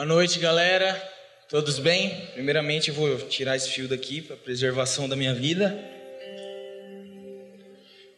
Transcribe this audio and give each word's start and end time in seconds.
Boa 0.00 0.08
noite, 0.08 0.38
galera. 0.38 0.96
Todos 1.46 1.78
bem? 1.78 2.26
Primeiramente, 2.32 2.88
eu 2.88 2.94
vou 2.94 3.18
tirar 3.28 3.54
esse 3.54 3.68
fio 3.68 3.86
daqui 3.86 4.22
para 4.22 4.34
preservação 4.34 5.06
da 5.06 5.14
minha 5.14 5.34
vida. 5.34 5.78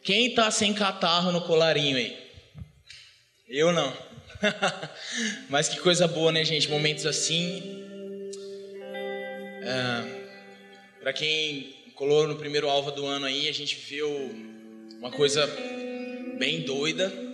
Quem 0.01 0.33
tá 0.33 0.49
sem 0.49 0.73
catarro 0.73 1.33
no 1.33 1.41
colarinho 1.41 1.97
aí? 1.97 2.17
Eu 3.49 3.73
não. 3.73 3.93
Mas 5.49 5.67
que 5.67 5.77
coisa 5.81 6.07
boa, 6.07 6.31
né, 6.31 6.45
gente? 6.45 6.69
Momentos 6.69 7.05
assim. 7.05 7.83
É, 9.61 11.01
para 11.01 11.11
quem 11.11 11.75
colou 11.95 12.25
no 12.29 12.37
primeiro 12.37 12.69
alvo 12.69 12.91
do 12.91 13.05
ano 13.05 13.25
aí, 13.25 13.49
a 13.49 13.53
gente 13.53 13.75
viu 13.75 14.07
uma 14.99 15.11
coisa 15.11 15.45
bem 16.39 16.61
doida 16.61 17.32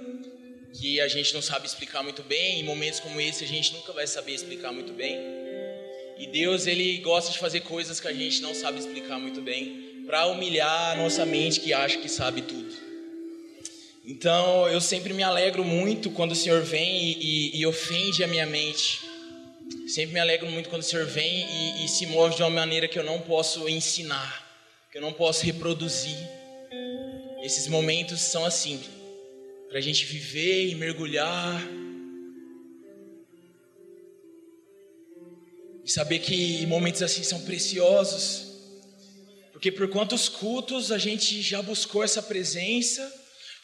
que 0.73 0.99
a 1.01 1.07
gente 1.07 1.33
não 1.33 1.41
sabe 1.41 1.65
explicar 1.65 2.03
muito 2.03 2.23
bem. 2.23 2.59
Em 2.59 2.63
momentos 2.63 2.99
como 2.99 3.19
esse, 3.19 3.43
a 3.43 3.47
gente 3.47 3.73
nunca 3.73 3.91
vai 3.93 4.07
saber 4.07 4.33
explicar 4.33 4.71
muito 4.71 4.93
bem. 4.93 5.19
E 6.17 6.27
Deus, 6.27 6.67
ele 6.67 6.97
gosta 6.97 7.31
de 7.31 7.39
fazer 7.39 7.61
coisas 7.61 7.99
que 7.99 8.07
a 8.07 8.13
gente 8.13 8.41
não 8.41 8.53
sabe 8.53 8.79
explicar 8.79 9.17
muito 9.17 9.41
bem, 9.41 10.03
para 10.05 10.25
humilhar 10.27 10.91
a 10.91 10.95
nossa 10.95 11.25
mente 11.25 11.59
que 11.59 11.71
acha 11.71 11.97
que 11.97 12.09
sabe 12.09 12.41
tudo. 12.41 12.73
Então, 14.05 14.67
eu 14.67 14.81
sempre 14.81 15.13
me 15.13 15.23
alegro 15.23 15.63
muito 15.63 16.09
quando 16.09 16.31
o 16.31 16.35
Senhor 16.35 16.61
vem 16.61 17.03
e, 17.03 17.53
e, 17.53 17.59
e 17.59 17.65
ofende 17.65 18.23
a 18.23 18.27
minha 18.27 18.45
mente. 18.45 18.99
Sempre 19.87 20.15
me 20.15 20.19
alegro 20.19 20.49
muito 20.49 20.69
quando 20.69 20.81
o 20.81 20.85
Senhor 20.85 21.05
vem 21.05 21.45
e, 21.47 21.85
e 21.85 21.87
se 21.87 22.05
move 22.07 22.35
de 22.35 22.41
uma 22.41 22.49
maneira 22.49 22.87
que 22.87 22.97
eu 22.97 23.03
não 23.03 23.21
posso 23.21 23.69
ensinar, 23.69 24.45
que 24.91 24.97
eu 24.97 25.01
não 25.01 25.13
posso 25.13 25.45
reproduzir. 25.45 26.17
Esses 27.43 27.67
momentos 27.67 28.19
são 28.19 28.43
assim, 28.43 28.81
para 29.69 29.77
a 29.77 29.81
gente 29.81 30.03
viver 30.05 30.67
e 30.67 30.75
mergulhar. 30.75 31.61
E 35.85 35.91
saber 35.91 36.19
que 36.19 36.65
momentos 36.65 37.01
assim 37.03 37.23
são 37.23 37.41
preciosos. 37.41 38.47
Porque 39.51 39.71
por 39.71 39.87
quantos 39.89 40.27
cultos 40.27 40.91
a 40.91 40.97
gente 40.97 41.41
já 41.41 41.61
buscou 41.61 42.03
essa 42.03 42.21
presença, 42.21 43.13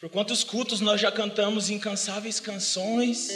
por 0.00 0.08
quantos 0.08 0.44
cultos 0.44 0.80
nós 0.80 1.00
já 1.00 1.10
cantamos 1.10 1.70
incansáveis 1.70 2.38
canções, 2.38 3.30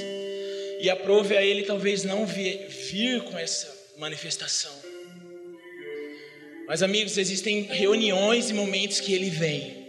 e 0.80 0.88
aprove 0.88 1.36
a 1.36 1.42
Ele 1.42 1.64
talvez 1.64 2.04
não 2.04 2.24
vir, 2.24 3.22
com 3.24 3.38
essa 3.38 3.74
manifestação. 3.98 4.72
Mas 6.66 6.82
amigos, 6.82 7.18
existem 7.18 7.62
reuniões 7.62 8.48
e 8.48 8.54
momentos 8.54 9.00
que 9.00 9.12
Ele 9.12 9.28
vem. 9.28 9.79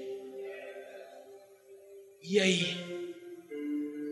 E 2.23 2.39
aí? 2.39 2.77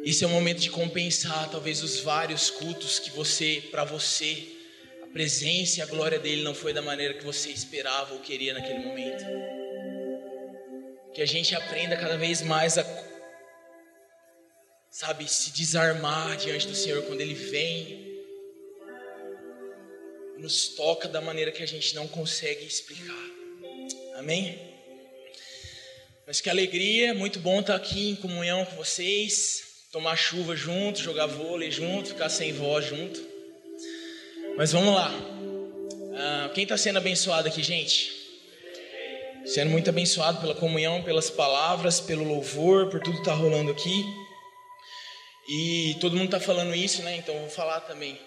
Esse 0.03 0.23
é 0.23 0.27
o 0.27 0.29
momento 0.29 0.59
de 0.59 0.69
compensar 0.69 1.49
talvez 1.51 1.83
os 1.83 1.99
vários 1.99 2.49
cultos 2.49 2.97
que 2.97 3.11
você, 3.11 3.63
para 3.69 3.83
você, 3.83 4.47
a 5.03 5.07
presença 5.07 5.79
e 5.79 5.81
a 5.81 5.85
glória 5.85 6.17
dele 6.17 6.41
não 6.41 6.55
foi 6.55 6.73
da 6.73 6.81
maneira 6.81 7.13
que 7.13 7.23
você 7.23 7.49
esperava 7.49 8.13
ou 8.13 8.19
queria 8.19 8.53
naquele 8.53 8.79
momento. 8.79 9.23
Que 11.13 11.21
a 11.21 11.25
gente 11.25 11.53
aprenda 11.53 11.97
cada 11.97 12.17
vez 12.17 12.41
mais 12.41 12.77
a 12.77 12.83
sabe, 14.89 15.27
se 15.27 15.51
desarmar 15.51 16.35
diante 16.37 16.67
do 16.67 16.75
Senhor 16.75 17.03
quando 17.03 17.21
ele 17.21 17.35
vem 17.35 18.09
nos 20.37 20.69
toca 20.69 21.07
da 21.07 21.21
maneira 21.21 21.51
que 21.51 21.61
a 21.61 21.67
gente 21.67 21.93
não 21.93 22.07
consegue 22.07 22.65
explicar. 22.65 23.29
Amém? 24.15 24.68
Mas 26.29 26.39
que 26.39 26.47
alegria, 26.47 27.11
muito 27.15 27.39
bom 27.39 27.59
estar 27.59 27.73
aqui 27.75 28.11
em 28.11 28.15
comunhão 28.15 28.63
com 28.63 28.75
vocês, 28.75 29.87
tomar 29.91 30.15
chuva 30.15 30.55
junto, 30.55 30.99
jogar 30.99 31.25
vôlei 31.25 31.71
junto, 31.71 32.09
ficar 32.09 32.29
sem 32.29 32.53
voz 32.53 32.85
junto. 32.85 33.19
Mas 34.55 34.71
vamos 34.71 34.93
lá. 34.93 35.11
Ah, 36.15 36.51
quem 36.53 36.65
está 36.65 36.77
sendo 36.77 36.97
abençoado 36.97 37.47
aqui, 37.47 37.63
gente? 37.63 38.13
Sendo 39.43 39.71
muito 39.71 39.89
abençoado 39.89 40.39
pela 40.39 40.53
comunhão, 40.53 41.01
pelas 41.01 41.31
palavras, 41.31 41.99
pelo 41.99 42.23
louvor, 42.23 42.91
por 42.91 42.99
tudo 42.99 43.15
que 43.15 43.21
está 43.21 43.33
rolando 43.33 43.71
aqui. 43.71 44.05
E 45.49 45.97
todo 45.99 46.15
mundo 46.15 46.25
está 46.25 46.39
falando 46.39 46.75
isso, 46.75 47.01
né? 47.01 47.15
Então 47.15 47.33
vou 47.39 47.49
falar 47.49 47.79
também. 47.81 48.19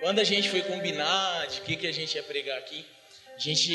Quando 0.00 0.20
a 0.20 0.24
gente 0.24 0.48
foi 0.48 0.62
combinar 0.62 1.48
de 1.48 1.60
que, 1.60 1.76
que 1.76 1.86
a 1.86 1.92
gente 1.92 2.14
ia 2.14 2.22
pregar 2.22 2.56
aqui, 2.56 2.82
a 3.34 3.38
gente 3.38 3.74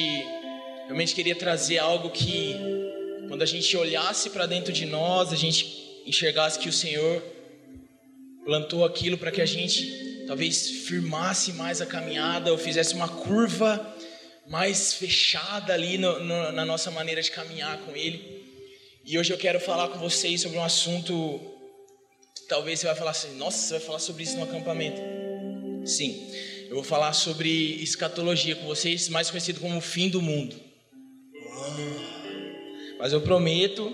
realmente 0.85 1.13
queria 1.13 1.35
trazer 1.35 1.77
algo 1.77 2.09
que 2.09 2.80
quando 3.27 3.41
a 3.41 3.45
gente 3.45 3.75
olhasse 3.77 4.29
para 4.29 4.45
dentro 4.45 4.71
de 4.71 4.85
nós, 4.85 5.31
a 5.31 5.35
gente 5.35 6.01
enxergasse 6.05 6.59
que 6.59 6.69
o 6.69 6.73
Senhor 6.73 7.21
plantou 8.43 8.83
aquilo 8.83 9.17
para 9.17 9.31
que 9.31 9.41
a 9.41 9.45
gente 9.45 10.25
talvez 10.27 10.69
firmasse 10.87 11.53
mais 11.53 11.81
a 11.81 11.85
caminhada 11.85 12.51
ou 12.51 12.57
fizesse 12.57 12.93
uma 12.93 13.07
curva 13.07 13.95
mais 14.47 14.93
fechada 14.93 15.73
ali 15.73 15.97
no, 15.97 16.19
no, 16.19 16.51
na 16.51 16.65
nossa 16.65 16.91
maneira 16.91 17.21
de 17.21 17.31
caminhar 17.31 17.77
com 17.79 17.95
Ele. 17.95 18.41
E 19.05 19.17
hoje 19.17 19.31
eu 19.31 19.37
quero 19.37 19.59
falar 19.59 19.87
com 19.89 19.99
vocês 19.99 20.41
sobre 20.41 20.57
um 20.57 20.63
assunto. 20.63 21.39
Talvez 22.47 22.79
você 22.79 22.87
vai 22.87 22.95
falar 22.95 23.11
assim: 23.11 23.35
Nossa, 23.37 23.57
você 23.57 23.73
vai 23.73 23.81
falar 23.81 23.99
sobre 23.99 24.23
isso 24.23 24.35
no 24.37 24.43
acampamento? 24.43 25.01
Sim, 25.85 26.31
eu 26.69 26.75
vou 26.75 26.83
falar 26.83 27.13
sobre 27.13 27.81
escatologia 27.81 28.55
com 28.55 28.65
vocês, 28.65 29.09
mais 29.09 29.29
conhecido 29.29 29.59
como 29.59 29.77
o 29.77 29.81
fim 29.81 30.09
do 30.09 30.21
mundo. 30.21 30.55
Mas 33.01 33.13
eu 33.13 33.19
prometo 33.19 33.91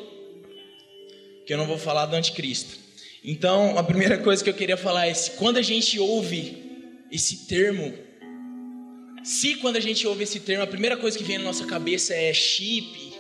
que 1.46 1.54
eu 1.54 1.58
não 1.58 1.66
vou 1.66 1.78
falar 1.78 2.08
do 2.08 2.16
anticristo. 2.18 2.78
Então, 3.24 3.78
a 3.78 3.84
primeira 3.84 4.18
coisa 4.22 4.44
que 4.44 4.50
eu 4.50 4.54
queria 4.54 4.76
falar 4.76 5.08
é: 5.08 5.14
se 5.14 5.32
quando 5.32 5.56
a 5.56 5.62
gente 5.62 5.98
ouve 5.98 6.84
esse 7.10 7.48
termo, 7.48 7.94
se 9.24 9.56
quando 9.56 9.78
a 9.78 9.80
gente 9.80 10.06
ouve 10.06 10.24
esse 10.24 10.42
termo, 10.42 10.62
a 10.62 10.68
primeira 10.68 10.98
coisa 10.98 11.18
que 11.18 11.24
vem 11.24 11.38
na 11.38 11.46
nossa 11.46 11.66
cabeça 11.66 12.14
é 12.14 12.34
chip, 12.34 13.14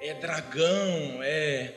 é 0.00 0.14
dragão, 0.14 1.22
é 1.22 1.74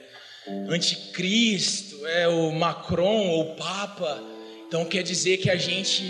anticristo, 0.70 2.08
é 2.08 2.26
o 2.30 2.54
Macron 2.54 3.28
ou 3.32 3.52
o 3.52 3.56
Papa, 3.58 4.24
então 4.66 4.86
quer 4.86 5.04
dizer 5.04 5.40
que 5.40 5.50
a 5.50 5.58
gente 5.58 6.10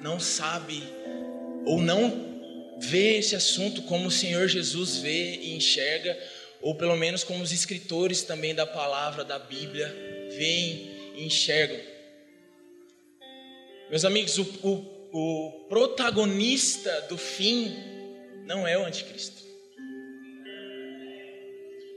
não 0.00 0.18
sabe 0.18 0.82
ou 1.66 1.82
não 1.82 2.26
vê 2.80 3.18
esse 3.18 3.36
assunto 3.36 3.82
como 3.82 4.08
o 4.08 4.10
Senhor 4.10 4.48
Jesus 4.48 4.96
vê 4.96 5.34
e 5.42 5.54
enxerga 5.54 6.16
ou 6.60 6.74
pelo 6.74 6.96
menos 6.96 7.22
como 7.22 7.42
os 7.42 7.52
escritores 7.52 8.22
também 8.22 8.54
da 8.54 8.66
palavra 8.66 9.24
da 9.24 9.38
Bíblia 9.38 9.94
veem 10.36 11.12
e 11.14 11.24
enxergam. 11.24 11.80
Meus 13.90 14.04
amigos, 14.04 14.36
o, 14.38 14.42
o, 14.62 14.98
o 15.12 15.66
protagonista 15.68 17.06
do 17.08 17.16
fim 17.16 17.74
não 18.44 18.66
é 18.66 18.76
o 18.76 18.84
anticristo. 18.84 19.42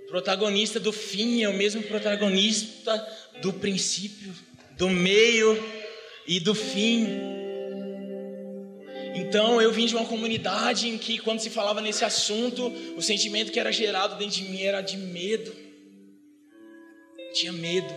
O 0.05 0.07
protagonista 0.07 0.79
do 0.79 0.91
fim 0.91 1.43
é 1.43 1.49
o 1.49 1.53
mesmo 1.53 1.83
protagonista 1.83 2.97
do 3.41 3.53
princípio, 3.53 4.33
do 4.77 4.89
meio 4.89 5.57
e 6.27 6.39
do 6.39 6.53
fim. 6.53 7.40
Então 9.13 9.61
eu 9.61 9.71
vim 9.71 9.85
de 9.85 9.95
uma 9.95 10.05
comunidade 10.05 10.87
em 10.87 10.97
que, 10.97 11.17
quando 11.17 11.39
se 11.39 11.49
falava 11.49 11.81
nesse 11.81 12.05
assunto, 12.05 12.67
o 12.95 13.01
sentimento 13.01 13.51
que 13.51 13.59
era 13.59 13.71
gerado 13.71 14.15
dentro 14.15 14.37
de 14.37 14.43
mim 14.43 14.61
era 14.61 14.81
de 14.81 14.97
medo. 14.97 15.53
Eu 17.17 17.33
tinha 17.33 17.51
medo 17.51 17.93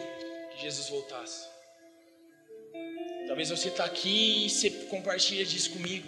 que 0.53 0.63
Jesus 0.63 0.89
voltasse. 0.89 1.47
Talvez 3.29 3.49
você 3.49 3.69
está 3.69 3.85
aqui 3.85 4.47
e 4.47 4.51
você 4.51 4.71
compartilha 4.71 5.45
disso 5.45 5.71
comigo. 5.71 6.07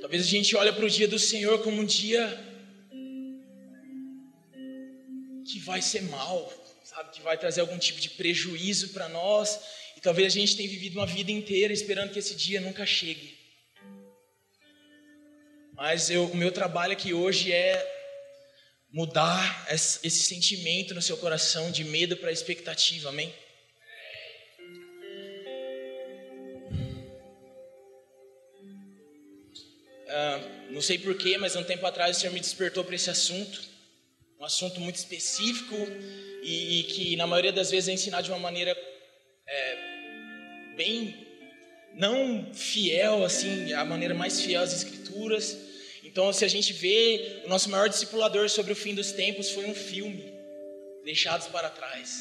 Talvez 0.00 0.22
a 0.22 0.26
gente 0.26 0.54
olhe 0.54 0.72
para 0.72 0.84
o 0.84 0.90
dia 0.90 1.08
do 1.08 1.18
Senhor 1.18 1.62
como 1.62 1.80
um 1.80 1.84
dia 1.84 2.44
que 5.50 5.58
vai 5.60 5.80
ser 5.80 6.02
mal, 6.02 6.52
sabe? 6.84 7.10
Que 7.12 7.22
vai 7.22 7.38
trazer 7.38 7.62
algum 7.62 7.78
tipo 7.78 8.00
de 8.00 8.10
prejuízo 8.10 8.90
para 8.90 9.08
nós. 9.08 9.58
E 9.96 10.00
talvez 10.00 10.28
a 10.28 10.38
gente 10.38 10.56
tenha 10.56 10.68
vivido 10.68 10.98
uma 10.98 11.06
vida 11.06 11.32
inteira 11.32 11.72
esperando 11.72 12.12
que 12.12 12.18
esse 12.18 12.34
dia 12.34 12.60
nunca 12.60 12.84
chegue. 12.84 13.37
Mas 15.78 16.10
eu, 16.10 16.24
o 16.24 16.36
meu 16.36 16.50
trabalho 16.50 16.92
aqui 16.92 17.14
hoje 17.14 17.52
é 17.52 17.88
mudar 18.92 19.64
esse, 19.70 20.10
sentimento 20.10 20.92
no 20.92 21.00
seu 21.00 21.16
coração 21.16 21.70
de 21.70 21.84
medo 21.84 22.16
para 22.16 22.32
expectativa, 22.32 23.10
amém? 23.10 23.32
Uh, 30.08 30.72
não 30.72 30.82
sei 30.82 30.98
porquê, 30.98 31.38
mas 31.38 31.54
um 31.54 31.62
tempo 31.62 31.86
atrás 31.86 32.16
o 32.16 32.20
Senhor 32.20 32.32
me 32.32 32.40
despertou 32.40 32.82
para 32.82 32.96
esse 32.96 33.08
assunto, 33.08 33.62
um 34.40 34.44
assunto 34.44 34.80
muito 34.80 34.96
específico 34.96 35.76
e, 36.42 36.80
e, 36.80 36.82
que 36.82 37.14
na 37.14 37.24
maioria 37.24 37.52
das 37.52 37.70
vezes 37.70 37.88
é 37.88 37.92
ensinado 37.92 38.24
de 38.24 38.30
uma 38.32 38.40
maneira 38.40 38.76
é, 39.46 39.76
bem 40.76 41.24
não 41.94 42.52
fiel, 42.52 43.24
assim, 43.24 43.72
a 43.74 43.84
maneira 43.84 44.12
mais 44.12 44.40
fiel 44.40 44.60
às 44.60 44.72
Escrituras. 44.72 45.67
Então, 46.18 46.32
se 46.32 46.44
a 46.44 46.48
gente 46.48 46.72
vê, 46.72 47.42
o 47.44 47.48
nosso 47.48 47.70
maior 47.70 47.88
discipulador 47.88 48.50
sobre 48.50 48.72
o 48.72 48.74
fim 48.74 48.92
dos 48.92 49.12
tempos 49.12 49.52
foi 49.52 49.66
um 49.66 49.74
filme, 49.74 50.34
Deixados 51.04 51.46
para 51.46 51.70
Trás. 51.70 52.18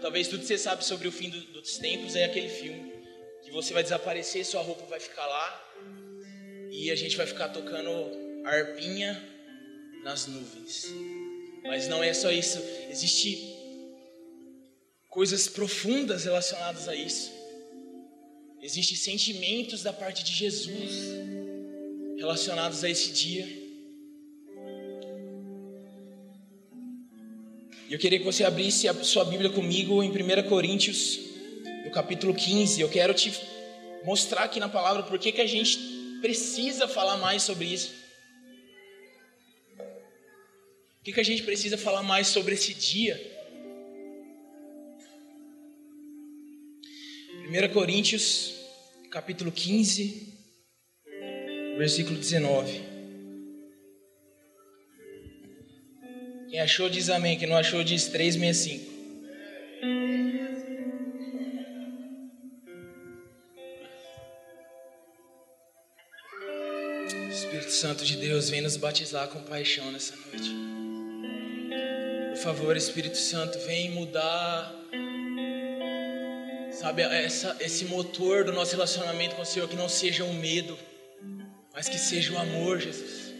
Talvez 0.00 0.28
tudo 0.28 0.42
que 0.42 0.46
você 0.46 0.56
sabe 0.56 0.84
sobre 0.84 1.08
o 1.08 1.10
fim 1.10 1.28
do, 1.28 1.40
dos 1.40 1.76
tempos 1.76 2.14
é 2.14 2.24
aquele 2.24 2.48
filme, 2.48 2.92
que 3.42 3.50
você 3.50 3.74
vai 3.74 3.82
desaparecer, 3.82 4.46
sua 4.46 4.62
roupa 4.62 4.86
vai 4.86 5.00
ficar 5.00 5.26
lá 5.26 5.74
e 6.70 6.88
a 6.88 6.94
gente 6.94 7.16
vai 7.16 7.26
ficar 7.26 7.48
tocando 7.48 7.90
arpinha 8.44 9.20
nas 10.04 10.28
nuvens. 10.28 10.86
Mas 11.64 11.88
não 11.88 12.04
é 12.04 12.14
só 12.14 12.30
isso, 12.30 12.62
existe 12.88 13.56
coisas 15.10 15.48
profundas 15.48 16.26
relacionadas 16.26 16.88
a 16.88 16.94
isso. 16.94 17.32
Existem 18.62 18.96
sentimentos 18.96 19.82
da 19.82 19.92
parte 19.92 20.22
de 20.22 20.32
Jesus 20.32 21.26
relacionados 22.16 22.82
a 22.82 22.90
esse 22.90 23.12
dia. 23.12 23.44
E 27.88 27.92
eu 27.92 27.98
queria 27.98 28.18
que 28.18 28.24
você 28.24 28.42
abrisse 28.42 28.88
a 28.88 29.04
sua 29.04 29.24
Bíblia 29.24 29.50
comigo 29.50 30.02
em 30.02 30.10
1 30.10 30.48
Coríntios, 30.48 31.20
no 31.84 31.90
capítulo 31.92 32.34
15. 32.34 32.80
Eu 32.80 32.88
quero 32.88 33.14
te 33.14 33.32
mostrar 34.04 34.44
aqui 34.44 34.58
na 34.58 34.68
palavra 34.68 35.02
por 35.04 35.18
que, 35.18 35.40
a 35.40 35.46
gente 35.46 35.78
precisa 36.20 36.88
falar 36.88 37.16
mais 37.18 37.42
sobre 37.42 37.66
isso. 37.66 37.92
Por 41.04 41.14
que 41.14 41.20
a 41.20 41.24
gente 41.24 41.44
precisa 41.44 41.78
falar 41.78 42.02
mais 42.02 42.26
sobre 42.26 42.54
esse 42.54 42.74
dia? 42.74 43.34
1 47.48 47.72
Coríntios, 47.72 48.54
capítulo 49.08 49.52
15, 49.52 50.35
versículo 51.76 52.18
19. 52.18 52.84
Quem 56.48 56.60
achou 56.60 56.88
diz 56.88 57.10
amém, 57.10 57.38
quem 57.38 57.48
não 57.48 57.56
achou 57.56 57.82
diz 57.84 58.06
365. 58.06 58.96
Espírito 67.30 67.70
Santo 67.72 68.04
de 68.04 68.16
Deus, 68.16 68.48
vem 68.48 68.60
nos 68.60 68.76
batizar 68.76 69.28
com 69.28 69.42
paixão 69.42 69.90
nessa 69.90 70.14
noite. 70.16 70.54
Por 72.30 72.38
favor, 72.38 72.76
Espírito 72.76 73.16
Santo, 73.16 73.58
vem 73.60 73.90
mudar 73.90 74.74
Sabe, 76.76 77.00
essa, 77.02 77.56
esse 77.58 77.86
motor 77.86 78.44
do 78.44 78.52
nosso 78.52 78.72
relacionamento 78.72 79.34
com 79.34 79.40
o 79.40 79.46
Senhor, 79.46 79.66
que 79.66 79.74
não 79.74 79.88
seja 79.88 80.24
o 80.24 80.34
medo, 80.34 80.78
mas 81.76 81.90
que 81.90 81.98
seja 81.98 82.32
o 82.32 82.38
amor, 82.38 82.80
Jesus. 82.80 83.34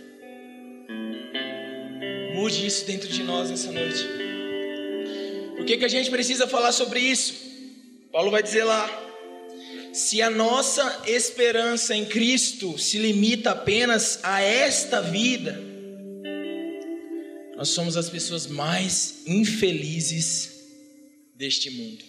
Mude 2.34 2.66
isso 2.66 2.84
dentro 2.84 3.08
de 3.08 3.22
nós 3.22 3.48
nessa 3.48 3.72
noite. 3.72 4.06
Por 5.56 5.64
que, 5.64 5.78
que 5.78 5.84
a 5.86 5.88
gente 5.88 6.10
precisa 6.10 6.46
falar 6.46 6.70
sobre 6.72 7.00
isso? 7.00 7.32
Paulo 8.12 8.30
vai 8.30 8.42
dizer 8.42 8.64
lá: 8.64 8.86
se 9.90 10.20
a 10.20 10.28
nossa 10.28 11.04
esperança 11.06 11.96
em 11.96 12.04
Cristo 12.04 12.76
se 12.76 12.98
limita 12.98 13.52
apenas 13.52 14.20
a 14.22 14.42
esta 14.42 15.00
vida, 15.00 15.58
nós 17.56 17.70
somos 17.70 17.96
as 17.96 18.10
pessoas 18.10 18.46
mais 18.46 19.22
infelizes 19.26 20.50
deste 21.34 21.70
mundo. 21.70 22.04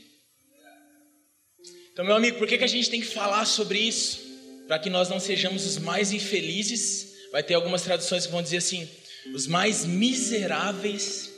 Então, 1.94 2.04
meu 2.04 2.16
amigo, 2.16 2.38
por 2.38 2.50
que, 2.50 2.58
que 2.58 2.66
a 2.66 2.68
gente 2.68 2.90
tem 2.90 3.00
que 3.00 3.08
falar 3.08 3.46
sobre 3.46 3.80
isso? 3.80 4.27
Para 4.68 4.80
que 4.80 4.90
nós 4.90 5.10
não 5.10 5.20
sejamos 5.20 5.66
os 5.66 5.78
mais 5.78 6.12
infelizes. 6.12 7.16
Vai 7.32 7.44
ter 7.44 7.54
algumas 7.54 7.82
traduções 7.82 8.26
que 8.26 8.32
vão 8.32 8.42
dizer 8.42 8.58
assim: 8.58 8.90
os 9.34 9.48
mais 9.48 9.86
miseráveis 9.86 11.32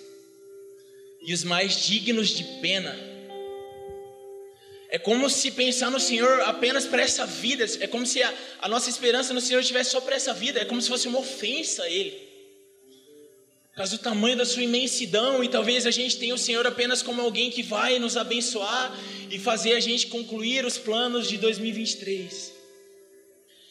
e 1.21 1.33
os 1.33 1.43
mais 1.43 1.85
dignos 1.85 2.29
de 2.29 2.43
pena. 2.61 2.97
É 4.91 4.97
como 4.97 5.29
se 5.29 5.51
pensar 5.51 5.91
no 5.91 5.99
Senhor 5.99 6.41
apenas 6.41 6.85
para 6.85 7.03
essa 7.03 7.25
vida, 7.25 7.63
é 7.79 7.85
como 7.85 8.07
se 8.07 8.23
a, 8.23 8.33
a 8.61 8.67
nossa 8.67 8.89
esperança 8.89 9.33
no 9.33 9.41
Senhor 9.41 9.59
estivesse 9.59 9.91
só 9.91 10.01
para 10.01 10.15
essa 10.15 10.33
vida, 10.33 10.59
é 10.59 10.65
como 10.65 10.81
se 10.81 10.89
fosse 10.89 11.07
uma 11.07 11.19
ofensa 11.19 11.83
a 11.83 11.89
Ele 11.89 12.29
causa 13.79 13.95
do 13.95 14.03
tamanho 14.03 14.35
da 14.35 14.45
sua 14.45 14.63
imensidão, 14.63 15.41
e 15.41 15.47
talvez 15.47 15.85
a 15.85 15.91
gente 15.91 16.17
tenha 16.17 16.35
o 16.35 16.37
Senhor 16.37 16.67
apenas 16.67 17.01
como 17.01 17.21
alguém 17.21 17.49
que 17.49 17.63
vai 17.63 17.97
nos 17.97 18.17
abençoar 18.17 18.93
e 19.31 19.39
fazer 19.39 19.71
a 19.71 19.79
gente 19.79 20.07
concluir 20.07 20.65
os 20.65 20.77
planos 20.77 21.29
de 21.29 21.37
2023. 21.37 22.58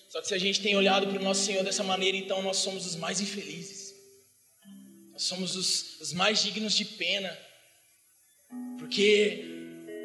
Só 0.08 0.22
que 0.22 0.28
se 0.28 0.34
a 0.34 0.38
gente 0.38 0.62
tem 0.62 0.74
olhado 0.74 1.06
para 1.06 1.20
o 1.20 1.22
nosso 1.22 1.44
Senhor 1.44 1.62
dessa 1.62 1.84
maneira, 1.84 2.16
então 2.16 2.42
nós 2.42 2.56
somos 2.56 2.86
os 2.86 2.96
mais 2.96 3.20
infelizes, 3.20 3.94
nós 5.12 5.22
somos 5.22 5.54
os, 5.54 6.00
os 6.00 6.12
mais 6.14 6.42
dignos 6.42 6.74
de 6.74 6.84
pena, 6.84 7.36
porque 8.78 9.44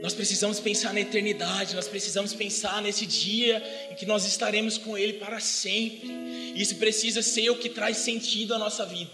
nós 0.02 0.14
precisamos 0.14 0.60
pensar 0.60 0.94
na 0.94 1.00
eternidade, 1.00 1.76
nós 1.76 1.88
precisamos 1.88 2.34
pensar 2.34 2.82
nesse 2.82 3.06
dia 3.06 3.64
em 3.90 3.96
que 3.96 4.06
nós 4.06 4.26
estaremos 4.26 4.78
com 4.78 4.98
Ele 4.98 5.14
para 5.14 5.40
sempre. 5.40 6.12
Isso 6.54 6.76
precisa 6.76 7.22
ser 7.22 7.50
o 7.50 7.58
que 7.58 7.70
traz 7.70 7.96
sentido 7.98 8.54
à 8.54 8.60
nossa 8.60 8.86
vida. 8.86 9.10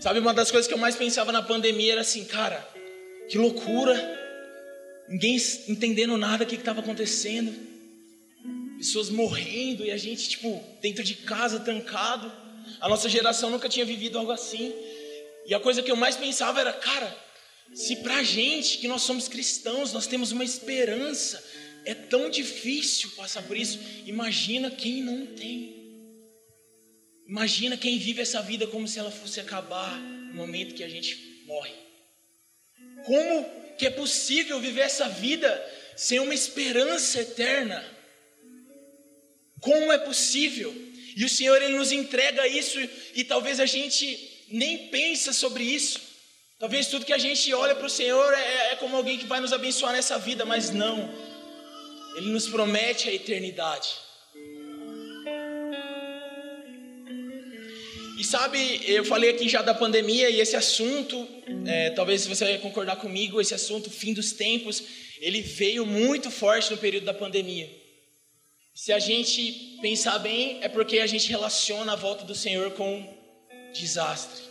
Sabe, 0.00 0.20
uma 0.20 0.32
das 0.32 0.52
coisas 0.52 0.68
que 0.68 0.74
eu 0.74 0.78
mais 0.78 0.94
pensava 0.94 1.32
na 1.32 1.42
pandemia 1.42 1.92
era 1.92 2.02
assim, 2.02 2.24
cara, 2.24 2.64
que 3.28 3.36
loucura, 3.36 3.96
ninguém 5.08 5.36
entendendo 5.66 6.16
nada 6.16 6.44
do 6.44 6.48
que 6.48 6.54
estava 6.54 6.78
acontecendo, 6.78 7.73
pessoas 8.78 9.10
morrendo 9.10 9.84
e 9.84 9.90
a 9.90 9.96
gente, 9.96 10.28
tipo, 10.28 10.62
dentro 10.80 11.02
de 11.02 11.14
casa, 11.14 11.60
trancado. 11.60 12.30
A 12.80 12.88
nossa 12.88 13.08
geração 13.08 13.50
nunca 13.50 13.68
tinha 13.68 13.84
vivido 13.84 14.18
algo 14.18 14.32
assim. 14.32 14.74
E 15.46 15.54
a 15.54 15.60
coisa 15.60 15.82
que 15.82 15.90
eu 15.90 15.96
mais 15.96 16.16
pensava 16.16 16.60
era, 16.60 16.72
cara, 16.72 17.16
se 17.74 17.96
pra 17.96 18.22
gente 18.22 18.78
que 18.78 18.88
nós 18.88 19.02
somos 19.02 19.28
cristãos, 19.28 19.92
nós 19.92 20.06
temos 20.06 20.32
uma 20.32 20.44
esperança, 20.44 21.42
é 21.84 21.94
tão 21.94 22.30
difícil 22.30 23.10
passar 23.10 23.42
por 23.42 23.56
isso, 23.56 23.78
imagina 24.06 24.70
quem 24.70 25.02
não 25.02 25.26
tem. 25.26 25.84
Imagina 27.26 27.76
quem 27.76 27.98
vive 27.98 28.20
essa 28.20 28.42
vida 28.42 28.66
como 28.66 28.86
se 28.86 28.98
ela 28.98 29.10
fosse 29.10 29.40
acabar 29.40 29.98
no 29.98 30.34
momento 30.34 30.74
que 30.74 30.84
a 30.84 30.88
gente 30.88 31.42
morre. 31.46 31.74
Como 33.04 33.74
que 33.76 33.86
é 33.86 33.90
possível 33.90 34.60
viver 34.60 34.82
essa 34.82 35.08
vida 35.08 35.50
sem 35.96 36.18
uma 36.18 36.34
esperança 36.34 37.20
eterna? 37.20 37.84
Como 39.64 39.90
é 39.90 39.96
possível? 39.96 40.70
E 41.16 41.24
o 41.24 41.28
Senhor 41.28 41.60
ele 41.62 41.78
nos 41.78 41.90
entrega 41.90 42.46
isso 42.46 42.78
e 43.14 43.24
talvez 43.24 43.58
a 43.58 43.64
gente 43.64 44.06
nem 44.50 44.88
pensa 44.88 45.32
sobre 45.32 45.64
isso. 45.64 45.98
Talvez 46.58 46.86
tudo 46.88 47.06
que 47.06 47.14
a 47.14 47.18
gente 47.26 47.52
olha 47.54 47.74
para 47.74 47.86
o 47.86 47.90
Senhor 47.90 48.30
é, 48.34 48.72
é 48.72 48.76
como 48.76 48.94
alguém 48.94 49.16
que 49.16 49.24
vai 49.24 49.40
nos 49.40 49.54
abençoar 49.54 49.94
nessa 49.94 50.18
vida, 50.18 50.44
mas 50.44 50.70
não. 50.70 51.10
Ele 52.14 52.30
nos 52.30 52.46
promete 52.46 53.08
a 53.08 53.14
eternidade. 53.14 53.88
E 58.18 58.22
sabe, 58.22 58.82
eu 58.86 59.04
falei 59.06 59.30
aqui 59.30 59.48
já 59.48 59.62
da 59.62 59.72
pandemia 59.72 60.28
e 60.28 60.40
esse 60.40 60.56
assunto, 60.56 61.26
é, 61.66 61.88
talvez 61.90 62.26
você 62.26 62.44
vai 62.44 62.58
concordar 62.58 62.96
comigo, 62.96 63.40
esse 63.40 63.54
assunto, 63.54 63.90
fim 63.90 64.12
dos 64.12 64.32
tempos, 64.32 64.82
ele 65.20 65.40
veio 65.40 65.86
muito 65.86 66.30
forte 66.30 66.70
no 66.70 66.76
período 66.76 67.04
da 67.04 67.14
pandemia. 67.14 67.83
Se 68.74 68.92
a 68.92 68.98
gente 68.98 69.78
pensar 69.80 70.18
bem, 70.18 70.58
é 70.60 70.68
porque 70.68 70.98
a 70.98 71.06
gente 71.06 71.28
relaciona 71.28 71.92
a 71.92 71.96
volta 71.96 72.24
do 72.24 72.34
Senhor 72.34 72.72
com 72.72 73.06
desastre. 73.72 74.42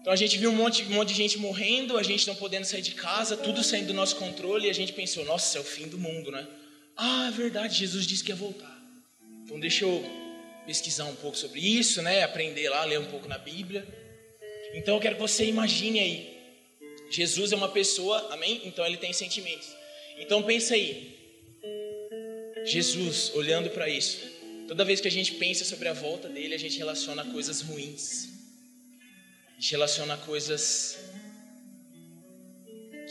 Então 0.00 0.12
a 0.12 0.16
gente 0.16 0.36
viu 0.38 0.50
um 0.50 0.56
monte, 0.56 0.82
um 0.82 0.90
monte 0.90 1.10
de 1.10 1.14
gente 1.14 1.38
morrendo, 1.38 1.96
a 1.96 2.02
gente 2.02 2.26
não 2.26 2.34
podendo 2.34 2.64
sair 2.64 2.82
de 2.82 2.92
casa, 2.92 3.36
tudo 3.36 3.62
saindo 3.62 3.88
do 3.88 3.94
nosso 3.94 4.16
controle, 4.16 4.66
e 4.66 4.70
a 4.70 4.74
gente 4.74 4.92
pensou, 4.92 5.24
nossa, 5.24 5.56
é 5.56 5.60
o 5.60 5.64
fim 5.64 5.86
do 5.86 5.98
mundo, 5.98 6.32
né? 6.32 6.48
Ah, 6.96 7.28
é 7.28 7.30
verdade, 7.30 7.78
Jesus 7.78 8.04
disse 8.04 8.24
que 8.24 8.32
ia 8.32 8.36
voltar. 8.36 8.76
Então 9.44 9.60
deixa 9.60 9.84
eu 9.84 10.04
pesquisar 10.66 11.04
um 11.04 11.14
pouco 11.14 11.36
sobre 11.36 11.60
isso, 11.60 12.02
né? 12.02 12.24
Aprender 12.24 12.68
lá, 12.70 12.84
ler 12.84 12.98
um 12.98 13.06
pouco 13.06 13.28
na 13.28 13.38
Bíblia. 13.38 13.86
Então 14.74 14.96
eu 14.96 15.00
quero 15.00 15.14
que 15.14 15.20
você 15.20 15.44
imagine 15.44 16.00
aí. 16.00 16.38
Jesus 17.08 17.52
é 17.52 17.56
uma 17.56 17.68
pessoa, 17.68 18.32
amém? 18.32 18.62
Então 18.64 18.84
ele 18.84 18.96
tem 18.96 19.12
sentimentos. 19.12 19.79
Então 20.20 20.42
pensa 20.42 20.74
aí. 20.74 21.10
Jesus 22.64 23.32
olhando 23.34 23.70
para 23.70 23.88
isso. 23.88 24.18
Toda 24.68 24.84
vez 24.84 25.00
que 25.00 25.08
a 25.08 25.10
gente 25.10 25.34
pensa 25.34 25.64
sobre 25.64 25.88
a 25.88 25.92
volta 25.92 26.28
dele, 26.28 26.54
a 26.54 26.58
gente 26.58 26.78
relaciona 26.78 27.24
coisas 27.24 27.60
ruins. 27.62 28.28
A 29.48 29.60
gente 29.60 29.72
relaciona 29.72 30.16
coisas 30.18 30.98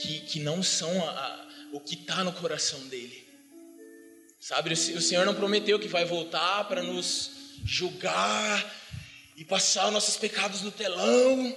que, 0.01 0.19
que 0.21 0.39
não 0.39 0.63
são 0.63 0.89
a, 1.05 1.11
a, 1.11 1.49
o 1.73 1.79
que 1.81 1.95
está 1.95 2.23
no 2.23 2.31
coração 2.31 2.79
dele. 2.87 3.27
Sabe, 4.39 4.71
o 4.71 5.01
Senhor 5.01 5.25
não 5.25 5.35
prometeu 5.35 5.77
que 5.77 5.87
vai 5.87 6.05
voltar 6.05 6.63
para 6.69 6.81
nos 6.81 7.31
julgar 7.65 8.75
e 9.35 9.43
passar 9.43 9.87
os 9.87 9.93
nossos 9.93 10.15
pecados 10.15 10.61
no 10.61 10.71
telão 10.71 11.55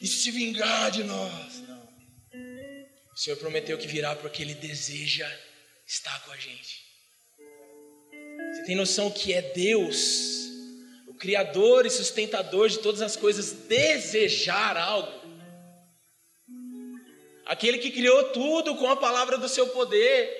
e 0.00 0.06
se 0.06 0.30
vingar 0.30 0.90
de 0.90 1.04
nós. 1.04 1.57
O 3.18 3.20
Senhor 3.20 3.36
prometeu 3.36 3.76
que 3.76 3.88
virá 3.88 4.14
porque 4.14 4.42
Ele 4.42 4.54
deseja 4.54 5.28
estar 5.84 6.24
com 6.24 6.30
a 6.30 6.36
gente. 6.36 6.86
Você 8.52 8.62
tem 8.64 8.76
noção 8.76 9.10
que 9.10 9.32
é 9.32 9.42
Deus, 9.42 10.46
o 11.08 11.14
Criador 11.14 11.84
e 11.84 11.90
sustentador 11.90 12.68
de 12.68 12.78
todas 12.78 13.02
as 13.02 13.16
coisas, 13.16 13.50
desejar 13.50 14.76
algo? 14.76 15.18
aquele 17.48 17.78
que 17.78 17.90
criou 17.90 18.24
tudo 18.24 18.76
com 18.76 18.88
a 18.88 18.96
palavra 18.96 19.38
do 19.38 19.48
seu 19.48 19.66
poder. 19.68 20.30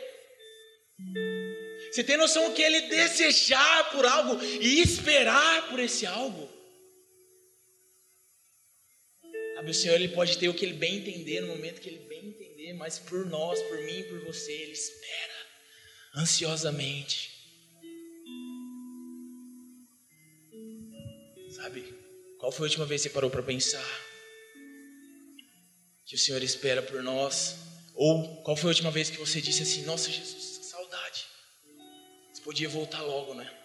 Você 1.91 2.05
tem 2.05 2.17
noção 2.17 2.53
que 2.53 2.63
ele 2.63 2.83
desejar 2.83 3.91
por 3.91 4.05
algo 4.05 4.41
e 4.45 4.81
esperar 4.81 5.69
por 5.71 5.81
esse 5.81 6.07
algo? 6.07 6.49
Sabe, 9.55 9.71
o 9.71 9.75
Senhor 9.75 9.95
ele 9.97 10.09
pode 10.09 10.39
ter 10.39 10.49
o 10.49 10.55
que 10.55 10.65
ele 10.65 10.75
bem 10.75 10.99
entender 10.99 11.41
no 11.41 11.49
momento 11.49 11.81
que 11.81 11.89
ele 11.89 12.07
bem 12.09 12.29
entender, 12.29 12.48
mas 12.73 12.99
por 12.99 13.27
nós, 13.27 13.61
por 13.63 13.79
mim, 13.79 14.03
por 14.05 14.21
você, 14.25 14.53
ele 14.53 14.73
espera 14.73 15.47
ansiosamente. 16.17 17.37
Sabe? 21.51 21.95
Qual 22.39 22.53
foi 22.53 22.67
a 22.67 22.69
última 22.69 22.87
vez 22.87 23.03
que 23.03 23.09
você 23.09 23.15
parou 23.15 23.31
para 23.31 23.43
pensar 23.43 23.85
que 26.07 26.15
o 26.15 26.19
Senhor 26.19 26.43
espera 26.43 26.83
por 26.83 27.03
nós? 27.03 27.57
Ou 27.95 28.43
qual 28.43 28.57
foi 28.57 28.69
a 28.69 28.73
última 28.73 28.91
vez 28.91 29.11
que 29.11 29.19
você 29.19 29.41
disse 29.41 29.63
assim: 29.63 29.83
Nossa, 29.83 30.11
Jesus, 30.11 30.67
saudade. 30.67 31.27
Você 32.33 32.41
podia 32.43 32.69
voltar 32.69 33.03
logo, 33.03 33.35
né? 33.35 33.58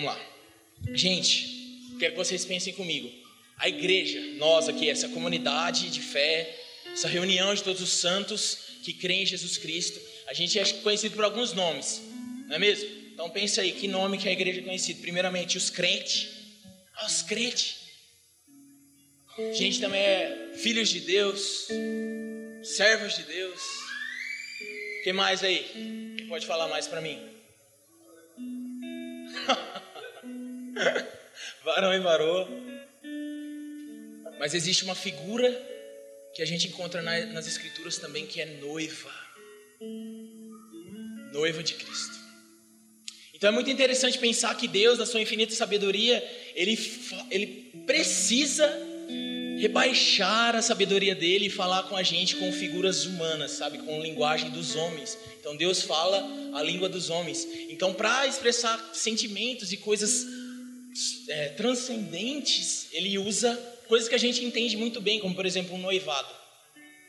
Vamos 0.00 0.04
lá. 0.04 0.18
Gente, 0.94 1.94
quero 1.98 2.12
que 2.12 2.18
vocês 2.18 2.44
pensem 2.44 2.72
comigo. 2.72 3.10
A 3.58 3.68
igreja, 3.68 4.18
nós 4.36 4.68
aqui, 4.68 4.88
essa 4.88 5.08
comunidade 5.08 5.90
de 5.90 6.00
fé, 6.00 6.58
essa 6.92 7.06
reunião 7.06 7.54
de 7.54 7.62
todos 7.62 7.82
os 7.82 7.90
santos 7.90 8.56
que 8.82 8.94
creem 8.94 9.22
em 9.22 9.26
Jesus 9.26 9.58
Cristo, 9.58 10.00
a 10.26 10.32
gente 10.32 10.58
é 10.58 10.64
conhecido 10.82 11.14
por 11.14 11.24
alguns 11.24 11.52
nomes, 11.52 12.00
não 12.46 12.56
é 12.56 12.58
mesmo? 12.58 12.88
Então 13.12 13.28
pensa 13.28 13.60
aí, 13.60 13.72
que 13.72 13.86
nome 13.86 14.16
que 14.16 14.28
a 14.28 14.32
igreja 14.32 14.60
é 14.60 14.62
conhecida? 14.62 15.02
Primeiramente, 15.02 15.58
os 15.58 15.68
crentes. 15.68 16.28
Ah, 16.96 17.06
os 17.06 17.20
crentes. 17.20 17.76
A 19.38 19.52
gente 19.52 19.80
também 19.80 20.00
é 20.00 20.52
filhos 20.54 20.88
de 20.88 21.00
Deus, 21.00 21.68
servos 22.62 23.16
de 23.16 23.24
Deus. 23.24 23.60
O 25.00 25.02
que 25.04 25.12
mais 25.12 25.44
aí? 25.44 26.16
Pode 26.28 26.46
falar 26.46 26.68
mais 26.68 26.86
para 26.86 27.02
mim? 27.02 27.18
Varão 31.64 31.94
e 31.94 31.98
varô. 32.00 32.46
Mas 34.38 34.54
existe 34.54 34.84
uma 34.84 34.94
figura 34.94 35.50
que 36.34 36.42
a 36.42 36.46
gente 36.46 36.68
encontra 36.68 37.02
nas 37.02 37.46
Escrituras 37.46 37.98
também, 37.98 38.26
que 38.26 38.40
é 38.40 38.46
noiva. 38.46 39.12
Noiva 41.32 41.62
de 41.62 41.74
Cristo. 41.74 42.18
Então 43.34 43.48
é 43.48 43.52
muito 43.52 43.70
interessante 43.70 44.18
pensar 44.18 44.54
que 44.54 44.68
Deus, 44.68 44.98
na 44.98 45.06
sua 45.06 45.20
infinita 45.20 45.54
sabedoria, 45.54 46.22
Ele, 46.54 46.78
ele 47.30 47.46
precisa 47.86 48.66
rebaixar 49.58 50.56
a 50.56 50.62
sabedoria 50.62 51.14
dele 51.14 51.46
e 51.46 51.50
falar 51.50 51.82
com 51.84 51.96
a 51.96 52.02
gente 52.02 52.36
com 52.36 52.50
figuras 52.50 53.04
humanas, 53.04 53.52
sabe? 53.52 53.78
Com 53.78 54.00
linguagem 54.00 54.50
dos 54.50 54.74
homens. 54.74 55.18
Então 55.38 55.54
Deus 55.54 55.82
fala 55.82 56.26
a 56.54 56.62
língua 56.62 56.88
dos 56.88 57.10
homens. 57.10 57.46
Então, 57.68 57.92
para 57.92 58.26
expressar 58.26 58.90
sentimentos 58.94 59.72
e 59.72 59.76
coisas 59.76 60.39
é, 61.28 61.48
transcendentes, 61.50 62.88
ele 62.92 63.18
usa 63.18 63.54
coisas 63.88 64.08
que 64.08 64.14
a 64.14 64.18
gente 64.18 64.44
entende 64.44 64.76
muito 64.76 65.00
bem, 65.00 65.20
como 65.20 65.34
por 65.34 65.46
exemplo 65.46 65.74
um 65.74 65.78
noivado. 65.78 66.28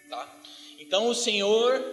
Tá? 0.10 0.42
Então 0.80 1.08
o 1.08 1.16
Senhor, 1.16 1.84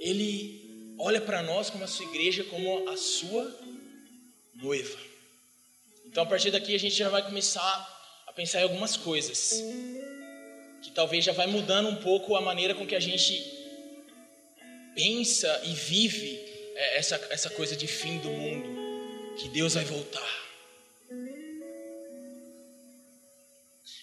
ele 0.00 0.94
olha 0.98 1.20
para 1.20 1.42
nós 1.42 1.70
como 1.70 1.84
a 1.84 1.86
sua 1.86 2.06
igreja, 2.06 2.44
como 2.44 2.88
a 2.88 2.96
sua 2.96 3.54
noiva. 4.54 4.98
Então 6.06 6.22
a 6.22 6.26
partir 6.26 6.50
daqui 6.50 6.74
a 6.74 6.78
gente 6.78 6.94
já 6.94 7.08
vai 7.08 7.22
começar 7.22 7.90
a 8.26 8.32
pensar 8.32 8.60
em 8.60 8.64
algumas 8.64 8.96
coisas 8.96 9.62
que 10.82 10.90
talvez 10.90 11.24
já 11.24 11.32
vai 11.32 11.46
mudando 11.46 11.88
um 11.88 11.96
pouco 11.96 12.36
a 12.36 12.40
maneira 12.40 12.74
com 12.74 12.86
que 12.86 12.94
a 12.94 13.00
gente 13.00 13.42
pensa 14.94 15.62
e 15.64 15.72
vive 15.72 16.38
é, 16.74 16.98
essa, 16.98 17.16
essa 17.30 17.50
coisa 17.50 17.74
de 17.76 17.86
fim 17.86 18.18
do 18.18 18.30
mundo, 18.30 19.36
que 19.38 19.48
Deus 19.48 19.74
vai 19.74 19.84
voltar. 19.84 20.43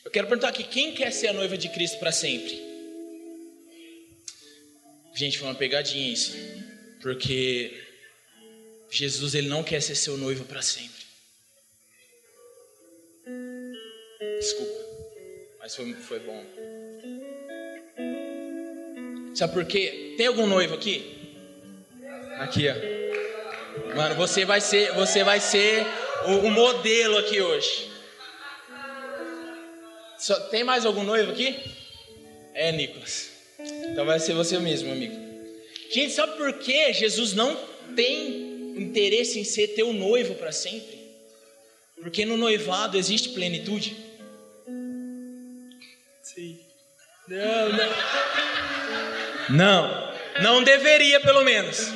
Eu 0.03 0.11
quero 0.11 0.27
perguntar 0.27 0.49
aqui: 0.49 0.63
quem 0.63 0.93
quer 0.93 1.11
ser 1.11 1.27
a 1.27 1.33
noiva 1.33 1.57
de 1.57 1.69
Cristo 1.69 1.99
para 1.99 2.11
sempre? 2.11 2.61
Gente, 5.13 5.37
foi 5.37 5.47
uma 5.47 5.55
pegadinha 5.55 6.11
isso, 6.11 6.35
porque 7.01 7.77
Jesus 8.89 9.35
ele 9.35 9.47
não 9.47 9.63
quer 9.63 9.81
ser 9.81 9.95
seu 9.95 10.17
noivo 10.17 10.45
para 10.45 10.61
sempre. 10.61 11.01
Desculpa, 14.39 14.79
mas 15.59 15.75
foi, 15.75 15.93
foi 15.93 16.19
bom. 16.19 16.45
Sabe 19.35 19.53
por 19.53 19.65
quê? 19.65 20.15
Tem 20.17 20.27
algum 20.27 20.47
noivo 20.47 20.75
aqui? 20.75 21.35
Aqui, 22.39 22.67
ó. 22.67 23.95
Mano, 23.95 24.15
você 24.15 24.45
vai 24.45 24.59
ser, 24.61 24.93
você 24.93 25.23
vai 25.23 25.39
ser 25.39 25.85
o, 26.25 26.47
o 26.47 26.51
modelo 26.51 27.17
aqui 27.17 27.41
hoje. 27.41 27.90
Só, 30.21 30.39
tem 30.49 30.63
mais 30.63 30.85
algum 30.85 31.03
noivo 31.03 31.31
aqui? 31.31 31.59
É, 32.53 32.71
Nicolas. 32.71 33.31
Então 33.59 34.05
vai 34.05 34.19
ser 34.19 34.35
você 34.35 34.59
mesmo, 34.59 34.91
amigo. 34.91 35.15
Gente, 35.89 36.13
sabe 36.13 36.37
por 36.37 36.53
que 36.59 36.93
Jesus 36.93 37.33
não 37.33 37.55
tem 37.95 38.75
interesse 38.77 39.39
em 39.39 39.43
ser 39.43 39.69
teu 39.69 39.91
noivo 39.91 40.35
para 40.35 40.51
sempre? 40.51 41.01
Porque 41.99 42.23
no 42.23 42.37
noivado 42.37 42.99
existe 42.99 43.29
plenitude. 43.29 43.97
Sim. 46.21 46.59
Não, 47.27 47.69
não. 47.69 47.89
Não, 49.49 50.13
não 50.39 50.63
deveria, 50.63 51.19
pelo 51.19 51.43
menos. 51.43 51.87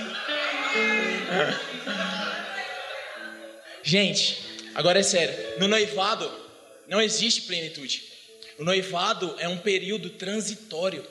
Gente, 3.83 4.41
agora 4.73 4.99
é 4.99 5.03
sério. 5.03 5.59
No 5.59 5.67
noivado 5.67 6.31
não 6.87 6.99
existe 6.99 7.43
plenitude. 7.43 8.14
O 8.57 8.63
noivado 8.63 9.35
é 9.39 9.47
um 9.47 9.57
período 9.57 10.11
transitório. 10.11 11.05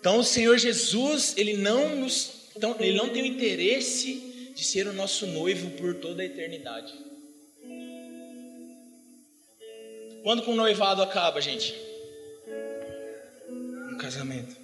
Então 0.00 0.18
o 0.18 0.24
Senhor 0.24 0.58
Jesus, 0.58 1.34
ele 1.36 1.56
não 1.56 1.96
nos, 1.96 2.32
então, 2.56 2.74
ele 2.80 2.96
não 2.96 3.08
tem 3.10 3.22
o 3.22 3.26
interesse 3.26 4.52
de 4.54 4.64
ser 4.64 4.86
o 4.86 4.92
nosso 4.92 5.26
noivo 5.26 5.70
por 5.72 5.94
toda 5.94 6.22
a 6.22 6.26
eternidade. 6.26 6.92
Quando 10.22 10.42
que 10.42 10.50
um 10.50 10.56
noivado 10.56 11.02
acaba, 11.02 11.40
gente? 11.40 11.74
Um 13.92 13.96
casamento. 13.96 14.56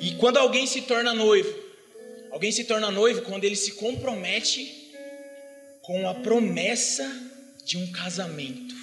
E 0.00 0.14
quando 0.16 0.36
alguém 0.36 0.66
se 0.66 0.82
torna 0.82 1.14
noivo, 1.14 1.52
alguém 2.30 2.52
se 2.52 2.64
torna 2.64 2.90
noivo 2.90 3.22
quando 3.22 3.44
ele 3.44 3.56
se 3.56 3.72
compromete 3.72 4.92
com 5.82 6.08
a 6.08 6.14
promessa 6.14 7.04
de 7.64 7.76
um 7.76 7.90
casamento. 7.90 8.79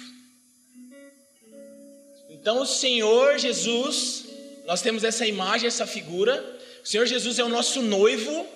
Então, 2.40 2.62
o 2.62 2.66
Senhor 2.66 3.38
Jesus, 3.38 4.24
nós 4.66 4.80
temos 4.80 5.04
essa 5.04 5.26
imagem, 5.26 5.66
essa 5.66 5.86
figura. 5.86 6.58
O 6.82 6.86
Senhor 6.86 7.06
Jesus 7.06 7.38
é 7.38 7.44
o 7.44 7.48
nosso 7.48 7.82
noivo 7.82 8.46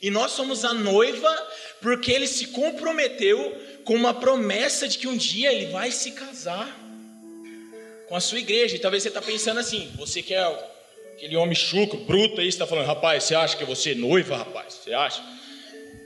e 0.00 0.10
nós 0.10 0.32
somos 0.32 0.64
a 0.64 0.72
noiva 0.72 1.30
porque 1.80 2.12
ele 2.12 2.26
se 2.26 2.48
comprometeu 2.48 3.54
com 3.84 3.94
uma 3.94 4.14
promessa 4.14 4.88
de 4.88 4.98
que 4.98 5.06
um 5.06 5.16
dia 5.16 5.52
ele 5.52 5.66
vai 5.66 5.90
se 5.90 6.12
casar 6.12 6.68
com 8.08 8.16
a 8.16 8.20
sua 8.20 8.38
igreja. 8.38 8.76
E 8.76 8.78
talvez 8.78 9.02
você 9.02 9.08
está 9.08 9.22
pensando 9.22 9.60
assim: 9.60 9.90
você 9.96 10.22
que 10.22 10.34
é 10.34 10.42
aquele 11.14 11.36
homem 11.36 11.54
chuco, 11.54 11.96
bruto 11.98 12.40
aí, 12.40 12.48
está 12.48 12.66
falando, 12.66 12.86
rapaz, 12.86 13.24
você 13.24 13.34
acha 13.34 13.56
que 13.56 13.64
você 13.64 13.92
é 13.92 13.94
noiva, 13.94 14.36
rapaz? 14.36 14.74
Você 14.82 14.92
acha? 14.92 15.22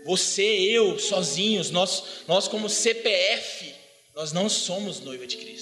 Você, 0.04 0.42
eu, 0.42 0.98
sozinhos, 0.98 1.70
nós, 1.70 2.02
nós 2.26 2.48
como 2.48 2.68
CPF, 2.68 3.74
nós 4.14 4.32
não 4.32 4.48
somos 4.48 5.00
noiva 5.00 5.26
de 5.26 5.36
Cristo. 5.36 5.59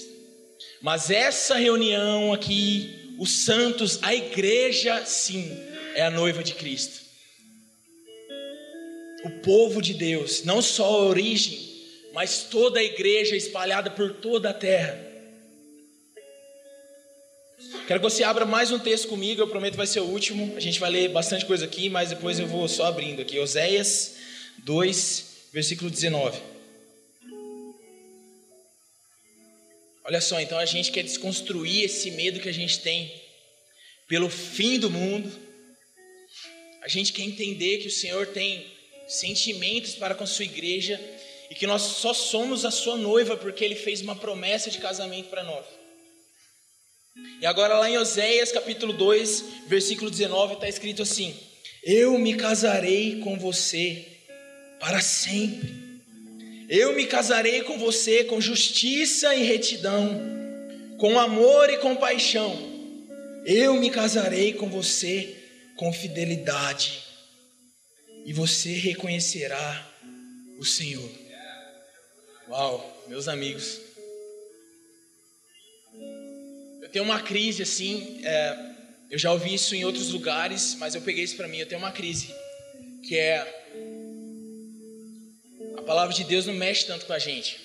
Mas 0.81 1.09
essa 1.09 1.55
reunião 1.55 2.31
aqui, 2.31 3.15
os 3.17 3.43
santos, 3.43 3.99
a 4.01 4.15
igreja, 4.15 5.05
sim, 5.05 5.57
é 5.93 6.03
a 6.03 6.09
noiva 6.09 6.43
de 6.43 6.53
Cristo. 6.53 7.01
O 9.25 9.29
povo 9.41 9.81
de 9.81 9.93
Deus, 9.93 10.43
não 10.43 10.61
só 10.61 10.85
a 10.85 11.05
origem, 11.07 11.67
mas 12.13 12.43
toda 12.43 12.79
a 12.79 12.83
igreja 12.83 13.35
espalhada 13.35 13.91
por 13.91 14.13
toda 14.13 14.51
a 14.51 14.53
terra. 14.53 15.07
Quero 17.85 17.99
que 17.99 18.09
você 18.09 18.23
abra 18.23 18.45
mais 18.45 18.71
um 18.71 18.79
texto 18.79 19.09
comigo, 19.09 19.41
eu 19.41 19.47
prometo 19.47 19.75
vai 19.75 19.87
ser 19.87 19.99
o 19.99 20.05
último. 20.05 20.55
A 20.55 20.59
gente 20.59 20.79
vai 20.79 20.89
ler 20.89 21.09
bastante 21.09 21.45
coisa 21.45 21.65
aqui, 21.65 21.89
mas 21.89 22.09
depois 22.09 22.39
eu 22.39 22.47
vou 22.47 22.67
só 22.69 22.85
abrindo 22.85 23.21
aqui. 23.21 23.37
Oséias 23.37 24.15
2, 24.59 25.25
versículo 25.51 25.89
19. 25.89 26.39
Olha 30.09 30.21
só, 30.21 30.41
então 30.41 30.57
a 30.57 30.65
gente 30.65 30.91
quer 30.91 31.03
desconstruir 31.03 31.83
esse 31.83 32.09
medo 32.09 32.39
que 32.39 32.49
a 32.49 32.51
gente 32.51 32.79
tem 32.79 33.13
pelo 34.07 34.27
fim 34.27 34.79
do 34.79 34.89
mundo. 34.89 35.31
A 36.81 36.87
gente 36.87 37.13
quer 37.13 37.21
entender 37.21 37.77
que 37.77 37.89
o 37.89 37.91
Senhor 37.91 38.25
tem 38.25 38.65
sentimentos 39.07 39.93
para 39.93 40.15
com 40.15 40.23
a 40.23 40.27
sua 40.27 40.45
igreja 40.45 40.99
e 41.51 41.53
que 41.53 41.67
nós 41.67 41.83
só 41.83 42.11
somos 42.11 42.65
a 42.65 42.71
sua 42.71 42.97
noiva 42.97 43.37
porque 43.37 43.63
ele 43.63 43.75
fez 43.75 44.01
uma 44.01 44.15
promessa 44.15 44.71
de 44.71 44.79
casamento 44.79 45.29
para 45.29 45.43
nós. 45.43 45.63
E 47.39 47.45
agora 47.45 47.77
lá 47.77 47.87
em 47.87 47.99
Oséias 47.99 48.51
capítulo 48.51 48.93
2, 48.93 49.43
versículo 49.67 50.09
19 50.09 50.55
está 50.55 50.67
escrito 50.67 51.03
assim: 51.03 51.39
Eu 51.83 52.17
me 52.17 52.33
casarei 52.33 53.19
com 53.19 53.37
você 53.37 54.07
para 54.79 55.01
sempre. 55.01 55.88
Eu 56.69 56.93
me 56.93 57.07
casarei 57.07 57.63
com 57.63 57.79
você 57.79 58.23
com 58.25 58.39
justiça 58.39 59.33
e 59.33 59.43
retidão, 59.43 60.21
com 60.99 61.19
amor 61.19 61.67
e 61.71 61.79
compaixão. 61.79 62.55
Eu 63.43 63.73
me 63.73 63.89
casarei 63.89 64.53
com 64.53 64.69
você 64.69 65.35
com 65.75 65.91
fidelidade, 65.91 67.01
e 68.25 68.33
você 68.33 68.73
reconhecerá 68.73 69.91
o 70.59 70.65
Senhor. 70.65 71.09
Uau, 72.49 73.05
meus 73.07 73.27
amigos. 73.27 73.79
Eu 76.83 76.89
tenho 76.89 77.05
uma 77.05 77.21
crise 77.21 77.63
assim, 77.63 78.21
é, 78.23 78.57
eu 79.09 79.17
já 79.17 79.31
ouvi 79.31 79.55
isso 79.55 79.73
em 79.73 79.85
outros 79.85 80.11
lugares, 80.11 80.75
mas 80.75 80.93
eu 80.93 81.01
peguei 81.01 81.23
isso 81.23 81.35
para 81.35 81.47
mim. 81.47 81.57
Eu 81.57 81.65
tenho 81.65 81.79
uma 81.79 81.91
crise 81.91 82.27
que 83.07 83.17
é 83.17 83.58
a 85.79 85.81
palavra 85.81 86.13
de 86.13 86.25
Deus 86.25 86.45
não 86.45 86.53
mexe 86.53 86.85
tanto 86.85 87.05
com 87.05 87.13
a 87.13 87.19
gente. 87.19 87.57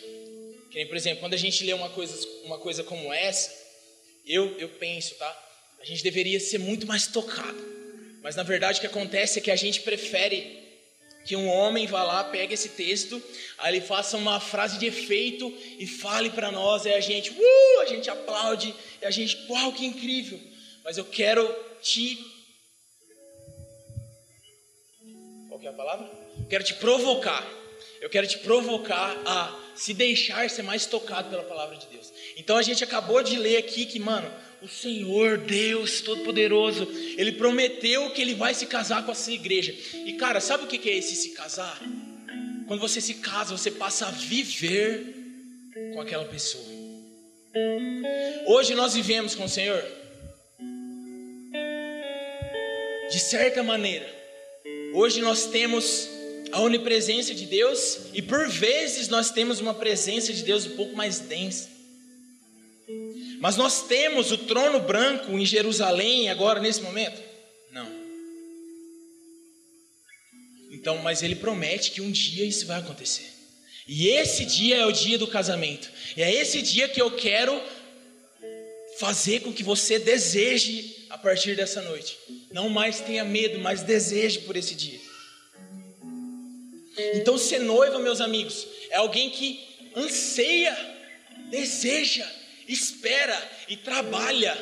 Que 0.71 0.77
nem, 0.77 0.87
por 0.87 0.97
exemplo, 0.97 1.21
quando 1.21 1.35
a 1.35 1.39
gente 1.39 1.65
lê 1.65 1.73
uma 1.73 1.91
coisa, 1.91 2.29
uma 2.45 2.59
coisa 2.59 2.85
como 2.85 3.13
essa, 3.13 3.53
eu, 4.25 4.57
eu 4.59 4.69
penso, 4.69 5.17
tá? 5.17 5.43
A 5.81 5.85
gente 5.85 6.03
deveria 6.03 6.39
ser 6.39 6.59
muito 6.59 6.87
mais 6.87 7.09
tocado. 7.09 7.75
Mas 8.23 8.37
na 8.37 8.45
verdade 8.45 8.79
o 8.79 8.81
que 8.81 8.87
acontece 8.87 9.39
é 9.39 9.43
que 9.43 9.51
a 9.51 9.57
gente 9.57 9.81
prefere 9.81 10.63
que 11.25 11.35
um 11.35 11.49
homem 11.49 11.87
vá 11.87 12.03
lá, 12.03 12.23
pegue 12.25 12.55
esse 12.55 12.69
texto, 12.71 13.21
aí 13.59 13.75
ele 13.75 13.81
faça 13.81 14.17
uma 14.17 14.39
frase 14.39 14.79
de 14.79 14.87
efeito 14.87 15.53
e 15.79 15.87
fale 15.87 16.31
para 16.31 16.53
nós, 16.53 16.87
aí 16.87 16.95
a 16.95 17.01
gente, 17.01 17.31
uh, 17.31 17.81
a 17.81 17.87
gente 17.87 18.11
aplaude, 18.11 18.75
e 19.01 19.07
a 19.07 19.11
gente, 19.11 19.37
uau, 19.49 19.73
que 19.73 19.85
incrível. 19.85 20.39
Mas 20.85 20.99
eu 20.99 21.05
quero 21.05 21.45
te 21.83 22.19
Qual 25.49 25.59
que 25.59 25.67
é 25.67 25.71
a 25.71 25.73
palavra? 25.73 26.09
Quero 26.49 26.63
te 26.63 26.75
provocar. 26.75 27.64
Eu 28.05 28.11
quero 28.11 28.27
te 28.27 28.37
provocar 28.37 29.17
a 29.25 29.59
se 29.75 29.95
deixar 29.95 30.51
ser 30.51 30.61
mais 30.61 30.85
tocado 30.85 31.31
pela 31.31 31.43
palavra 31.43 31.75
de 31.75 31.87
Deus. 31.87 32.13
Então 32.37 32.59
a 32.59 32.61
gente 32.61 32.85
acabou 32.85 33.23
de 33.23 33.39
ler 33.39 33.57
aqui 33.57 33.87
que, 33.87 33.99
mano, 33.99 34.31
o 34.61 34.69
Senhor, 34.69 35.39
Deus 35.39 36.03
Todo-Poderoso, 36.03 36.87
Ele 37.17 37.33
prometeu 37.33 38.11
que 38.11 38.21
Ele 38.21 38.35
vai 38.35 38.53
se 38.53 38.67
casar 38.67 39.07
com 39.07 39.11
a 39.11 39.15
sua 39.15 39.33
igreja. 39.33 39.75
E 40.05 40.13
cara, 40.19 40.39
sabe 40.39 40.65
o 40.65 40.67
que 40.67 40.87
é 40.87 40.99
esse 40.99 41.17
se 41.17 41.31
casar? 41.31 41.81
Quando 42.67 42.79
você 42.79 43.01
se 43.01 43.15
casa, 43.15 43.57
você 43.57 43.71
passa 43.71 44.07
a 44.09 44.11
viver 44.11 45.15
com 45.95 46.01
aquela 46.03 46.27
pessoa. 46.27 46.63
Hoje 48.47 48.75
nós 48.75 48.93
vivemos 48.93 49.35
com 49.35 49.45
o 49.45 49.49
Senhor. 49.49 49.83
De 53.11 53.19
certa 53.19 53.63
maneira, 53.63 54.07
hoje 54.93 55.23
nós 55.23 55.47
temos 55.47 56.13
a 56.55 56.61
onipresença 56.61 57.35
de 57.35 57.47
Deus 57.47 57.99
e 58.13 58.23
por 58.23 58.49
vezes 58.49 59.09
nós 59.09 59.31
temos 59.31 59.59
uma 59.59 59.75
presença 59.75 60.33
de 60.33 60.45
Deus 60.45 60.65
um 60.65 60.77
pouco 60.77 60.95
mais 60.95 61.19
densa. 61.19 61.69
Mas 63.41 63.57
nós 63.57 63.83
temos 63.83 64.31
o 64.31 64.39
trono 64.39 64.79
branco 64.79 65.33
em 65.37 65.45
Jerusalém 65.45 66.31
agora 66.31 66.61
nesse 66.61 66.81
momento? 66.81 67.21
Não. 67.73 67.89
Então, 70.71 70.99
mas 70.99 71.23
ele 71.25 71.35
promete 71.35 71.91
que 71.91 72.01
um 72.01 72.11
dia 72.13 72.45
isso 72.45 72.67
vai 72.67 72.79
acontecer. 72.79 73.29
E 73.89 74.07
esse 74.07 74.45
dia 74.45 74.77
é 74.77 74.87
o 74.87 74.93
dia 74.93 75.19
do 75.19 75.27
casamento. 75.27 75.91
E 76.17 76.23
é 76.23 76.33
esse 76.33 76.63
dia 76.63 76.89
que 76.89 77.03
eu 77.03 77.11
quero 77.11 77.61
fazer 78.99 79.41
com 79.41 79.53
que 79.53 79.65
você 79.65 79.99
deseje 79.99 81.05
a 81.11 81.19
partir 81.19 81.57
dessa 81.57 81.83
noite. 81.83 82.17
Não 82.53 82.69
mais 82.69 83.01
tenha 83.01 83.25
medo, 83.25 83.59
mas 83.59 83.83
deseje 83.83 84.39
por 84.39 84.57
esse 84.57 84.77
dia. 84.77 85.04
Então, 87.15 87.37
ser 87.37 87.61
noiva, 87.61 87.99
meus 87.99 88.21
amigos, 88.21 88.67
é 88.91 88.97
alguém 88.97 89.31
que 89.31 89.61
anseia, 89.97 90.77
deseja 91.51 92.27
espera 92.69 93.51
e 93.69 93.77
trabalha 93.77 94.57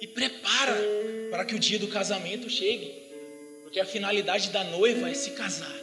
e 0.00 0.06
prepara 0.06 0.76
para 1.30 1.44
que 1.44 1.54
o 1.54 1.58
dia 1.58 1.78
do 1.78 1.88
casamento 1.88 2.48
chegue, 2.48 2.92
porque 3.62 3.80
a 3.80 3.84
finalidade 3.84 4.50
da 4.50 4.64
noiva 4.64 5.10
é 5.10 5.14
se 5.14 5.32
casar. 5.32 5.80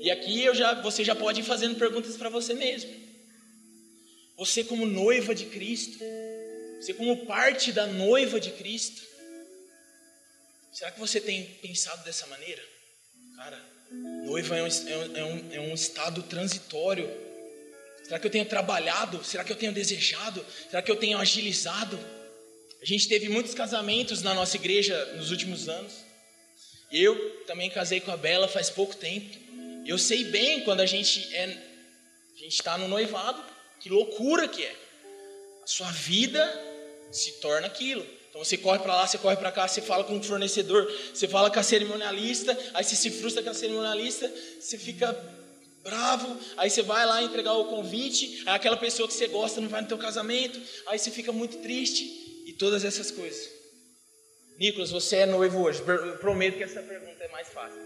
E 0.00 0.10
aqui 0.10 0.42
eu 0.44 0.54
já, 0.54 0.80
você 0.80 1.02
já 1.02 1.14
pode 1.14 1.40
ir 1.40 1.44
fazendo 1.44 1.76
perguntas 1.76 2.16
para 2.16 2.28
você 2.28 2.54
mesmo. 2.54 2.90
Você 4.36 4.62
como 4.62 4.86
noiva 4.86 5.34
de 5.34 5.46
Cristo, 5.46 5.98
você 6.80 6.94
como 6.94 7.26
parte 7.26 7.72
da 7.72 7.86
noiva 7.86 8.38
de 8.38 8.52
Cristo, 8.52 9.02
será 10.78 10.90
que 10.90 11.00
você 11.00 11.20
tem 11.20 11.44
pensado 11.62 12.04
dessa 12.04 12.26
maneira? 12.26 12.62
Cara, 13.36 13.60
noiva 14.24 14.56
é 14.56 14.62
um, 14.62 14.66
é 15.16 15.24
um, 15.24 15.52
é 15.54 15.60
um 15.60 15.74
estado 15.74 16.22
transitório 16.24 17.28
Será 18.08 18.18
que 18.18 18.26
eu 18.26 18.30
tenho 18.30 18.46
trabalhado? 18.46 19.22
Será 19.22 19.44
que 19.44 19.52
eu 19.52 19.56
tenho 19.56 19.70
desejado? 19.70 20.42
Será 20.70 20.80
que 20.80 20.90
eu 20.90 20.96
tenho 20.96 21.18
agilizado? 21.18 21.98
A 22.80 22.84
gente 22.86 23.06
teve 23.06 23.28
muitos 23.28 23.52
casamentos 23.52 24.22
na 24.22 24.32
nossa 24.32 24.56
igreja 24.56 24.96
nos 25.16 25.30
últimos 25.30 25.68
anos. 25.68 25.92
Eu 26.90 27.44
também 27.44 27.68
casei 27.68 28.00
com 28.00 28.10
a 28.10 28.16
Bela 28.16 28.48
faz 28.48 28.70
pouco 28.70 28.96
tempo. 28.96 29.38
Eu 29.86 29.98
sei 29.98 30.24
bem 30.24 30.64
quando 30.64 30.80
a 30.80 30.86
gente 30.86 31.28
é, 31.34 31.44
a 31.44 32.38
gente 32.38 32.54
está 32.54 32.78
no 32.78 32.88
noivado, 32.88 33.44
que 33.78 33.90
loucura 33.90 34.48
que 34.48 34.64
é. 34.64 34.74
A 35.62 35.66
sua 35.66 35.90
vida 35.92 36.42
se 37.12 37.32
torna 37.40 37.66
aquilo. 37.66 38.06
Então 38.28 38.44
você 38.44 38.56
corre 38.56 38.78
para 38.78 38.94
lá, 38.94 39.06
você 39.06 39.18
corre 39.18 39.36
para 39.36 39.50
cá, 39.50 39.66
você 39.66 39.80
fala 39.80 40.04
com 40.04 40.18
o 40.18 40.22
fornecedor, 40.22 40.90
você 41.12 41.26
fala 41.26 41.50
com 41.50 41.58
a 41.58 41.62
cerimonialista, 41.62 42.56
aí 42.74 42.84
você 42.84 42.94
se 42.94 43.10
frustra 43.10 43.42
com 43.42 43.50
a 43.50 43.54
cerimonialista, 43.54 44.30
você 44.60 44.76
fica 44.76 45.12
bravo, 45.82 46.38
aí 46.56 46.68
você 46.68 46.82
vai 46.82 47.06
lá 47.06 47.22
entregar 47.22 47.54
o 47.54 47.66
convite, 47.66 48.42
aí 48.46 48.54
aquela 48.54 48.76
pessoa 48.76 49.08
que 49.08 49.14
você 49.14 49.26
gosta 49.28 49.60
não 49.60 49.68
vai 49.68 49.80
no 49.80 49.88
teu 49.88 49.98
casamento, 49.98 50.60
aí 50.86 50.98
você 50.98 51.10
fica 51.10 51.32
muito 51.32 51.58
triste 51.58 52.04
e 52.46 52.52
todas 52.52 52.84
essas 52.84 53.10
coisas. 53.10 53.58
Nicolas, 54.58 54.90
você 54.90 55.18
é 55.18 55.26
noivo 55.26 55.62
hoje. 55.62 55.82
Eu 55.86 56.18
prometo 56.18 56.56
que 56.56 56.64
essa 56.64 56.82
pergunta 56.82 57.22
é 57.22 57.28
mais 57.28 57.48
fácil. 57.48 57.80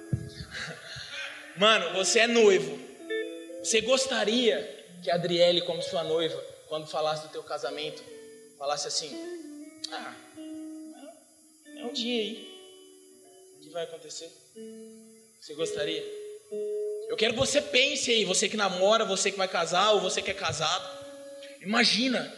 Mano, 1.57 1.93
você 1.93 2.21
é 2.21 2.27
noivo. 2.27 2.79
Você 3.63 3.83
gostaria 3.83 4.87
que 5.05 5.11
a 5.11 5.17
Adriele, 5.17 5.61
como 5.63 5.83
sua 5.83 6.03
noiva, 6.03 6.43
quando 6.69 6.87
falasse 6.87 7.27
do 7.27 7.33
teu 7.33 7.43
casamento, 7.43 8.03
falasse 8.59 8.89
assim: 8.89 9.15
Ah, 9.93 10.15
é 11.83 11.87
um 11.87 11.93
dia 11.93 12.21
aí 12.21 12.49
que 13.61 13.71
vai 13.71 13.85
acontecer. 13.85 14.31
Você 15.41 15.55
gostaria? 15.55 16.03
Eu 17.09 17.17
quero 17.17 17.35
que 17.35 17.41
você 17.41 17.61
pense 17.61 18.11
aí, 18.11 18.25
você 18.25 18.49
que 18.49 18.57
namora, 18.57 19.05
você 19.05 19.31
que 19.31 19.37
vai 19.37 19.49
casar 19.49 19.93
ou 19.93 20.01
você 20.01 20.23
que 20.23 20.31
é 20.31 20.35
casado. 20.35 21.03
Imagina, 21.61 22.33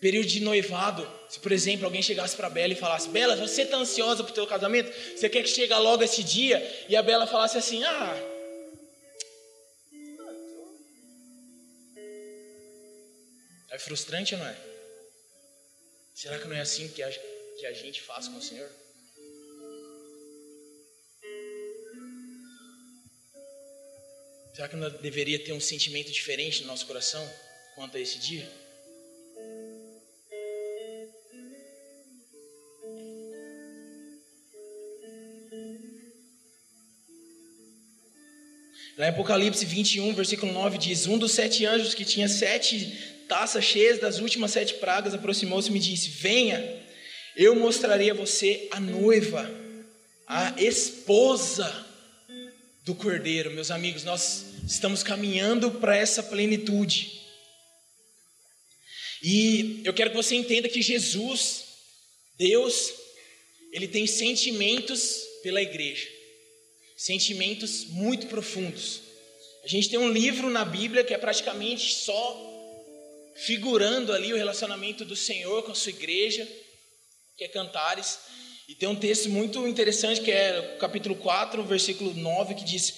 período 0.00 0.26
de 0.26 0.40
noivado, 0.40 1.08
se 1.28 1.38
por 1.40 1.52
exemplo 1.52 1.84
alguém 1.84 2.02
chegasse 2.02 2.36
para 2.36 2.48
Bela 2.48 2.72
e 2.72 2.76
falasse: 2.76 3.08
Bela, 3.08 3.36
você 3.36 3.62
está 3.62 3.76
ansiosa 3.76 4.22
para 4.22 4.30
o 4.30 4.34
teu 4.34 4.46
casamento? 4.46 4.92
Você 5.16 5.28
quer 5.28 5.42
que 5.42 5.48
chegue 5.48 5.74
logo 5.74 6.02
esse 6.02 6.22
dia? 6.22 6.86
E 6.88 6.96
a 6.96 7.02
Bela 7.02 7.26
falasse 7.26 7.58
assim: 7.58 7.82
Ah, 7.84 8.30
é 13.70 13.78
frustrante, 13.78 14.36
não 14.36 14.46
é? 14.46 14.56
Será 16.14 16.38
que 16.38 16.46
não 16.46 16.56
é 16.56 16.60
assim 16.60 16.88
que 16.88 17.02
a, 17.02 17.10
que 17.58 17.66
a 17.66 17.72
gente 17.72 18.00
faz 18.02 18.28
com 18.28 18.38
o 18.38 18.42
Senhor? 18.42 18.70
Será 24.54 24.68
que 24.68 24.76
não 24.76 24.88
deveria 24.88 25.38
ter 25.38 25.52
um 25.52 25.60
sentimento 25.60 26.12
diferente 26.12 26.62
no 26.62 26.68
nosso 26.68 26.86
coração 26.86 27.28
quanto 27.74 27.96
a 27.96 28.00
esse 28.00 28.18
dia? 28.18 28.48
Lá 38.96 39.06
em 39.06 39.10
Apocalipse 39.10 39.64
21, 39.64 40.14
versículo 40.14 40.52
9 40.52 40.78
diz: 40.78 41.06
Um 41.06 41.18
dos 41.18 41.32
sete 41.32 41.66
anjos 41.66 41.94
que 41.94 42.04
tinha 42.04 42.28
sete 42.28 42.96
taças 43.28 43.64
cheias 43.64 43.98
das 43.98 44.20
últimas 44.20 44.52
sete 44.52 44.74
pragas 44.74 45.14
aproximou-se 45.14 45.68
e 45.68 45.72
me 45.72 45.80
disse: 45.80 46.10
Venha, 46.10 46.83
eu 47.36 47.54
mostrarei 47.56 48.10
a 48.10 48.14
você 48.14 48.68
a 48.70 48.78
noiva, 48.78 49.50
a 50.26 50.54
esposa 50.60 51.86
do 52.84 52.94
Cordeiro. 52.94 53.50
Meus 53.50 53.70
amigos, 53.70 54.04
nós 54.04 54.44
estamos 54.66 55.02
caminhando 55.02 55.70
para 55.72 55.96
essa 55.96 56.22
plenitude. 56.22 57.20
E 59.22 59.80
eu 59.84 59.92
quero 59.94 60.10
que 60.10 60.16
você 60.16 60.34
entenda 60.34 60.68
que 60.68 60.82
Jesus, 60.82 61.64
Deus, 62.36 62.92
ele 63.72 63.88
tem 63.88 64.06
sentimentos 64.06 65.22
pela 65.42 65.62
igreja, 65.62 66.06
sentimentos 66.96 67.86
muito 67.86 68.26
profundos. 68.26 69.00
A 69.64 69.68
gente 69.68 69.88
tem 69.88 69.98
um 69.98 70.12
livro 70.12 70.50
na 70.50 70.64
Bíblia 70.64 71.02
que 71.02 71.14
é 71.14 71.18
praticamente 71.18 71.94
só 71.94 72.52
figurando 73.34 74.12
ali 74.12 74.32
o 74.32 74.36
relacionamento 74.36 75.04
do 75.04 75.16
Senhor 75.16 75.62
com 75.62 75.72
a 75.72 75.74
sua 75.74 75.90
igreja, 75.90 76.46
que 77.36 77.44
é 77.44 77.48
Cantares. 77.48 78.18
E 78.68 78.74
tem 78.74 78.88
um 78.88 78.96
texto 78.96 79.28
muito 79.28 79.66
interessante 79.68 80.20
que 80.20 80.30
é 80.30 80.76
capítulo 80.80 81.14
4, 81.16 81.62
versículo 81.64 82.14
9, 82.14 82.54
que 82.54 82.64
diz: 82.64 82.94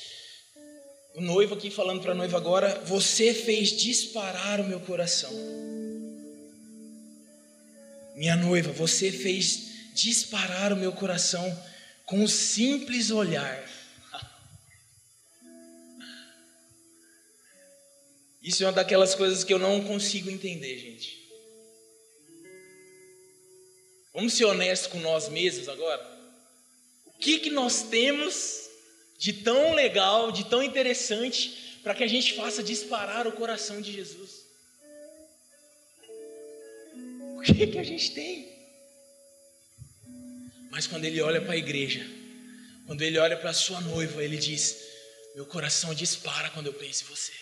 O 1.15 1.21
noivo 1.21 1.55
aqui 1.55 1.71
falando 1.71 2.03
para 2.03 2.13
a 2.13 2.15
noiva 2.15 2.37
agora, 2.37 2.81
você 2.85 3.35
fez 3.35 3.71
disparar 3.71 4.61
o 4.61 4.65
meu 4.65 4.79
coração. 4.81 5.33
Minha 8.15 8.37
noiva, 8.37 8.73
você 8.73 9.11
fez 9.11 9.93
disparar 9.95 10.73
o 10.73 10.77
meu 10.77 10.93
coração 10.93 11.45
com 12.05 12.21
um 12.21 12.29
simples 12.29 13.11
olhar. 13.11 13.65
Isso 18.41 18.63
é 18.63 18.67
uma 18.67 18.73
daquelas 18.73 19.15
coisas 19.15 19.43
que 19.43 19.53
eu 19.53 19.59
não 19.59 19.83
consigo 19.85 20.31
entender, 20.31 20.79
gente. 20.79 21.26
Vamos 24.17 24.33
ser 24.33 24.47
honestos 24.47 24.91
com 24.91 24.99
nós 24.99 25.29
mesmos 25.29 25.69
agora? 25.69 26.03
O 27.05 27.13
que, 27.19 27.39
que 27.39 27.51
nós 27.51 27.83
temos 27.83 28.63
de 29.19 29.35
tão 29.35 29.75
legal, 29.75 30.33
de 30.33 30.47
tão 30.47 30.63
interessante, 30.63 31.79
para 31.83 31.95
que 31.95 32.03
a 32.03 32.07
gente 32.07 32.33
faça 32.33 32.63
disparar 32.63 33.27
o 33.27 33.33
coração 33.33 33.79
de 33.79 33.93
Jesus? 33.93 34.47
O 37.37 37.43
que, 37.43 37.67
que 37.67 37.79
a 37.79 37.83
gente 37.83 38.13
tem? 38.13 38.51
Mas 40.71 40.87
quando 40.87 41.05
ele 41.05 41.21
olha 41.21 41.43
para 41.43 41.53
a 41.53 41.59
igreja, 41.59 42.07
quando 42.87 43.03
ele 43.03 43.19
olha 43.19 43.37
para 43.37 43.51
a 43.51 43.55
sua 43.55 43.83
noiva, 43.83 44.25
ele 44.25 44.39
diz: 44.39 44.79
Meu 45.35 45.45
coração 45.45 45.95
dispara 45.95 46.49
quando 46.49 46.69
eu 46.69 46.75
penso 46.75 47.05
em 47.05 47.09
você. 47.09 47.33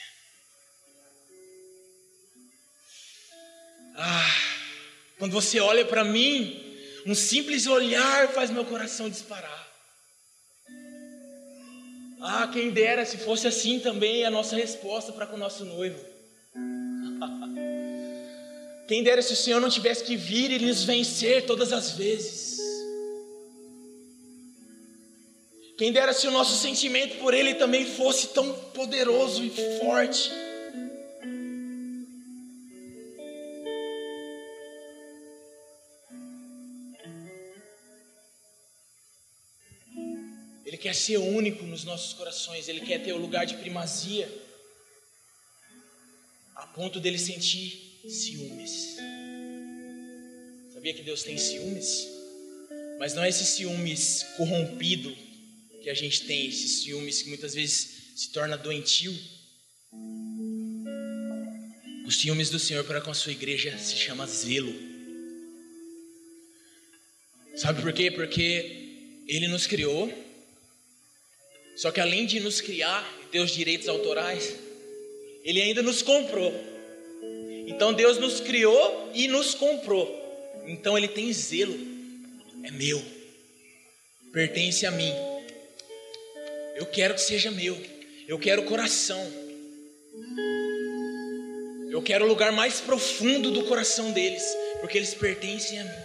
Ah, 3.94 4.34
quando 5.18 5.30
você 5.30 5.60
olha 5.60 5.84
para 5.84 6.04
mim, 6.04 6.63
um 7.06 7.14
simples 7.14 7.66
olhar 7.66 8.28
faz 8.28 8.50
meu 8.50 8.64
coração 8.64 9.08
disparar. 9.10 9.68
Ah, 12.20 12.48
quem 12.50 12.70
dera 12.70 13.04
se 13.04 13.18
fosse 13.18 13.46
assim 13.46 13.78
também 13.78 14.24
a 14.24 14.30
nossa 14.30 14.56
resposta 14.56 15.12
para 15.12 15.26
com 15.26 15.36
o 15.36 15.38
nosso 15.38 15.64
noivo. 15.64 16.02
Quem 18.86 19.02
dera 19.02 19.22
se 19.22 19.32
o 19.32 19.36
Senhor 19.36 19.60
não 19.60 19.70
tivesse 19.70 20.04
que 20.04 20.14
vir 20.14 20.50
e 20.50 20.58
nos 20.58 20.84
vencer 20.84 21.46
todas 21.46 21.72
as 21.72 21.92
vezes. 21.92 22.58
Quem 25.78 25.90
dera 25.90 26.12
se 26.12 26.26
o 26.26 26.30
nosso 26.30 26.56
sentimento 26.56 27.16
por 27.18 27.32
Ele 27.34 27.54
também 27.54 27.86
fosse 27.86 28.28
tão 28.28 28.52
poderoso 28.74 29.42
e 29.42 29.50
forte. 29.80 30.30
Quer 40.94 41.00
ser 41.00 41.18
único 41.18 41.64
nos 41.64 41.82
nossos 41.82 42.12
corações, 42.12 42.68
Ele 42.68 42.80
quer 42.80 43.02
ter 43.02 43.12
o 43.12 43.18
lugar 43.18 43.44
de 43.44 43.56
primazia, 43.56 44.30
a 46.54 46.68
ponto 46.68 47.00
dele 47.00 47.18
sentir 47.18 48.00
ciúmes. 48.08 48.96
Sabia 50.72 50.94
que 50.94 51.02
Deus 51.02 51.24
tem 51.24 51.36
ciúmes? 51.36 52.06
Mas 53.00 53.12
não 53.12 53.24
é 53.24 53.28
esse 53.28 53.44
ciúmes 53.44 54.24
corrompido 54.36 55.14
que 55.82 55.90
a 55.90 55.94
gente 55.94 56.26
tem, 56.26 56.46
esses 56.46 56.84
ciúmes 56.84 57.22
que 57.22 57.28
muitas 57.28 57.54
vezes 57.54 58.12
se 58.14 58.30
torna 58.30 58.56
doentio. 58.56 59.12
Os 62.06 62.20
ciúmes 62.20 62.50
do 62.50 62.58
Senhor 62.60 62.84
para 62.84 63.00
com 63.00 63.10
a 63.10 63.14
sua 63.14 63.32
igreja 63.32 63.76
se 63.78 63.96
chama 63.96 64.26
zelo. 64.28 64.72
Sabe 67.56 67.82
por 67.82 67.92
quê? 67.92 68.12
Porque 68.12 69.24
Ele 69.26 69.48
nos 69.48 69.66
criou 69.66 70.23
só 71.76 71.90
que 71.90 72.00
além 72.00 72.26
de 72.26 72.40
nos 72.40 72.60
criar 72.60 73.04
e 73.22 73.26
ter 73.26 73.40
os 73.40 73.50
direitos 73.50 73.88
autorais, 73.88 74.54
Ele 75.42 75.60
ainda 75.60 75.82
nos 75.82 76.02
comprou. 76.02 76.52
Então 77.66 77.92
Deus 77.92 78.18
nos 78.18 78.40
criou 78.40 79.10
e 79.14 79.26
nos 79.26 79.54
comprou. 79.54 80.22
Então 80.66 80.96
Ele 80.96 81.08
tem 81.08 81.32
zelo. 81.32 81.76
É 82.62 82.70
meu. 82.70 83.02
Pertence 84.32 84.86
a 84.86 84.90
mim. 84.90 85.12
Eu 86.76 86.86
quero 86.86 87.14
que 87.14 87.20
seja 87.20 87.50
meu. 87.50 87.80
Eu 88.26 88.38
quero 88.38 88.62
o 88.62 88.64
coração. 88.66 89.20
Eu 91.90 92.02
quero 92.02 92.24
o 92.24 92.28
lugar 92.28 92.50
mais 92.50 92.80
profundo 92.80 93.50
do 93.50 93.64
coração 93.64 94.10
deles, 94.10 94.42
porque 94.80 94.98
eles 94.98 95.14
pertencem 95.14 95.78
a 95.78 95.84
mim. 95.84 96.04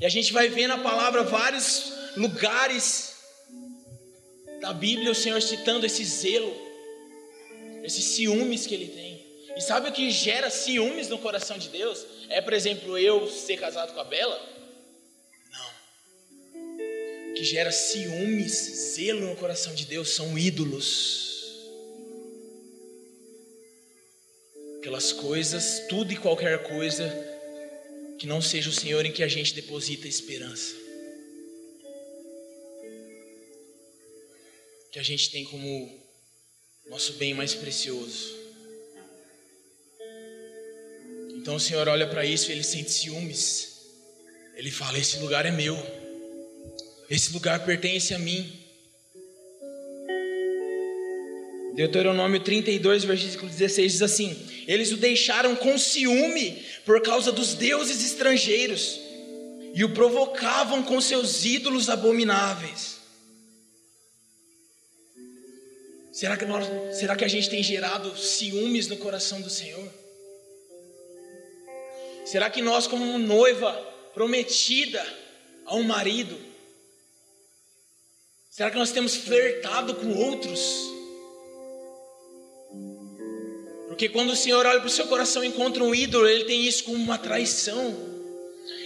E 0.00 0.06
a 0.06 0.08
gente 0.08 0.32
vai 0.32 0.48
ver 0.48 0.68
na 0.68 0.78
palavra 0.78 1.24
vários 1.24 1.92
lugares 2.16 3.07
da 4.60 4.72
Bíblia 4.72 5.10
o 5.10 5.14
Senhor 5.14 5.40
citando 5.40 5.86
esse 5.86 6.04
zelo, 6.04 6.54
esses 7.84 8.04
ciúmes 8.04 8.66
que 8.66 8.74
ele 8.74 8.88
tem. 8.88 9.26
E 9.56 9.60
sabe 9.60 9.88
o 9.88 9.92
que 9.92 10.10
gera 10.10 10.50
ciúmes 10.50 11.08
no 11.08 11.18
coração 11.18 11.58
de 11.58 11.68
Deus? 11.68 12.06
É, 12.28 12.40
por 12.40 12.52
exemplo, 12.52 12.96
eu 12.98 13.28
ser 13.28 13.56
casado 13.56 13.92
com 13.92 14.00
a 14.00 14.04
Bela? 14.04 14.40
Não. 15.50 15.70
O 17.30 17.34
que 17.34 17.44
gera 17.44 17.72
ciúmes, 17.72 18.52
zelo 18.94 19.26
no 19.26 19.36
coração 19.36 19.74
de 19.74 19.84
Deus 19.84 20.10
são 20.10 20.38
ídolos. 20.38 21.26
Aquelas 24.78 25.12
coisas, 25.12 25.82
tudo 25.88 26.12
e 26.12 26.16
qualquer 26.16 26.62
coisa 26.62 27.04
que 28.18 28.26
não 28.26 28.40
seja 28.40 28.70
o 28.70 28.72
Senhor 28.72 29.04
em 29.04 29.12
que 29.12 29.22
a 29.22 29.28
gente 29.28 29.54
deposita 29.54 30.06
esperança. 30.06 30.87
Que 34.98 35.00
a 35.00 35.04
gente 35.04 35.30
tem 35.30 35.44
como 35.44 35.96
nosso 36.90 37.12
bem 37.12 37.32
mais 37.32 37.54
precioso. 37.54 38.34
Então 41.36 41.54
o 41.54 41.60
Senhor 41.60 41.86
olha 41.86 42.08
para 42.08 42.24
isso 42.24 42.50
e 42.50 42.52
ele 42.52 42.64
sente 42.64 42.90
ciúmes. 42.90 43.78
Ele 44.56 44.72
fala: 44.72 44.98
Esse 44.98 45.20
lugar 45.20 45.46
é 45.46 45.52
meu, 45.52 45.76
esse 47.08 47.32
lugar 47.32 47.64
pertence 47.64 48.12
a 48.12 48.18
mim. 48.18 48.52
Deuteronômio 51.76 52.40
32, 52.40 53.04
versículo 53.04 53.48
16 53.48 53.92
diz 53.92 54.02
assim: 54.02 54.36
Eles 54.66 54.90
o 54.90 54.96
deixaram 54.96 55.54
com 55.54 55.78
ciúme 55.78 56.60
por 56.84 57.00
causa 57.02 57.30
dos 57.30 57.54
deuses 57.54 58.04
estrangeiros 58.04 58.98
e 59.74 59.84
o 59.84 59.94
provocavam 59.94 60.82
com 60.82 61.00
seus 61.00 61.44
ídolos 61.44 61.88
abomináveis. 61.88 62.97
Será 66.18 66.36
que, 66.36 66.44
nós, 66.44 66.66
será 66.98 67.14
que 67.14 67.24
a 67.24 67.28
gente 67.28 67.48
tem 67.48 67.62
gerado 67.62 68.18
ciúmes 68.18 68.88
no 68.88 68.96
coração 68.96 69.40
do 69.40 69.48
Senhor? 69.48 69.88
Será 72.24 72.50
que 72.50 72.60
nós, 72.60 72.88
como 72.88 73.16
noiva 73.20 73.72
prometida 74.14 75.00
a 75.64 75.76
um 75.76 75.84
marido, 75.84 76.36
será 78.50 78.68
que 78.68 78.76
nós 78.76 78.90
temos 78.90 79.14
flertado 79.14 79.94
com 79.94 80.12
outros? 80.12 80.60
Porque 83.86 84.08
quando 84.08 84.30
o 84.30 84.36
Senhor 84.36 84.66
olha 84.66 84.80
para 84.80 84.88
o 84.88 84.90
seu 84.90 85.06
coração 85.06 85.44
e 85.44 85.46
encontra 85.46 85.84
um 85.84 85.94
ídolo, 85.94 86.26
ele 86.26 86.46
tem 86.46 86.66
isso 86.66 86.82
como 86.82 86.96
uma 86.96 87.16
traição, 87.16 87.96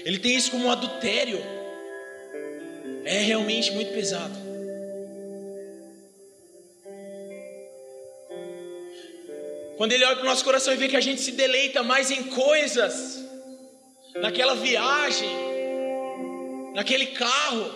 ele 0.05 0.19
tem 0.19 0.37
isso 0.37 0.51
como 0.51 0.67
um 0.67 0.71
adultério. 0.71 1.39
É 3.07 3.21
realmente 3.21 3.73
muito 3.73 3.91
pesado. 3.95 4.52
Quando 9.77 9.93
Ele 9.93 10.05
olha 10.05 10.17
para 10.17 10.25
o 10.25 10.29
nosso 10.29 10.45
coração 10.45 10.73
e 10.73 10.77
vê 10.77 10.89
que 10.89 10.97
a 10.97 11.01
gente 11.01 11.21
se 11.21 11.33
deleita 11.33 11.83
mais 11.83 12.11
em 12.11 12.25
coisas, 12.25 13.19
naquela 14.17 14.55
viagem, 14.55 15.31
naquele 16.75 17.07
carro, 17.07 17.71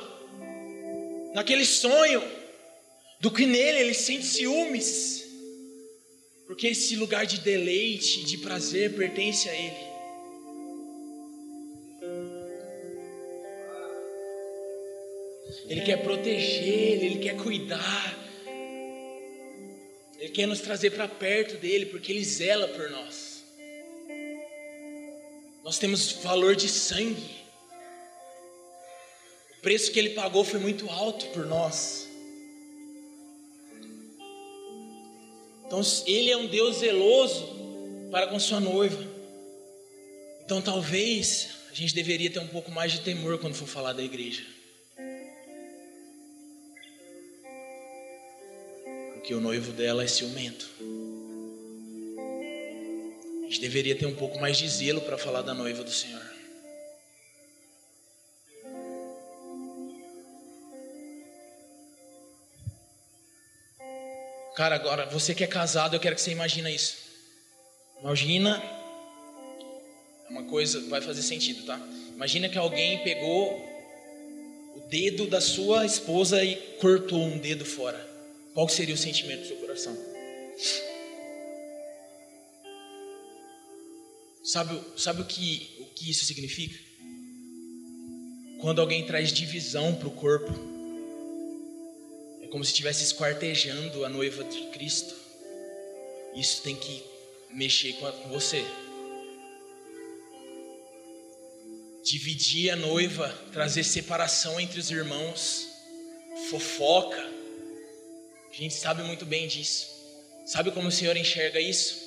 naquele 1.35 1.64
sonho, 1.64 2.22
do 3.20 3.30
que 3.30 3.46
nele, 3.46 3.80
Ele 3.80 3.94
sente 3.94 4.26
ciúmes, 4.26 5.24
porque 6.46 6.68
esse 6.68 6.96
lugar 6.96 7.26
de 7.26 7.38
deleite, 7.40 8.24
de 8.24 8.38
prazer 8.38 8.94
pertence 8.94 9.48
a 9.48 9.54
Ele. 9.54 9.87
Ele 15.68 15.80
quer 15.80 16.02
proteger, 16.02 17.02
Ele 17.02 17.18
quer 17.18 17.37
cuidar. 17.37 18.26
Ele 20.18 20.31
quer 20.31 20.46
nos 20.46 20.61
trazer 20.61 20.90
para 20.90 21.07
perto 21.07 21.57
dele, 21.57 21.87
porque 21.87 22.11
Ele 22.11 22.24
zela 22.24 22.68
por 22.68 22.90
nós. 22.90 23.44
Nós 25.62 25.79
temos 25.79 26.12
valor 26.12 26.57
de 26.57 26.68
sangue. 26.68 27.44
O 29.59 29.62
preço 29.62 29.90
que 29.90 29.98
Ele 29.98 30.11
pagou 30.11 30.44
foi 30.44 30.61
muito 30.61 30.88
alto 30.88 31.26
por 31.29 31.44
nós. 31.44 32.09
Então, 35.66 35.83
Ele 36.07 36.31
é 36.31 36.37
um 36.37 36.46
Deus 36.46 36.76
zeloso 36.76 38.09
para 38.11 38.29
com 38.29 38.38
Sua 38.38 38.61
noiva. 38.61 39.05
Então, 40.44 40.62
talvez 40.62 41.48
a 41.70 41.74
gente 41.74 41.94
deveria 41.94 42.31
ter 42.31 42.38
um 42.38 42.46
pouco 42.46 42.70
mais 42.70 42.92
de 42.92 43.00
temor 43.00 43.38
quando 43.38 43.55
for 43.55 43.66
falar 43.66 43.92
da 43.92 44.02
igreja. 44.02 44.56
Porque 49.27 49.35
o 49.35 49.41
noivo 49.41 49.73
dela 49.73 50.05
é 50.05 50.07
ciumento. 50.07 50.71
A 53.41 53.45
gente 53.47 53.61
deveria 53.61 53.99
ter 53.99 54.07
um 54.07 54.15
pouco 54.15 54.39
mais 54.39 54.57
de 54.57 54.69
zelo 54.69 55.01
para 55.01 55.19
falar 55.19 55.43
da 55.43 55.53
noiva 55.53 55.83
do 55.83 55.91
Senhor. 55.91 56.23
Cara, 64.55 64.77
agora, 64.77 65.07
você 65.07 65.35
que 65.35 65.43
é 65.43 65.49
casado, 65.49 65.97
eu 65.97 66.01
quero 66.01 66.15
que 66.15 66.23
você 66.23 66.31
imagine 66.31 66.73
isso. 66.73 66.97
Imagina, 68.01 68.62
é 70.25 70.31
uma 70.31 70.45
coisa, 70.45 70.89
vai 70.89 71.01
fazer 71.01 71.23
sentido, 71.23 71.67
tá? 71.67 71.77
Imagina 72.15 72.49
que 72.49 72.59
alguém 72.59 73.03
pegou 73.03 73.57
o 74.77 74.87
dedo 74.89 75.27
da 75.27 75.41
sua 75.41 75.85
esposa 75.85 76.45
e 76.45 76.55
cortou 76.79 77.25
um 77.25 77.39
dedo 77.39 77.65
fora. 77.65 78.06
Qual 78.57 78.71
seria 78.71 78.95
o 78.95 78.99
sentimento 78.99 79.42
do 79.42 79.49
seu 79.49 79.57
coração? 79.59 79.95
Sabe, 84.42 84.83
sabe 84.97 85.21
o, 85.21 85.27
que, 85.27 85.77
o 85.81 85.85
que 85.95 86.11
isso 86.11 86.25
significa? 86.25 86.75
Quando 88.62 88.81
alguém 88.81 89.05
traz 89.05 89.31
divisão 89.31 89.95
para 89.95 90.09
o 90.09 90.11
corpo, 90.11 90.51
é 92.40 92.47
como 92.47 92.64
se 92.64 92.71
estivesse 92.71 93.05
esquartejando 93.05 94.07
a 94.07 94.09
noiva 94.09 94.42
de 94.45 94.69
Cristo. 94.69 95.14
Isso 96.35 96.62
tem 96.62 96.75
que 96.75 97.05
mexer 97.51 97.92
com, 97.97 98.07
a, 98.07 98.12
com 98.12 98.31
você. 98.31 98.64
Dividir 102.03 102.71
a 102.71 102.77
noiva, 102.77 103.29
trazer 103.53 103.85
separação 103.85 104.59
entre 104.59 104.81
os 104.81 104.90
irmãos, 104.90 105.69
fofoca, 106.49 107.36
a 108.57 108.62
gente 108.62 108.75
sabe 108.75 109.03
muito 109.03 109.27
bem 109.27 109.47
disso. 109.47 109.87
Sabe 110.47 110.71
como 110.71 110.88
o 110.88 110.92
Senhor 110.92 111.14
enxerga 111.14 111.61
isso? 111.61 112.03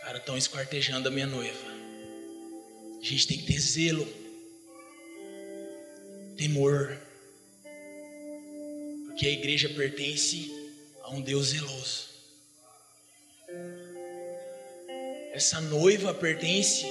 Cara, 0.00 0.16
estão 0.16 0.38
esquartejando 0.38 1.08
a 1.08 1.10
minha 1.10 1.26
noiva. 1.26 1.68
A 2.98 3.04
gente 3.04 3.26
tem 3.26 3.36
que 3.36 3.44
ter 3.44 3.58
zelo, 3.60 4.08
temor, 6.34 6.98
porque 9.06 9.26
a 9.26 9.30
igreja 9.30 9.68
pertence 9.68 10.50
a 11.02 11.10
um 11.10 11.20
Deus 11.20 11.48
zeloso. 11.48 12.08
Essa 15.34 15.60
noiva 15.60 16.14
pertence 16.14 16.86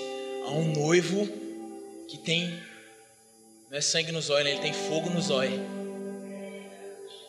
a 0.45 0.51
um 0.51 0.73
noivo 0.73 1.27
que 2.07 2.19
tem 2.19 2.61
não 3.71 3.77
é 3.77 3.81
sangue 3.81 4.11
nos 4.11 4.29
olhos, 4.29 4.51
ele 4.51 4.61
tem 4.61 4.73
fogo 4.73 5.09
nos 5.09 5.31
olhos 5.31 5.76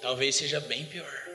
talvez 0.00 0.36
seja 0.36 0.60
bem 0.60 0.84
pior. 0.84 1.28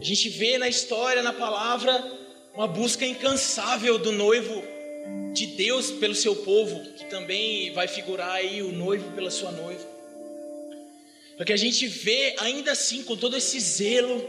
A 0.00 0.04
gente 0.04 0.28
vê 0.30 0.58
na 0.58 0.68
história, 0.68 1.22
na 1.22 1.32
palavra, 1.32 1.92
uma 2.54 2.66
busca 2.66 3.06
incansável 3.06 3.98
do 3.98 4.10
noivo 4.10 4.62
de 5.32 5.46
Deus 5.46 5.92
pelo 5.92 6.14
seu 6.14 6.34
povo, 6.34 6.80
que 6.94 7.04
também 7.04 7.72
vai 7.72 7.86
figurar 7.86 8.32
aí 8.32 8.62
o 8.62 8.72
noivo 8.72 9.12
pela 9.12 9.30
sua 9.30 9.52
noiva. 9.52 9.86
Porque 11.36 11.52
a 11.52 11.56
gente 11.56 11.86
vê 11.86 12.34
ainda 12.38 12.72
assim, 12.72 13.02
com 13.04 13.16
todo 13.16 13.36
esse 13.36 13.58
zelo, 13.60 14.28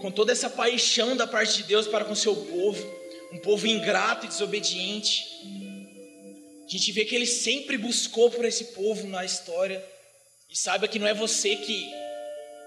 com 0.00 0.10
toda 0.10 0.32
essa 0.32 0.48
paixão 0.48 1.16
da 1.16 1.26
parte 1.26 1.58
de 1.58 1.62
Deus 1.64 1.86
para 1.86 2.04
com 2.04 2.12
o 2.12 2.16
seu 2.16 2.34
povo, 2.34 2.98
um 3.32 3.38
povo 3.38 3.66
ingrato 3.66 4.24
e 4.24 4.28
desobediente, 4.28 5.26
a 6.68 6.70
gente 6.70 6.92
vê 6.92 7.02
que 7.06 7.14
ele 7.14 7.26
sempre 7.26 7.78
buscou 7.78 8.30
por 8.30 8.44
esse 8.44 8.66
povo 8.66 9.06
na 9.08 9.24
história. 9.24 9.82
E 10.50 10.56
saiba 10.56 10.86
que 10.86 10.98
não 10.98 11.06
é 11.06 11.14
você 11.14 11.56
que 11.56 11.90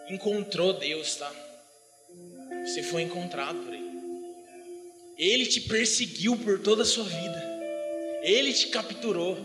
encontrou 0.09 0.73
Deus, 0.73 1.15
tá? 1.15 1.31
Você 2.65 2.81
foi 2.81 3.03
encontrado 3.03 3.59
por 3.59 3.71
ele. 3.71 3.91
Ele 5.19 5.45
te 5.45 5.61
perseguiu 5.61 6.35
por 6.35 6.59
toda 6.59 6.81
a 6.81 6.85
sua 6.85 7.03
vida. 7.03 7.43
Ele 8.23 8.51
te 8.51 8.69
capturou. 8.69 9.37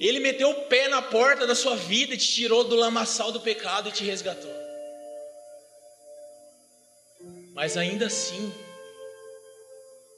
Ele 0.00 0.20
meteu 0.20 0.50
o 0.50 0.66
pé 0.66 0.86
na 0.86 1.02
porta 1.02 1.44
da 1.44 1.56
sua 1.56 1.74
vida 1.74 2.14
e 2.14 2.16
te 2.16 2.32
tirou 2.32 2.62
do 2.62 2.76
lamaçal 2.76 3.32
do 3.32 3.40
pecado 3.40 3.88
e 3.88 3.92
te 3.92 4.04
resgatou. 4.04 4.54
Mas 7.52 7.76
ainda 7.76 8.06
assim, 8.06 8.52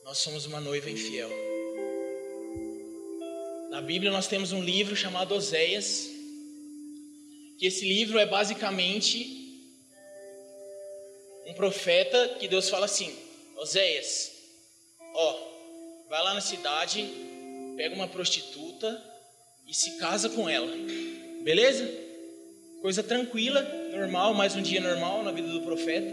nós 0.05 0.19
somos 0.19 0.45
uma 0.45 0.61
noiva 0.61 0.91
infiel. 0.91 1.50
Na 3.71 3.81
Bíblia 3.81 4.11
nós 4.11 4.27
temos 4.27 4.51
um 4.51 4.61
livro 4.61 4.97
chamado 4.97 5.33
Oséias, 5.33 6.11
que 7.57 7.67
esse 7.67 7.87
livro 7.87 8.19
é 8.19 8.27
basicamente 8.27 9.65
um 11.47 11.55
profeta 11.55 12.35
que 12.41 12.49
Deus 12.49 12.69
fala 12.69 12.87
assim: 12.87 13.15
Oséias, 13.57 14.33
ó, 15.15 15.39
vai 16.09 16.21
lá 16.21 16.35
na 16.35 16.41
cidade, 16.41 17.09
pega 17.77 17.95
uma 17.95 18.09
prostituta 18.09 19.01
e 19.69 19.73
se 19.73 19.99
casa 19.99 20.29
com 20.31 20.49
ela, 20.49 20.73
beleza? 21.45 21.89
Coisa 22.83 23.05
tranquila, 23.05 23.63
normal, 23.93 24.35
mais 24.35 24.57
um 24.57 24.63
dia 24.63 24.81
normal 24.81 25.23
na 25.23 25.31
vida 25.31 25.47
do 25.47 25.63
profeta. 25.63 26.13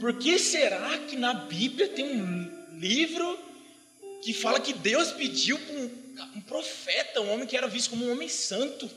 Por 0.00 0.18
que 0.18 0.40
será 0.40 0.98
que 1.08 1.14
na 1.14 1.32
Bíblia 1.32 1.86
tem 1.88 2.20
um 2.20 2.78
livro 2.80 3.46
que 4.22 4.32
fala 4.32 4.60
que 4.60 4.72
Deus 4.72 5.12
pediu 5.12 5.58
para 5.58 5.74
um, 5.74 6.36
um, 6.36 6.40
profeta, 6.42 7.20
um 7.20 7.30
homem 7.32 7.46
que 7.46 7.56
era 7.56 7.68
visto 7.68 7.90
como 7.90 8.04
um 8.04 8.12
homem 8.12 8.28
santo, 8.28 8.90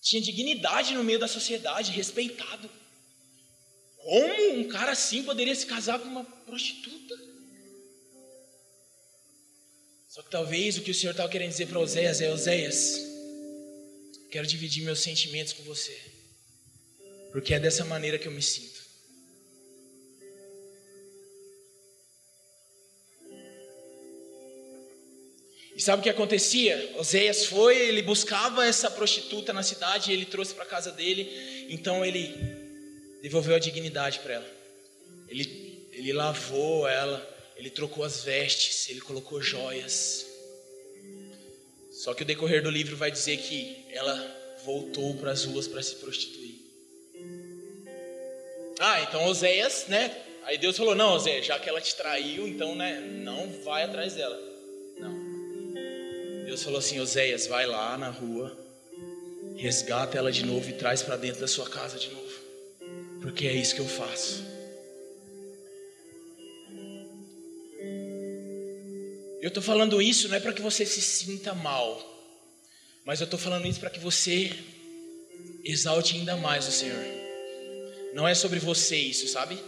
tinha 0.00 0.22
dignidade 0.22 0.94
no 0.94 1.04
meio 1.04 1.18
da 1.18 1.28
sociedade, 1.28 1.92
respeitado. 1.92 2.70
Como 3.98 4.58
um 4.60 4.68
cara 4.68 4.92
assim 4.92 5.22
poderia 5.22 5.54
se 5.54 5.66
casar 5.66 5.98
com 5.98 6.06
uma 6.06 6.24
prostituta? 6.24 7.14
Só 10.08 10.22
que 10.22 10.30
talvez 10.30 10.78
o 10.78 10.82
que 10.82 10.90
o 10.90 10.94
Senhor 10.94 11.12
estava 11.12 11.28
querendo 11.28 11.50
dizer 11.50 11.66
para 11.66 11.78
Oséias 11.78 12.20
é: 12.20 12.32
Oséias, 12.32 12.98
quero 14.30 14.46
dividir 14.46 14.82
meus 14.82 15.00
sentimentos 15.00 15.52
com 15.52 15.62
você, 15.64 15.96
porque 17.30 17.54
é 17.54 17.60
dessa 17.60 17.84
maneira 17.84 18.18
que 18.18 18.26
eu 18.26 18.32
me 18.32 18.42
sinto. 18.42 18.77
E 25.78 25.80
sabe 25.80 26.00
o 26.00 26.02
que 26.02 26.10
acontecia? 26.10 26.92
Oséias 26.98 27.46
foi, 27.46 27.78
ele 27.78 28.02
buscava 28.02 28.66
essa 28.66 28.90
prostituta 28.90 29.52
na 29.52 29.62
cidade, 29.62 30.12
ele 30.12 30.24
trouxe 30.24 30.52
para 30.52 30.64
casa 30.64 30.90
dele, 30.90 31.68
então 31.70 32.04
ele 32.04 32.34
devolveu 33.22 33.54
a 33.54 33.60
dignidade 33.60 34.18
para 34.18 34.34
ela. 34.34 34.50
Ele, 35.28 35.88
ele 35.92 36.12
lavou 36.12 36.88
ela, 36.88 37.24
ele 37.56 37.70
trocou 37.70 38.02
as 38.02 38.24
vestes, 38.24 38.88
ele 38.88 39.00
colocou 39.00 39.40
joias. 39.40 40.26
Só 41.92 42.12
que 42.12 42.24
o 42.24 42.26
decorrer 42.26 42.60
do 42.60 42.70
livro 42.70 42.96
vai 42.96 43.12
dizer 43.12 43.36
que 43.36 43.86
ela 43.92 44.58
voltou 44.64 45.14
para 45.14 45.30
as 45.30 45.44
ruas 45.44 45.68
para 45.68 45.80
se 45.80 45.94
prostituir. 45.94 46.56
Ah, 48.80 49.00
então 49.02 49.28
Oséias, 49.28 49.86
né? 49.86 50.24
Aí 50.42 50.58
Deus 50.58 50.76
falou: 50.76 50.96
Não, 50.96 51.14
Oséias, 51.14 51.46
já 51.46 51.56
que 51.56 51.68
ela 51.68 51.80
te 51.80 51.94
traiu, 51.94 52.48
então, 52.48 52.74
né? 52.74 52.98
Não 53.00 53.62
vai 53.62 53.84
atrás 53.84 54.14
dela. 54.14 54.57
Deus 56.48 56.62
falou 56.62 56.78
assim: 56.78 56.98
Oséias, 56.98 57.46
vai 57.46 57.66
lá 57.66 57.98
na 57.98 58.08
rua, 58.08 58.58
resgata 59.54 60.16
ela 60.16 60.32
de 60.32 60.46
novo 60.46 60.66
e 60.70 60.72
traz 60.72 61.02
para 61.02 61.14
dentro 61.14 61.42
da 61.42 61.46
sua 61.46 61.68
casa 61.68 61.98
de 61.98 62.08
novo, 62.08 62.32
porque 63.20 63.46
é 63.46 63.52
isso 63.52 63.74
que 63.74 63.82
eu 63.82 63.86
faço. 63.86 64.42
Eu 69.42 69.48
estou 69.48 69.62
falando 69.62 70.00
isso 70.00 70.26
não 70.30 70.36
é 70.36 70.40
para 70.40 70.54
que 70.54 70.62
você 70.62 70.86
se 70.86 71.02
sinta 71.02 71.52
mal, 71.52 72.02
mas 73.04 73.20
eu 73.20 73.26
estou 73.26 73.38
falando 73.38 73.66
isso 73.66 73.78
para 73.78 73.90
que 73.90 74.00
você 74.00 74.50
exalte 75.62 76.16
ainda 76.16 76.34
mais 76.34 76.66
o 76.66 76.72
Senhor. 76.72 77.04
Não 78.14 78.26
é 78.26 78.34
sobre 78.34 78.58
você 78.58 78.96
isso, 78.96 79.28
sabe? 79.28 79.58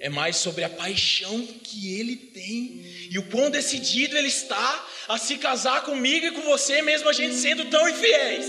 É 0.00 0.08
mais 0.08 0.36
sobre 0.36 0.64
a 0.64 0.68
paixão 0.68 1.46
que 1.62 1.98
ele 1.98 2.16
tem 2.16 2.84
e 3.10 3.18
o 3.18 3.24
quão 3.24 3.50
decidido 3.50 4.16
ele 4.16 4.28
está 4.28 4.86
a 5.08 5.18
se 5.18 5.38
casar 5.38 5.82
comigo 5.82 6.26
e 6.26 6.30
com 6.32 6.42
você, 6.42 6.82
mesmo 6.82 7.08
a 7.08 7.12
gente 7.12 7.34
sendo 7.34 7.64
tão 7.66 7.88
infiéis. 7.88 8.46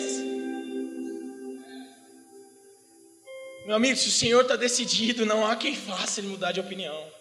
Meu 3.65 3.75
amigo, 3.75 3.97
se 3.97 4.07
o 4.07 4.11
Senhor 4.11 4.41
está 4.41 4.55
decidido, 4.55 5.25
não 5.25 5.45
há 5.45 5.55
quem 5.55 5.75
faça 5.75 6.21
ele 6.21 6.29
mudar 6.29 6.51
de 6.51 6.59
opinião. 6.59 7.17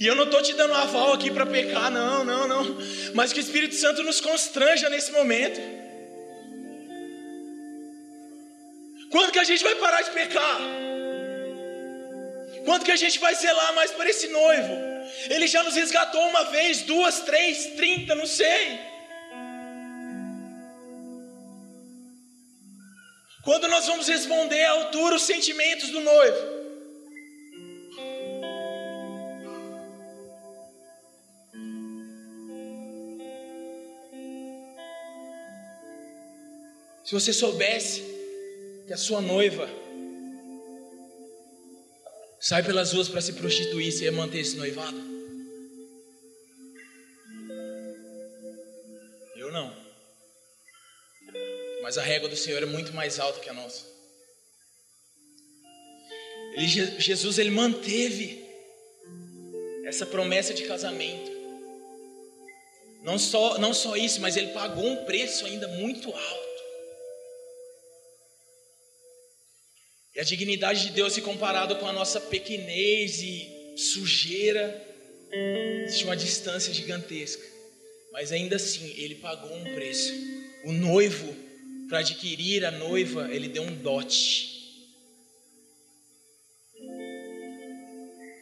E 0.00 0.06
eu 0.06 0.14
não 0.14 0.24
estou 0.24 0.42
te 0.42 0.52
dando 0.54 0.74
aval 0.74 1.12
aqui 1.12 1.30
para 1.30 1.46
pecar, 1.46 1.90
não, 1.90 2.24
não, 2.24 2.48
não. 2.48 2.78
Mas 3.14 3.32
que 3.32 3.38
o 3.38 3.42
Espírito 3.42 3.74
Santo 3.74 4.02
nos 4.02 4.20
constranja 4.20 4.88
nesse 4.88 5.12
momento. 5.12 5.60
Quando 9.10 9.30
que 9.30 9.38
a 9.38 9.44
gente 9.44 9.62
vai 9.62 9.74
parar 9.74 10.02
de 10.02 10.10
pecar? 10.10 10.58
Quando 12.64 12.84
que 12.84 12.92
a 12.92 12.96
gente 12.96 13.18
vai 13.18 13.34
zelar 13.34 13.74
mais 13.74 13.90
por 13.90 14.06
esse 14.06 14.28
noivo? 14.28 14.72
Ele 15.28 15.46
já 15.46 15.62
nos 15.62 15.74
resgatou 15.74 16.20
uma 16.28 16.44
vez, 16.44 16.82
duas, 16.82 17.20
três, 17.20 17.66
trinta, 17.76 18.14
não 18.14 18.26
sei. 18.26 18.78
Quando 23.44 23.66
nós 23.68 23.86
vamos 23.86 24.06
responder 24.06 24.62
à 24.64 24.70
altura 24.70 25.16
os 25.16 25.22
sentimentos 25.22 25.90
do 25.90 26.00
noivo? 26.00 26.62
Se 37.04 37.12
você 37.12 37.32
soubesse 37.32 38.00
que 38.86 38.92
a 38.92 38.96
sua 38.96 39.20
noiva 39.20 39.68
sai 42.42 42.64
pelas 42.64 42.92
ruas 42.92 43.08
para 43.08 43.20
se 43.20 43.34
prostituir, 43.34 43.92
você 43.92 44.04
ia 44.04 44.12
manter 44.12 44.40
esse 44.40 44.56
noivado? 44.56 45.00
Eu 49.36 49.52
não. 49.52 49.72
Mas 51.84 51.96
a 51.96 52.02
régua 52.02 52.28
do 52.28 52.34
Senhor 52.34 52.60
é 52.60 52.66
muito 52.66 52.92
mais 52.92 53.20
alta 53.20 53.38
que 53.38 53.48
a 53.48 53.54
nossa. 53.54 53.86
Ele, 56.54 56.66
Jesus 56.66 57.38
ele 57.38 57.50
manteve 57.50 58.44
essa 59.84 60.04
promessa 60.04 60.52
de 60.52 60.64
casamento. 60.64 61.30
Não 63.04 63.18
só, 63.18 63.56
não 63.58 63.72
só 63.72 63.96
isso, 63.96 64.20
mas 64.20 64.36
ele 64.36 64.48
pagou 64.48 64.84
um 64.84 65.04
preço 65.04 65.46
ainda 65.46 65.68
muito 65.68 66.08
alto. 66.08 66.41
E 70.14 70.20
a 70.20 70.24
dignidade 70.24 70.86
de 70.86 70.90
Deus, 70.90 71.14
se 71.14 71.22
comparado 71.22 71.76
com 71.76 71.86
a 71.86 71.92
nossa 71.92 72.20
pequenez 72.20 73.22
e 73.22 73.48
sujeira, 73.76 74.86
existe 75.86 76.04
uma 76.04 76.16
distância 76.16 76.72
gigantesca. 76.72 77.42
Mas 78.12 78.30
ainda 78.30 78.56
assim, 78.56 78.92
ele 78.98 79.14
pagou 79.16 79.54
um 79.54 79.74
preço. 79.74 80.12
O 80.64 80.72
noivo, 80.72 81.34
para 81.88 82.00
adquirir 82.00 82.64
a 82.64 82.70
noiva, 82.70 83.32
ele 83.32 83.48
deu 83.48 83.62
um 83.62 83.74
dote. 83.74 84.52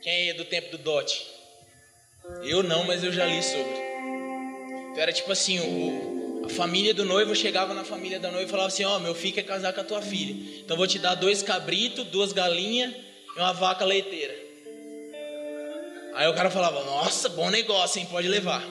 Quem 0.02 0.30
é 0.30 0.34
do 0.34 0.44
tempo 0.44 0.72
do 0.72 0.78
dote? 0.78 1.24
Eu 2.42 2.64
não, 2.64 2.84
mas 2.84 3.04
eu 3.04 3.12
já 3.12 3.24
li 3.26 3.40
sobre. 3.42 3.78
Então 4.90 5.02
era 5.02 5.12
tipo 5.12 5.30
assim, 5.30 5.60
o, 5.60 6.29
a 6.44 6.48
família 6.48 6.94
do 6.94 7.04
noivo 7.04 7.34
chegava 7.34 7.74
na 7.74 7.84
família 7.84 8.18
da 8.18 8.30
noiva 8.30 8.46
e 8.46 8.50
falava 8.50 8.68
assim: 8.68 8.84
Ó, 8.84 8.96
oh, 8.96 9.00
meu 9.00 9.14
filho 9.14 9.34
quer 9.34 9.42
casar 9.42 9.72
com 9.72 9.80
a 9.80 9.84
tua 9.84 10.00
filha. 10.00 10.34
Então 10.60 10.76
vou 10.76 10.86
te 10.86 10.98
dar 10.98 11.14
dois 11.14 11.42
cabritos, 11.42 12.06
duas 12.06 12.32
galinhas 12.32 12.94
e 13.36 13.38
uma 13.38 13.52
vaca 13.52 13.84
leiteira. 13.84 14.34
Aí 16.14 16.28
o 16.28 16.34
cara 16.34 16.50
falava: 16.50 16.82
Nossa, 16.84 17.28
bom 17.28 17.50
negócio, 17.50 17.98
hein? 18.00 18.08
Pode 18.10 18.28
levar. 18.28 18.66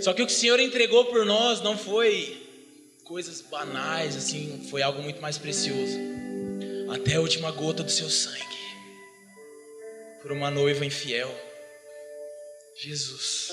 Só 0.00 0.12
que 0.12 0.22
o 0.22 0.26
que 0.26 0.32
o 0.32 0.36
Senhor 0.36 0.60
entregou 0.60 1.06
por 1.06 1.26
nós 1.26 1.60
não 1.60 1.76
foi 1.76 2.46
coisas 3.04 3.40
banais, 3.40 4.14
assim, 4.16 4.66
foi 4.70 4.82
algo 4.82 5.02
muito 5.02 5.20
mais 5.20 5.38
precioso. 5.38 5.98
Até 6.90 7.16
a 7.16 7.20
última 7.20 7.50
gota 7.50 7.82
do 7.82 7.90
seu 7.90 8.08
sangue. 8.08 8.44
Por 10.22 10.30
uma 10.30 10.50
noiva 10.50 10.84
infiel. 10.84 11.34
Jesus. 12.76 13.52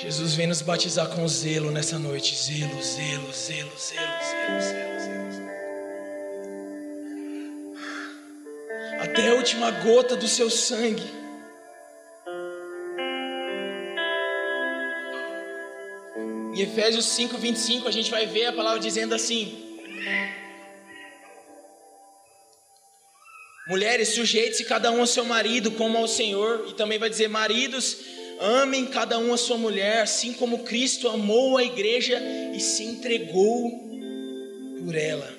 Jesus 0.00 0.36
vem 0.36 0.46
nos 0.46 0.62
batizar 0.62 1.08
com 1.08 1.26
zelo 1.26 1.72
nessa 1.72 1.98
noite. 1.98 2.36
Zelo, 2.36 2.80
zelo, 2.80 3.32
zelo, 3.32 3.72
zelo, 3.76 4.20
zelo, 4.22 4.60
zelo, 4.60 5.32
zelo. 5.32 5.48
Até 9.00 9.30
a 9.30 9.34
última 9.34 9.72
gota 9.72 10.14
do 10.14 10.28
seu 10.28 10.48
sangue. 10.48 11.02
Em 16.54 16.60
Efésios 16.60 17.06
5, 17.06 17.36
25, 17.36 17.88
a 17.88 17.90
gente 17.90 18.08
vai 18.08 18.24
ver 18.24 18.46
a 18.46 18.52
palavra 18.52 18.78
dizendo 18.78 19.16
assim: 19.16 19.80
Mulheres, 23.66 24.10
sujeite-se 24.10 24.64
cada 24.64 24.92
um 24.92 25.00
ao 25.00 25.06
seu 25.08 25.24
marido, 25.24 25.72
como 25.72 25.98
ao 25.98 26.06
Senhor. 26.06 26.66
E 26.68 26.74
também 26.74 27.00
vai 27.00 27.10
dizer: 27.10 27.26
Maridos, 27.26 28.17
Amem 28.40 28.86
cada 28.86 29.18
um 29.18 29.32
a 29.32 29.36
sua 29.36 29.58
mulher, 29.58 30.02
assim 30.02 30.32
como 30.32 30.60
Cristo 30.60 31.08
amou 31.08 31.56
a 31.56 31.64
igreja 31.64 32.20
e 32.54 32.60
se 32.60 32.84
entregou 32.84 33.70
por 34.84 34.94
ela. 34.94 35.34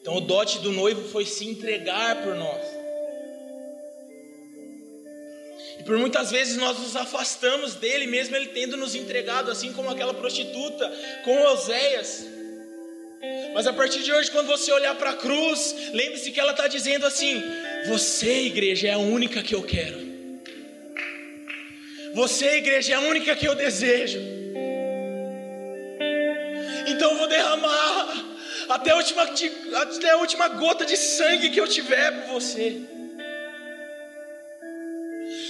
Então, 0.00 0.16
o 0.16 0.20
dote 0.20 0.58
do 0.60 0.72
noivo 0.72 1.08
foi 1.10 1.26
se 1.26 1.44
entregar 1.44 2.22
por 2.22 2.34
nós. 2.34 2.64
E 5.78 5.82
por 5.82 5.98
muitas 5.98 6.30
vezes 6.30 6.56
nós 6.56 6.78
nos 6.78 6.96
afastamos 6.96 7.74
dele, 7.74 8.06
mesmo 8.06 8.34
ele 8.34 8.46
tendo 8.46 8.76
nos 8.76 8.94
entregado, 8.94 9.50
assim 9.50 9.72
como 9.72 9.90
aquela 9.90 10.14
prostituta 10.14 10.90
com 11.24 11.42
Oséias. 11.52 12.26
Mas 13.52 13.66
a 13.66 13.72
partir 13.72 14.02
de 14.02 14.12
hoje, 14.12 14.30
quando 14.30 14.46
você 14.46 14.72
olhar 14.72 14.94
para 14.94 15.10
a 15.10 15.16
cruz, 15.16 15.74
lembre-se 15.92 16.30
que 16.30 16.40
ela 16.40 16.52
está 16.52 16.66
dizendo 16.66 17.06
assim: 17.06 17.42
Você, 17.88 18.44
igreja, 18.44 18.88
é 18.88 18.92
a 18.92 18.98
única 18.98 19.42
que 19.42 19.54
eu 19.54 19.62
quero. 19.62 20.07
Você, 22.18 22.56
igreja, 22.56 22.94
é 22.94 22.96
a 22.96 23.00
única 23.00 23.36
que 23.36 23.46
eu 23.46 23.54
desejo. 23.54 24.18
Então 26.88 27.12
eu 27.12 27.16
vou 27.16 27.28
derramar 27.28 28.24
até 28.68 28.90
a 28.90 28.96
última, 28.96 29.22
até 29.22 30.10
a 30.10 30.16
última 30.16 30.48
gota 30.48 30.84
de 30.84 30.96
sangue 30.96 31.48
que 31.50 31.60
eu 31.60 31.68
tiver 31.68 32.10
por 32.10 32.40
você. 32.40 32.82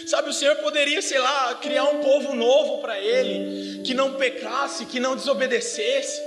Sabe, 0.08 0.28
o 0.28 0.32
Senhor 0.34 0.56
poderia, 0.56 1.00
sei 1.00 1.18
lá, 1.18 1.54
criar 1.54 1.84
um 1.84 2.02
povo 2.02 2.34
novo 2.34 2.82
para 2.82 3.00
Ele, 3.00 3.80
que 3.82 3.94
não 3.94 4.16
pecasse, 4.16 4.84
que 4.84 5.00
não 5.00 5.16
desobedecesse. 5.16 6.20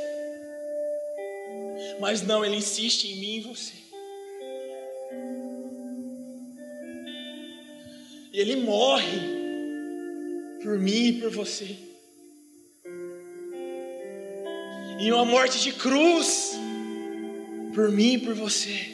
Mas 1.99 2.23
não, 2.23 2.43
Ele 2.43 2.55
insiste 2.55 3.11
em 3.11 3.15
mim 3.17 3.35
e 3.35 3.41
você. 3.41 3.73
E 8.33 8.39
Ele 8.39 8.55
morre 8.55 9.30
por 10.63 10.77
mim 10.77 11.07
e 11.07 11.13
por 11.13 11.31
você. 11.31 11.75
Em 14.99 15.11
uma 15.11 15.25
morte 15.25 15.59
de 15.59 15.73
cruz, 15.73 16.53
por 17.73 17.91
mim 17.91 18.13
e 18.13 18.17
por 18.19 18.35
você. 18.35 18.91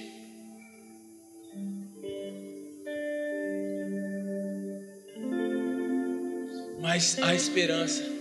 Mas 6.80 7.20
há 7.22 7.36
esperança. 7.36 8.16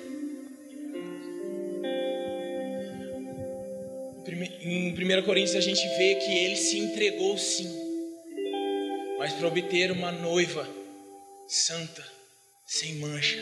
Em 4.63 4.93
1 4.93 5.23
Coríntios 5.23 5.55
a 5.55 5.61
gente 5.61 5.87
vê 5.97 6.17
que 6.17 6.33
ele 6.33 6.57
se 6.57 6.77
entregou 6.77 7.39
sim, 7.39 7.71
mas 9.17 9.33
para 9.35 9.47
obter 9.47 9.93
uma 9.93 10.11
noiva 10.11 10.69
santa 11.47 12.16
sem 12.67 12.97
mancha, 12.97 13.39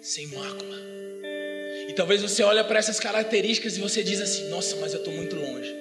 sem 0.00 0.28
mácula. 0.28 0.76
E 1.88 1.92
talvez 1.94 2.22
você 2.22 2.44
olhe 2.44 2.62
para 2.64 2.78
essas 2.78 3.00
características 3.00 3.76
e 3.76 3.80
você 3.80 4.04
diz 4.04 4.20
assim: 4.20 4.48
Nossa, 4.48 4.76
mas 4.76 4.92
eu 4.92 5.00
estou 5.00 5.12
muito 5.12 5.34
longe. 5.34 5.74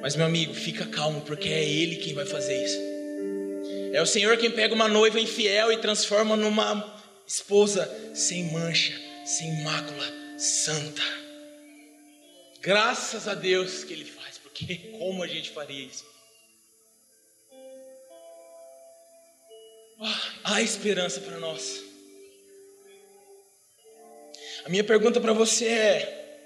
Mas 0.00 0.16
meu 0.16 0.24
amigo, 0.24 0.54
fica 0.54 0.86
calmo, 0.86 1.20
porque 1.20 1.48
é 1.48 1.62
Ele 1.62 1.96
quem 1.96 2.14
vai 2.14 2.24
fazer 2.24 2.64
isso. 2.64 2.78
É 3.92 4.00
o 4.00 4.06
Senhor 4.06 4.36
quem 4.38 4.50
pega 4.50 4.74
uma 4.74 4.88
noiva 4.88 5.20
infiel 5.20 5.70
e 5.72 5.78
transforma 5.78 6.36
numa 6.36 7.02
esposa 7.26 7.92
sem 8.14 8.50
mancha, 8.52 8.98
sem 9.24 9.62
mácula, 9.62 10.06
santa. 10.38 11.02
Graças 12.60 13.28
a 13.28 13.34
Deus 13.34 13.84
que 13.84 13.92
Ele 13.92 14.04
faz, 14.04 14.38
porque 14.38 14.76
como 14.98 15.22
a 15.22 15.26
gente 15.26 15.50
faria 15.50 15.84
isso? 15.84 16.04
Oh, 19.98 20.06
há 20.44 20.62
esperança 20.62 21.20
para 21.20 21.38
nós. 21.38 21.85
A 24.66 24.68
minha 24.68 24.82
pergunta 24.82 25.20
para 25.20 25.32
você 25.32 25.66
é: 25.66 26.38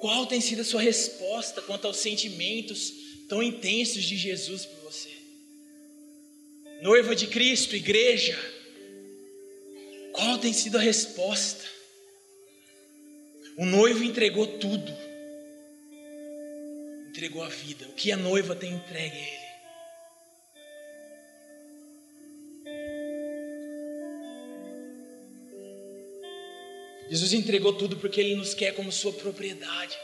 qual 0.00 0.26
tem 0.26 0.40
sido 0.40 0.62
a 0.62 0.64
sua 0.64 0.82
resposta 0.82 1.62
quanto 1.62 1.86
aos 1.86 1.98
sentimentos 1.98 2.92
tão 3.28 3.42
intensos 3.42 4.02
de 4.02 4.16
Jesus 4.16 4.66
por 4.66 4.90
você. 4.90 5.10
Noiva 6.82 7.14
de 7.14 7.28
Cristo, 7.28 7.74
igreja, 7.74 8.36
qual 10.12 10.36
tem 10.38 10.52
sido 10.52 10.76
a 10.76 10.80
resposta? 10.80 11.64
O 13.56 13.64
noivo 13.64 14.02
entregou 14.02 14.46
tudo, 14.58 14.92
entregou 17.08 17.42
a 17.42 17.48
vida. 17.48 17.86
O 17.86 17.92
que 17.92 18.10
a 18.10 18.16
noiva 18.16 18.54
tem 18.56 18.72
entregue 18.72 19.16
a 19.16 19.20
ele? 19.20 19.43
Jesus 27.10 27.32
entregou 27.32 27.72
tudo 27.74 27.96
porque 27.96 28.20
Ele 28.20 28.36
nos 28.36 28.54
quer 28.54 28.74
como 28.74 28.90
Sua 28.90 29.12
propriedade. 29.12 29.96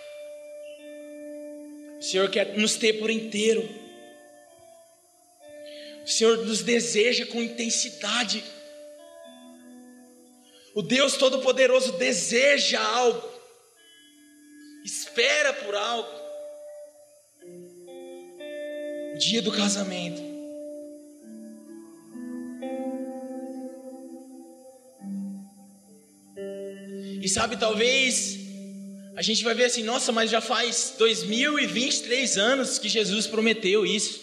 O 1.99 2.03
Senhor 2.03 2.31
quer 2.31 2.57
nos 2.57 2.77
ter 2.77 2.95
por 2.95 3.11
inteiro. 3.11 3.69
O 6.05 6.09
Senhor 6.09 6.39
nos 6.47 6.63
deseja 6.63 7.27
com 7.27 7.43
intensidade. 7.43 8.43
O 10.75 10.83
Deus 10.83 11.15
Todo-Poderoso 11.15 11.93
deseja 11.93 12.81
algo, 12.81 13.29
espera 14.85 15.53
por 15.53 15.75
algo. 15.75 16.09
O 19.15 19.19
dia 19.19 19.43
do 19.43 19.53
casamento. 19.53 20.30
E 27.21 27.29
sabe, 27.29 27.57
talvez 27.57 28.39
a 29.15 29.23
gente 29.23 29.45
vai 29.45 29.55
ver 29.55 29.65
assim, 29.65 29.83
nossa, 29.83 30.11
mas 30.11 30.31
já 30.31 30.41
faz 30.41 30.95
2023 30.97 32.39
anos 32.39 32.79
que 32.79 32.89
Jesus 32.89 33.27
prometeu 33.27 33.85
isso. 33.85 34.21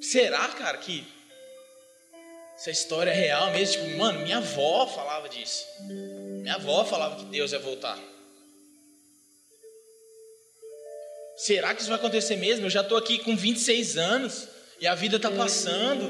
Será, 0.00 0.48
cara, 0.48 0.78
que 0.78 1.04
essa 2.56 2.72
história 2.72 3.12
é 3.12 3.14
real 3.14 3.52
mesmo? 3.52 3.84
Tipo, 3.84 3.96
mano, 3.96 4.20
minha 4.20 4.38
avó 4.38 4.86
falava 4.88 5.28
disso. 5.28 5.64
Minha 6.42 6.56
avó 6.56 6.84
falava 6.84 7.16
que 7.16 7.24
Deus 7.26 7.52
ia 7.52 7.60
voltar. 7.60 7.98
Será 11.36 11.72
que 11.74 11.80
isso 11.80 11.90
vai 11.90 11.98
acontecer 11.98 12.36
mesmo? 12.36 12.66
Eu 12.66 12.70
já 12.70 12.80
estou 12.80 12.98
aqui 12.98 13.18
com 13.18 13.36
26 13.36 13.96
anos 13.96 14.48
e 14.80 14.86
a 14.88 14.94
vida 14.96 15.16
está 15.16 15.30
passando. 15.30 16.02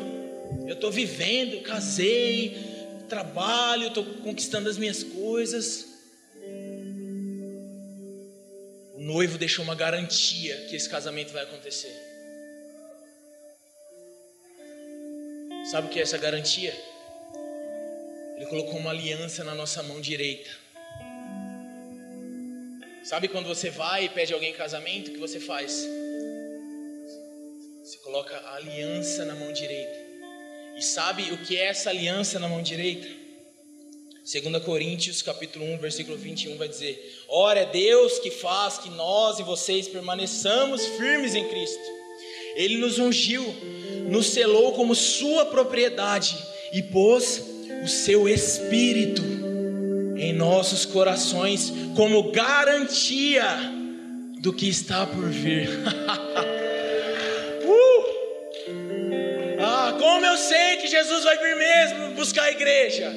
Eu 0.66 0.74
estou 0.74 0.90
vivendo, 0.90 1.62
casei, 1.62 2.71
trabalho, 3.12 3.88
estou 3.88 4.04
conquistando 4.22 4.70
as 4.70 4.78
minhas 4.78 5.02
coisas. 5.02 5.86
O 8.94 9.00
noivo 9.00 9.36
deixou 9.36 9.62
uma 9.62 9.74
garantia 9.74 10.56
que 10.68 10.74
esse 10.74 10.88
casamento 10.88 11.30
vai 11.30 11.42
acontecer. 11.42 11.94
Sabe 15.70 15.88
o 15.88 15.90
que 15.90 15.98
é 15.98 16.02
essa 16.02 16.16
garantia? 16.16 16.74
Ele 18.36 18.46
colocou 18.46 18.78
uma 18.78 18.90
aliança 18.90 19.44
na 19.44 19.54
nossa 19.54 19.82
mão 19.82 20.00
direita. 20.00 20.50
Sabe 23.04 23.28
quando 23.28 23.46
você 23.46 23.68
vai 23.68 24.06
e 24.06 24.08
pede 24.08 24.32
alguém 24.32 24.52
em 24.52 24.56
casamento, 24.56 25.10
o 25.10 25.12
que 25.12 25.20
você 25.20 25.38
faz? 25.38 25.86
Você 27.84 27.98
coloca 27.98 28.34
a 28.38 28.54
aliança 28.54 29.26
na 29.26 29.34
mão 29.34 29.52
direita. 29.52 30.01
Sabe 30.82 31.30
o 31.32 31.38
que 31.38 31.56
é 31.56 31.66
essa 31.66 31.90
aliança 31.90 32.40
na 32.40 32.48
mão 32.48 32.60
direita? 32.60 33.06
2 34.24 34.64
Coríntios 34.64 35.22
capítulo 35.22 35.64
1, 35.64 35.78
versículo 35.78 36.18
21 36.18 36.56
vai 36.56 36.68
dizer: 36.68 37.24
Ora 37.28 37.60
é 37.60 37.66
Deus 37.66 38.18
que 38.18 38.32
faz 38.32 38.78
que 38.78 38.90
nós 38.90 39.38
e 39.38 39.44
vocês 39.44 39.86
permaneçamos 39.86 40.84
firmes 40.84 41.36
em 41.36 41.48
Cristo. 41.48 41.82
Ele 42.56 42.78
nos 42.78 42.98
ungiu, 42.98 43.44
nos 44.10 44.26
selou 44.26 44.72
como 44.72 44.94
sua 44.94 45.46
propriedade 45.46 46.36
e 46.72 46.82
pôs 46.82 47.42
o 47.84 47.88
seu 47.88 48.28
espírito 48.28 49.22
em 50.16 50.32
nossos 50.32 50.84
corações 50.84 51.72
como 51.94 52.32
garantia 52.32 53.44
do 54.40 54.52
que 54.52 54.68
está 54.68 55.06
por 55.06 55.28
vir. 55.28 55.68
sei 60.42 60.76
que 60.78 60.86
Jesus 60.86 61.24
vai 61.24 61.38
vir 61.38 61.56
mesmo 61.56 62.10
buscar 62.10 62.44
a 62.44 62.50
igreja? 62.50 63.12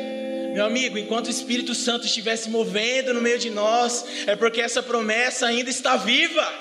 Meu 0.53 0.65
amigo, 0.65 0.97
enquanto 0.97 1.27
o 1.27 1.29
Espírito 1.29 1.75
Santo 1.75 2.05
estiver 2.05 2.35
se 2.37 2.49
movendo 2.49 3.13
no 3.13 3.21
meio 3.21 3.37
de 3.37 3.49
nós, 3.49 4.05
é 4.25 4.35
porque 4.35 4.61
essa 4.61 4.81
promessa 4.81 5.47
ainda 5.47 5.69
está 5.69 5.97
viva. 5.97 6.45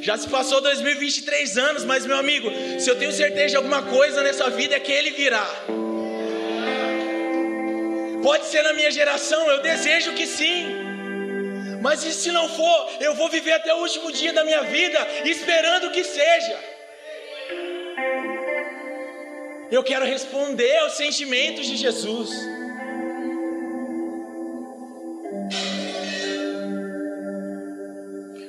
Já 0.00 0.16
se 0.16 0.28
passou 0.28 0.60
2023 0.60 1.58
anos, 1.58 1.84
mas 1.84 2.06
meu 2.06 2.16
amigo, 2.16 2.50
se 2.78 2.88
eu 2.88 2.96
tenho 2.96 3.12
certeza 3.12 3.48
de 3.48 3.56
alguma 3.56 3.82
coisa 3.82 4.22
nessa 4.22 4.48
vida 4.48 4.76
é 4.76 4.80
que 4.80 4.92
Ele 4.92 5.10
virá. 5.10 5.46
Pode 8.22 8.46
ser 8.46 8.62
na 8.62 8.72
minha 8.72 8.90
geração, 8.90 9.50
eu 9.50 9.60
desejo 9.60 10.14
que 10.14 10.26
sim. 10.26 10.66
Mas 11.82 12.04
e 12.04 12.12
se 12.12 12.32
não 12.32 12.48
for, 12.48 12.90
eu 13.00 13.14
vou 13.14 13.28
viver 13.28 13.52
até 13.52 13.74
o 13.74 13.78
último 13.78 14.10
dia 14.10 14.32
da 14.32 14.44
minha 14.44 14.62
vida 14.62 15.06
esperando 15.24 15.90
que 15.90 16.02
seja. 16.02 16.77
Eu 19.70 19.82
quero 19.82 20.04
responder 20.04 20.76
aos 20.78 20.94
sentimentos 20.94 21.66
de 21.66 21.76
Jesus. 21.76 22.30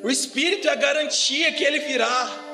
O 0.02 0.10
Espírito 0.10 0.68
é 0.68 0.72
a 0.72 0.76
garantia 0.76 1.52
que 1.52 1.64
Ele 1.64 1.80
virá. 1.80 2.49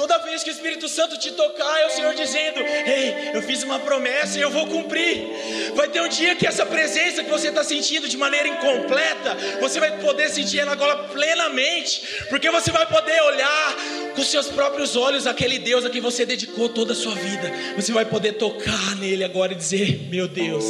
Toda 0.00 0.16
vez 0.16 0.42
que 0.42 0.48
o 0.48 0.52
Espírito 0.52 0.88
Santo 0.88 1.18
te 1.18 1.30
tocar, 1.32 1.78
é 1.82 1.86
o 1.86 1.90
Senhor 1.90 2.14
dizendo: 2.14 2.58
Ei, 2.60 3.32
eu 3.34 3.42
fiz 3.42 3.62
uma 3.62 3.78
promessa 3.78 4.38
e 4.38 4.40
eu 4.40 4.48
vou 4.48 4.66
cumprir. 4.66 5.28
Vai 5.74 5.88
ter 5.88 6.00
um 6.00 6.08
dia 6.08 6.34
que 6.34 6.46
essa 6.46 6.64
presença 6.64 7.22
que 7.22 7.28
você 7.28 7.48
está 7.48 7.62
sentindo 7.62 8.08
de 8.08 8.16
maneira 8.16 8.48
incompleta, 8.48 9.36
você 9.60 9.78
vai 9.78 9.98
poder 9.98 10.30
sentir 10.30 10.58
ela 10.58 10.72
agora 10.72 11.08
plenamente, 11.08 12.24
porque 12.30 12.50
você 12.50 12.72
vai 12.72 12.86
poder 12.86 13.20
olhar 13.24 13.76
com 14.16 14.22
seus 14.22 14.46
próprios 14.46 14.96
olhos 14.96 15.26
aquele 15.26 15.58
Deus 15.58 15.84
a 15.84 15.90
quem 15.90 16.00
você 16.00 16.24
dedicou 16.24 16.70
toda 16.70 16.94
a 16.94 16.96
sua 16.96 17.14
vida. 17.14 17.52
Você 17.76 17.92
vai 17.92 18.06
poder 18.06 18.32
tocar 18.38 18.96
nele 18.96 19.22
agora 19.22 19.52
e 19.52 19.56
dizer: 19.56 20.08
Meu 20.08 20.26
Deus, 20.26 20.64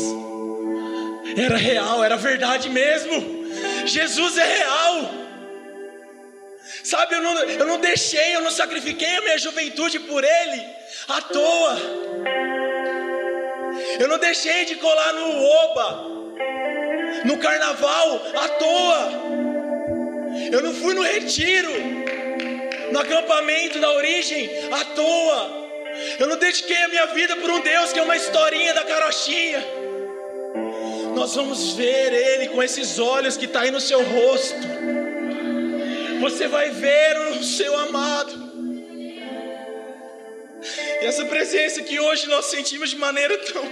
era 1.37 1.57
real, 1.57 2.03
era 2.03 2.16
verdade 2.16 2.68
mesmo. 2.68 3.47
Jesus 3.87 4.37
é 4.37 4.45
real. 4.45 5.19
Sabe, 6.83 7.14
eu 7.14 7.22
não, 7.22 7.35
eu 7.45 7.66
não 7.66 7.78
deixei, 7.78 8.35
eu 8.35 8.41
não 8.41 8.51
sacrifiquei 8.51 9.16
a 9.16 9.20
minha 9.20 9.39
juventude 9.39 9.99
por 10.01 10.24
Ele 10.24 10.66
à 11.09 11.20
toa. 11.20 11.76
Eu 13.99 14.09
não 14.09 14.18
deixei 14.18 14.64
de 14.64 14.76
colar 14.76 15.12
no 15.12 15.45
Oba, 15.45 16.05
no 17.24 17.39
carnaval 17.39 18.22
à 18.35 18.49
toa. 18.49 19.12
Eu 20.51 20.62
não 20.62 20.74
fui 20.74 20.95
no 20.95 21.03
retiro, 21.03 21.70
no 22.93 22.99
acampamento 22.99 23.78
da 23.78 23.91
origem 23.93 24.51
à 24.72 24.85
toa. 24.85 25.61
Eu 26.18 26.28
não 26.28 26.37
dediquei 26.37 26.83
a 26.83 26.89
minha 26.89 27.07
vida 27.07 27.37
por 27.37 27.51
um 27.51 27.61
Deus 27.61 27.93
que 27.93 27.99
é 27.99 28.03
uma 28.03 28.16
historinha 28.16 28.72
da 28.72 28.85
carochinha. 28.85 29.62
Nós 31.14 31.35
vamos 31.35 31.74
ver 31.74 32.12
Ele 32.12 32.49
com 32.49 32.62
esses 32.62 32.99
olhos 32.99 33.37
que 33.37 33.45
está 33.45 33.62
aí 33.62 33.70
no 33.70 33.81
seu 33.81 34.03
rosto 34.03 34.69
você 36.20 36.46
vai 36.46 36.70
ver 36.70 37.18
o 37.32 37.42
seu 37.42 37.76
amado. 37.76 38.50
E 41.00 41.06
essa 41.06 41.24
presença 41.24 41.82
que 41.82 41.98
hoje 41.98 42.26
nós 42.28 42.46
sentimos 42.46 42.90
de 42.90 42.96
maneira 42.96 43.36
tão 43.38 43.64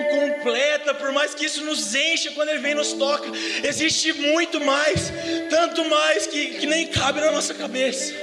incompleta, 0.00 0.94
por 0.94 1.10
mais 1.10 1.34
que 1.34 1.44
isso 1.44 1.64
nos 1.64 1.94
encha 1.94 2.30
quando 2.30 2.50
Ele 2.50 2.60
vem 2.60 2.72
e 2.72 2.76
nos 2.76 2.92
toca, 2.92 3.28
existe 3.64 4.12
muito 4.12 4.60
mais, 4.60 5.12
tanto 5.50 5.84
mais 5.84 6.26
que, 6.28 6.58
que 6.60 6.66
nem 6.66 6.86
cabe 6.86 7.20
na 7.20 7.32
nossa 7.32 7.52
cabeça. 7.52 8.14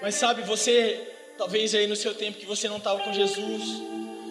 Mas 0.00 0.14
sabe, 0.16 0.42
você, 0.42 1.00
talvez 1.36 1.74
aí 1.74 1.86
no 1.86 1.96
seu 1.96 2.14
tempo 2.14 2.38
que 2.38 2.46
você 2.46 2.68
não 2.68 2.78
estava 2.78 3.00
com 3.00 3.12
Jesus, 3.12 3.62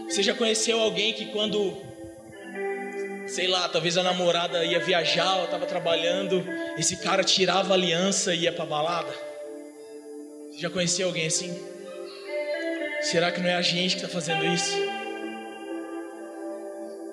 você 0.05 0.21
já 0.23 0.33
conheceu 0.33 0.79
alguém 0.79 1.13
que 1.13 1.27
quando 1.27 1.90
sei 3.31 3.47
lá, 3.47 3.69
talvez 3.69 3.97
a 3.97 4.03
namorada 4.03 4.63
ia 4.65 4.79
viajar, 4.79 5.35
ela 5.35 5.45
estava 5.45 5.65
trabalhando, 5.65 6.45
esse 6.77 6.97
cara 6.97 7.23
tirava 7.23 7.71
a 7.71 7.75
aliança 7.75 8.35
e 8.35 8.41
ia 8.41 8.51
para 8.51 8.65
balada. 8.65 9.11
Você 10.51 10.59
já 10.59 10.69
conheceu 10.69 11.07
alguém 11.07 11.27
assim? 11.27 11.57
Será 13.01 13.31
que 13.31 13.39
não 13.39 13.49
é 13.49 13.55
a 13.55 13.61
gente 13.61 13.95
que 13.95 14.03
está 14.03 14.09
fazendo 14.09 14.45
isso? 14.45 14.75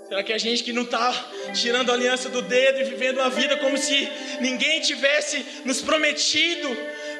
Será 0.09 0.25
que 0.25 0.33
é 0.33 0.35
a 0.35 0.39
gente 0.39 0.65
que 0.65 0.73
não 0.73 0.83
está 0.83 1.13
tirando 1.55 1.91
a 1.91 1.95
aliança 1.95 2.29
do 2.29 2.43
dedo 2.43 2.81
e 2.81 2.85
vivendo 2.85 3.19
uma 3.19 3.31
vida 3.31 3.57
como 3.59 3.79
se 3.79 4.09
ninguém 4.41 4.81
tivesse 4.81 5.47
nos 5.65 5.81
prometido, 5.81 6.69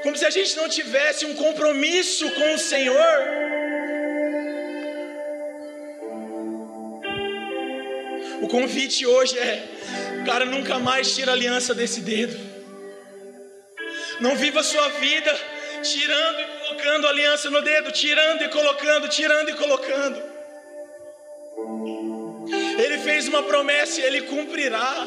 como 0.03 0.17
se 0.17 0.25
a 0.25 0.31
gente 0.31 0.57
não 0.57 0.69
tivesse 0.69 1.25
um 1.25 1.35
compromisso 1.35 2.29
com 2.33 2.55
o 2.55 2.59
Senhor? 2.59 3.58
Convite 8.49 9.07
hoje 9.07 9.39
é, 9.39 9.69
cara, 10.25 10.45
nunca 10.45 10.79
mais 10.79 11.15
tira 11.15 11.33
a 11.33 11.35
aliança 11.35 11.75
desse 11.75 12.01
dedo. 12.01 12.37
Não 14.21 14.35
viva 14.37 14.61
a 14.61 14.65
sua 14.65 14.89
vida 14.89 15.33
tirando 15.83 16.41
e 16.41 16.45
colocando 16.45 17.07
a 17.07 17.11
aliança 17.11 17.51
no 17.51 17.63
dedo, 17.63 17.93
tirando 17.93 18.43
e 18.43 18.49
colocando, 18.49 19.09
tirando 19.09 19.51
e 19.51 19.55
colocando. 19.55 20.23
Ele 22.79 22.99
fez 22.99 23.29
uma 23.29 23.43
promessa 23.43 24.01
e 24.01 24.05
ele 24.05 24.23
cumprirá. 24.23 25.07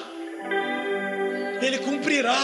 Ele 1.61 1.77
cumprirá. 1.79 2.37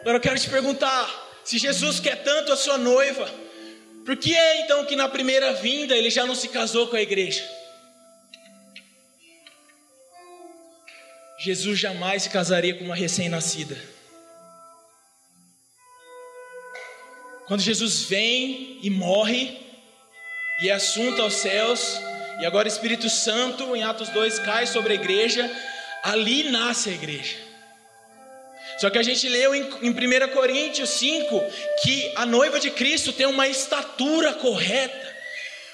Agora 0.00 0.18
eu 0.18 0.20
quero 0.20 0.38
te 0.38 0.50
perguntar: 0.50 1.23
se 1.44 1.58
Jesus 1.58 2.00
quer 2.00 2.22
tanto 2.22 2.52
a 2.52 2.56
sua 2.56 2.78
noiva, 2.78 3.30
por 4.04 4.16
que 4.16 4.34
é 4.34 4.62
então 4.62 4.84
que 4.86 4.96
na 4.96 5.08
primeira 5.08 5.52
vinda 5.52 5.96
ele 5.96 6.10
já 6.10 6.26
não 6.26 6.34
se 6.34 6.48
casou 6.48 6.88
com 6.88 6.96
a 6.96 7.02
igreja? 7.02 7.42
Jesus 11.38 11.78
jamais 11.78 12.22
se 12.22 12.30
casaria 12.30 12.74
com 12.74 12.84
uma 12.84 12.94
recém-nascida. 12.94 13.76
Quando 17.46 17.60
Jesus 17.60 18.04
vem 18.04 18.78
e 18.82 18.88
morre, 18.88 19.60
e 20.62 20.70
é 20.70 20.72
assunto 20.72 21.20
aos 21.20 21.34
céus, 21.34 22.00
e 22.40 22.46
agora 22.46 22.66
o 22.66 22.72
Espírito 22.72 23.10
Santo, 23.10 23.76
em 23.76 23.82
Atos 23.82 24.08
2, 24.08 24.38
cai 24.38 24.66
sobre 24.66 24.92
a 24.92 24.96
igreja, 24.96 25.50
ali 26.02 26.50
nasce 26.50 26.88
a 26.88 26.92
igreja. 26.92 27.43
Só 28.78 28.90
que 28.90 28.98
a 28.98 29.02
gente 29.02 29.28
leu 29.28 29.54
em, 29.54 29.62
em 29.82 29.90
1 29.90 30.28
Coríntios 30.32 30.90
5 30.90 31.40
que 31.82 32.12
a 32.16 32.26
noiva 32.26 32.58
de 32.58 32.70
Cristo 32.70 33.12
tem 33.12 33.26
uma 33.26 33.46
estatura 33.46 34.32
correta, 34.32 35.14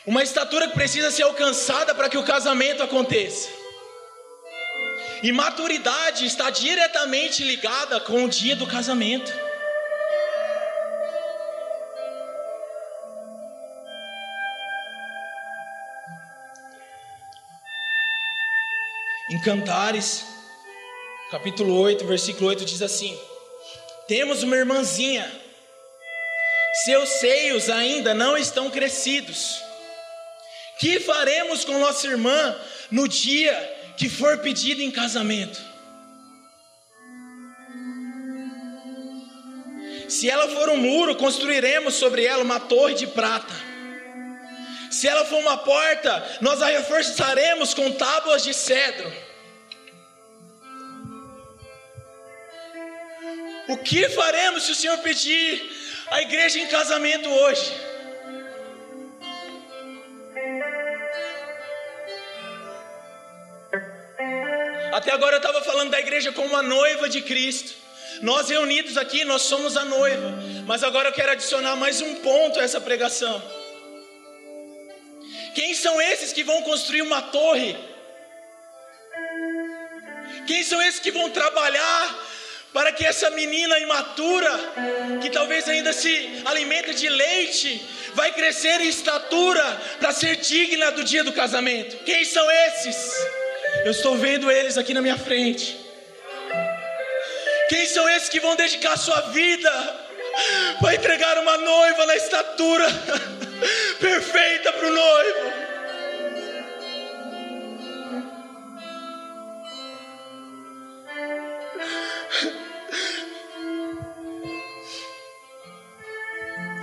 uma 0.07 0.23
estatura 0.23 0.69
que 0.69 0.75
precisa 0.75 1.11
ser 1.11 1.23
alcançada 1.23 1.95
para 1.95 2.09
que 2.09 2.19
o 2.19 2.25
casamento 2.25 2.83
aconteça. 2.83 3.49
E 5.23 5.33
maturidade 5.33 6.25
está 6.25 6.49
diretamente 6.51 7.45
ligada 7.45 8.01
com 8.01 8.25
o 8.25 8.29
dia 8.29 8.57
do 8.57 8.67
casamento. 8.67 9.33
Em 19.31 19.41
Cantares, 19.41 20.25
capítulo 21.31 21.79
8, 21.79 22.05
versículo 22.07 22.49
8 22.49 22.65
diz 22.65 22.83
assim: 22.83 23.19
Temos 24.09 24.43
uma 24.43 24.57
irmãzinha, 24.57 25.31
seus 26.85 27.09
seios 27.09 27.71
ainda 27.71 28.13
não 28.13 28.37
estão 28.37 28.69
crescidos. 28.69 29.63
Que 30.79 30.99
faremos 30.99 31.65
com 31.65 31.79
nossa 31.79 32.07
irmã 32.07 32.59
no 32.91 33.07
dia 33.07 33.55
que 33.97 34.09
for 34.09 34.39
pedida 34.39 34.83
em 34.83 34.91
casamento? 34.91 35.61
Se 40.09 40.29
ela 40.29 40.49
for 40.49 40.71
um 40.71 40.79
muro, 40.79 41.15
construiremos 41.15 41.95
sobre 41.95 42.25
ela 42.25 42.43
uma 42.43 42.59
torre 42.59 42.95
de 42.95 43.07
prata. 43.07 43.55
Se 44.91 45.07
ela 45.07 45.25
for 45.25 45.39
uma 45.39 45.59
porta, 45.59 46.39
nós 46.41 46.61
a 46.61 46.67
reforçaremos 46.67 47.75
com 47.75 47.93
tábuas 47.93 48.43
de 48.43 48.53
cedro. 48.53 49.30
O 53.71 53.77
que 53.77 54.09
faremos 54.09 54.65
se 54.65 54.73
o 54.73 54.75
Senhor 54.75 54.99
pedir 54.99 55.49
a 56.11 56.21
igreja 56.23 56.59
em 56.59 56.67
casamento 56.67 57.29
hoje? 57.29 57.73
Até 64.93 65.13
agora 65.13 65.37
eu 65.37 65.43
estava 65.45 65.63
falando 65.63 65.91
da 65.91 66.01
igreja 66.01 66.33
como 66.33 66.57
a 66.57 66.65
noiva 66.65 67.09
de 67.09 67.23
Cristo. 67.23 67.73
Nós 68.23 68.49
reunidos 68.49 68.97
aqui, 68.97 69.25
nós 69.25 69.43
somos 69.43 69.77
a 69.77 69.85
noiva. 69.85 70.33
Mas 70.67 70.83
agora 70.83 71.11
eu 71.11 71.13
quero 71.13 71.31
adicionar 71.31 71.77
mais 71.77 72.01
um 72.01 72.17
ponto 72.17 72.59
a 72.59 72.65
essa 72.65 72.81
pregação. 72.81 73.41
Quem 75.55 75.75
são 75.75 76.01
esses 76.01 76.33
que 76.33 76.43
vão 76.43 76.61
construir 76.63 77.03
uma 77.03 77.23
torre? 77.23 77.77
Quem 80.49 80.65
são 80.65 80.83
esses 80.83 80.99
que 80.99 81.13
vão 81.13 81.31
trabalhar 81.31 82.30
para 82.73 82.93
que 82.93 83.05
essa 83.05 83.31
menina 83.31 83.79
imatura, 83.79 84.51
que 85.21 85.31
talvez 85.31 85.69
ainda 85.69 85.93
se 85.93 86.43
alimenta 86.45 86.95
de 86.95 87.09
leite, 87.09 87.85
vai 88.15 88.33
crescer 88.33 88.81
em 88.81 88.89
estatura 88.89 89.65
para 89.99 90.13
ser 90.13 90.37
digna 90.37 90.93
do 90.93 91.03
dia 91.03 91.25
do 91.25 91.33
casamento. 91.33 91.97
Quem 92.05 92.25
são 92.25 92.49
esses? 92.51 93.15
Eu 93.85 93.91
estou 93.91 94.17
vendo 94.17 94.51
eles 94.51 94.79
aqui 94.79 94.95
na 94.95 95.01
minha 95.01 95.19
frente. 95.19 95.79
Quem 97.69 97.87
são 97.87 98.09
esses 98.09 98.29
que 98.29 98.41
vão 98.41 98.57
dedicar 98.57 98.97
sua 98.97 99.21
vida 99.33 99.71
para 100.81 100.95
entregar 100.95 101.39
uma 101.39 101.57
noiva 101.57 102.07
na 102.07 102.17
estatura 102.17 102.87
perfeita 104.01 104.73
para 104.73 104.87
o 104.87 104.93
noivo? 104.93 105.60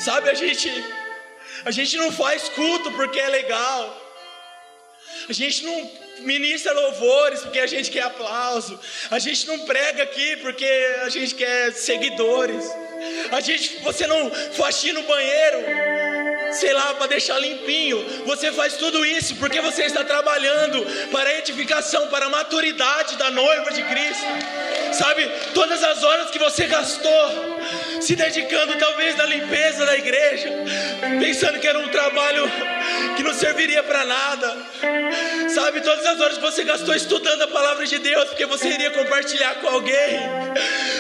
Sabe, 0.07 0.29
a 0.29 0.33
gente 0.33 0.69
a 1.65 1.71
gente 1.77 1.97
não 1.97 2.13
faz 2.13 2.47
culto 2.47 2.89
porque 2.93 3.19
é 3.19 3.27
legal. 3.27 3.81
A 5.27 5.33
gente 5.33 5.65
não 5.65 5.91
ministra 6.19 6.71
louvores 6.71 7.41
porque 7.41 7.59
a 7.59 7.67
gente 7.67 7.91
quer 7.91 8.03
aplauso. 8.03 8.79
A 9.11 9.19
gente 9.19 9.45
não 9.47 9.59
prega 9.65 10.03
aqui 10.03 10.37
porque 10.37 10.69
a 11.01 11.09
gente 11.09 11.35
quer 11.35 11.73
seguidores. 11.73 12.63
A 13.33 13.41
gente, 13.41 13.79
você 13.79 14.07
não 14.07 14.31
faxina 14.53 14.97
o 14.97 15.03
banheiro, 15.03 15.57
sei 16.57 16.73
lá, 16.73 16.93
para 16.95 17.07
deixar 17.07 17.39
limpinho. 17.39 18.03
Você 18.25 18.51
faz 18.51 18.73
tudo 18.75 19.05
isso 19.05 19.35
porque 19.35 19.61
você 19.61 19.83
está 19.83 20.03
trabalhando 20.03 20.85
para 21.11 21.29
a 21.29 21.37
edificação, 21.39 22.07
para 22.07 22.25
a 22.25 22.29
maturidade 22.29 23.15
da 23.15 23.29
noiva 23.31 23.71
de 23.71 23.83
Cristo. 23.83 24.25
Sabe, 24.93 25.29
todas 25.53 25.83
as 25.83 26.03
horas 26.03 26.29
que 26.29 26.39
você 26.39 26.65
gastou 26.65 27.57
se 28.01 28.15
dedicando 28.15 28.77
talvez 28.77 29.15
na 29.15 29.25
limpeza 29.25 29.85
da 29.85 29.97
igreja, 29.97 30.49
pensando 31.19 31.59
que 31.59 31.67
era 31.67 31.79
um 31.79 31.89
trabalho 31.89 32.49
que 33.15 33.23
não 33.23 33.33
serviria 33.33 33.83
para 33.83 34.05
nada. 34.05 34.57
Sabe, 35.49 35.81
todas 35.81 36.05
as 36.05 36.19
horas 36.19 36.37
que 36.37 36.43
você 36.43 36.63
gastou 36.63 36.95
estudando 36.95 37.41
a 37.43 37.47
palavra 37.47 37.85
de 37.85 37.97
Deus, 37.99 38.25
porque 38.25 38.45
você 38.45 38.69
iria 38.69 38.91
compartilhar 38.91 39.55
com 39.55 39.67
alguém. 39.67 40.19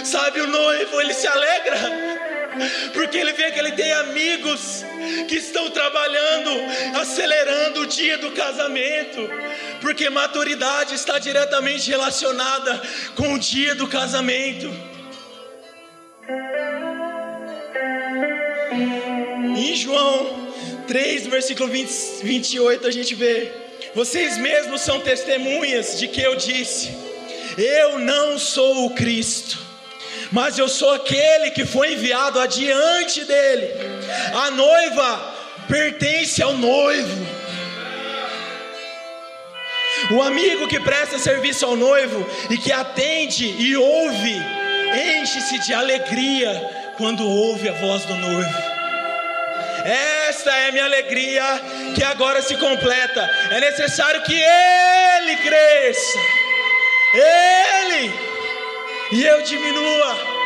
Sabe, 0.03 0.41
o 0.41 0.47
noivo, 0.47 1.01
ele 1.01 1.13
se 1.13 1.27
alegra, 1.27 2.36
porque 2.93 3.17
ele 3.17 3.33
vê 3.33 3.51
que 3.51 3.59
ele 3.59 3.71
tem 3.71 3.91
amigos 3.93 4.83
que 5.27 5.35
estão 5.35 5.69
trabalhando, 5.69 6.51
acelerando 6.95 7.81
o 7.81 7.87
dia 7.87 8.17
do 8.17 8.31
casamento, 8.31 9.29
porque 9.81 10.09
maturidade 10.09 10.95
está 10.95 11.19
diretamente 11.19 11.89
relacionada 11.89 12.81
com 13.15 13.33
o 13.33 13.39
dia 13.39 13.75
do 13.75 13.87
casamento. 13.87 14.71
Em 19.57 19.75
João 19.75 20.47
3, 20.87 21.27
versículo 21.27 21.69
20, 21.69 21.89
28, 22.23 22.87
a 22.87 22.91
gente 22.91 23.15
vê: 23.15 23.51
Vocês 23.93 24.37
mesmos 24.37 24.81
são 24.81 24.99
testemunhas 24.99 25.99
de 25.99 26.07
que 26.07 26.21
eu 26.21 26.35
disse: 26.35 26.91
Eu 27.57 27.99
não 27.99 28.37
sou 28.39 28.85
o 28.85 28.91
Cristo, 28.91 29.57
mas 30.31 30.57
eu 30.57 30.67
sou 30.67 30.93
aquele 30.93 31.51
que 31.51 31.65
foi 31.65 31.93
enviado 31.93 32.39
adiante 32.39 33.23
dele. 33.23 33.69
A 34.33 34.51
noiva 34.51 35.35
pertence 35.67 36.41
ao 36.41 36.53
noivo. 36.53 37.27
O 40.11 40.21
amigo 40.21 40.67
que 40.67 40.79
presta 40.79 41.17
serviço 41.17 41.65
ao 41.65 41.75
noivo 41.75 42.25
e 42.49 42.57
que 42.57 42.71
atende 42.71 43.45
e 43.45 43.75
ouve, 43.75 44.41
enche-se 45.19 45.59
de 45.59 45.73
alegria 45.73 46.93
quando 46.97 47.27
ouve 47.27 47.67
a 47.69 47.73
voz 47.73 48.05
do 48.05 48.15
noivo. 48.15 48.77
Esta 49.83 50.51
é 50.51 50.71
minha 50.71 50.85
alegria 50.85 51.43
que 51.95 52.03
agora 52.03 52.41
se 52.41 52.55
completa. 52.57 53.29
É 53.51 53.59
necessário 53.59 54.21
que 54.23 54.35
Ele 54.35 55.35
cresça, 55.37 56.19
Ele, 57.13 58.13
e 59.11 59.23
eu 59.23 59.41
diminua. 59.43 60.37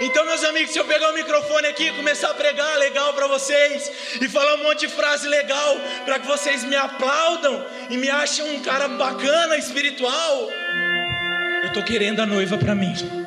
Então, 0.00 0.26
meus 0.26 0.44
amigos, 0.44 0.72
se 0.72 0.78
eu 0.78 0.84
pegar 0.84 1.10
o 1.10 1.14
microfone 1.14 1.66
aqui 1.66 1.84
e 1.84 1.92
começar 1.92 2.30
a 2.30 2.34
pregar 2.34 2.76
legal 2.78 3.14
para 3.14 3.26
vocês 3.26 3.90
e 4.20 4.28
falar 4.28 4.54
um 4.56 4.64
monte 4.64 4.80
de 4.80 4.88
frase 4.88 5.26
legal 5.28 5.76
para 6.04 6.18
que 6.18 6.26
vocês 6.26 6.64
me 6.64 6.76
aplaudam 6.76 7.64
e 7.88 7.96
me 7.96 8.10
achem 8.10 8.56
um 8.56 8.60
cara 8.60 8.88
bacana, 8.88 9.56
espiritual, 9.56 10.50
eu 11.62 11.68
estou 11.68 11.82
querendo 11.82 12.20
a 12.20 12.26
noiva 12.26 12.58
para 12.58 12.74
mim. 12.74 13.23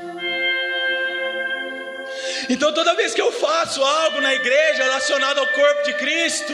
Então 2.50 2.72
toda 2.74 2.96
vez 2.96 3.14
que 3.14 3.22
eu 3.22 3.32
faço 3.32 3.84
algo 3.84 4.22
na 4.22 4.34
igreja 4.34 4.84
relacionado 4.84 5.40
ao 5.40 5.48
corpo 5.48 5.84
de 5.84 5.94
Cristo, 5.94 6.54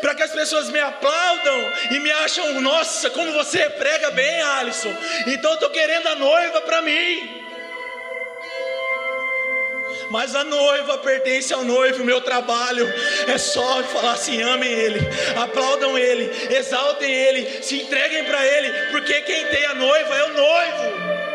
para 0.00 0.14
que 0.14 0.22
as 0.22 0.32
pessoas 0.32 0.68
me 0.70 0.80
aplaudam 0.80 1.72
e 1.90 1.98
me 2.00 2.10
acham, 2.12 2.60
nossa, 2.60 3.10
como 3.10 3.32
você 3.32 3.68
prega 3.70 4.10
bem, 4.10 4.40
Alisson. 4.42 4.94
Então 5.26 5.50
eu 5.52 5.54
estou 5.54 5.70
querendo 5.70 6.06
a 6.08 6.14
noiva 6.14 6.60
para 6.62 6.82
mim. 6.82 7.44
Mas 10.10 10.36
a 10.36 10.44
noiva 10.44 10.98
pertence 10.98 11.52
ao 11.52 11.64
noivo, 11.64 12.04
meu 12.04 12.20
trabalho 12.20 12.86
é 13.26 13.38
só 13.38 13.82
falar 13.84 14.12
assim: 14.12 14.40
amem 14.40 14.70
ele, 14.70 15.00
aplaudam 15.36 15.98
ele, 15.98 16.30
exaltem 16.54 17.12
ele, 17.12 17.62
se 17.62 17.82
entreguem 17.82 18.24
para 18.24 18.46
ele, 18.46 18.90
porque 18.90 19.20
quem 19.22 19.46
tem 19.46 19.64
a 19.66 19.74
noiva 19.74 20.14
é 20.14 20.24
o 20.24 20.34
noivo. 20.34 21.25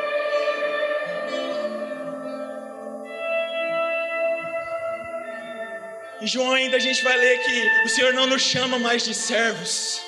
Em 6.22 6.28
João 6.28 6.54
ainda 6.54 6.78
a 6.78 6.80
gente 6.80 7.04
vai 7.04 7.18
ler 7.18 7.40
que 7.44 7.86
o 7.86 7.90
Senhor 7.90 8.14
não 8.14 8.28
nos 8.28 8.44
chama 8.44 8.78
mais 8.78 9.04
de 9.04 9.12
servos. 9.16 10.00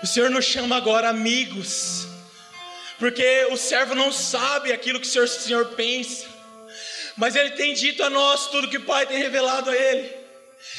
O 0.00 0.06
Senhor 0.06 0.30
nos 0.30 0.44
chama 0.44 0.76
agora 0.76 1.08
amigos. 1.08 2.06
Porque 2.96 3.48
o 3.50 3.56
servo 3.56 3.96
não 3.96 4.12
sabe 4.12 4.72
aquilo 4.72 5.00
que 5.00 5.06
o 5.08 5.10
Senhor, 5.10 5.24
o 5.24 5.28
Senhor 5.28 5.66
pensa. 5.70 6.26
Mas 7.16 7.34
ele 7.34 7.50
tem 7.50 7.74
dito 7.74 8.04
a 8.04 8.08
nós 8.08 8.46
tudo 8.52 8.68
que 8.68 8.76
o 8.76 8.84
Pai 8.84 9.04
tem 9.04 9.18
revelado 9.18 9.70
a 9.70 9.76
ele. 9.76 10.14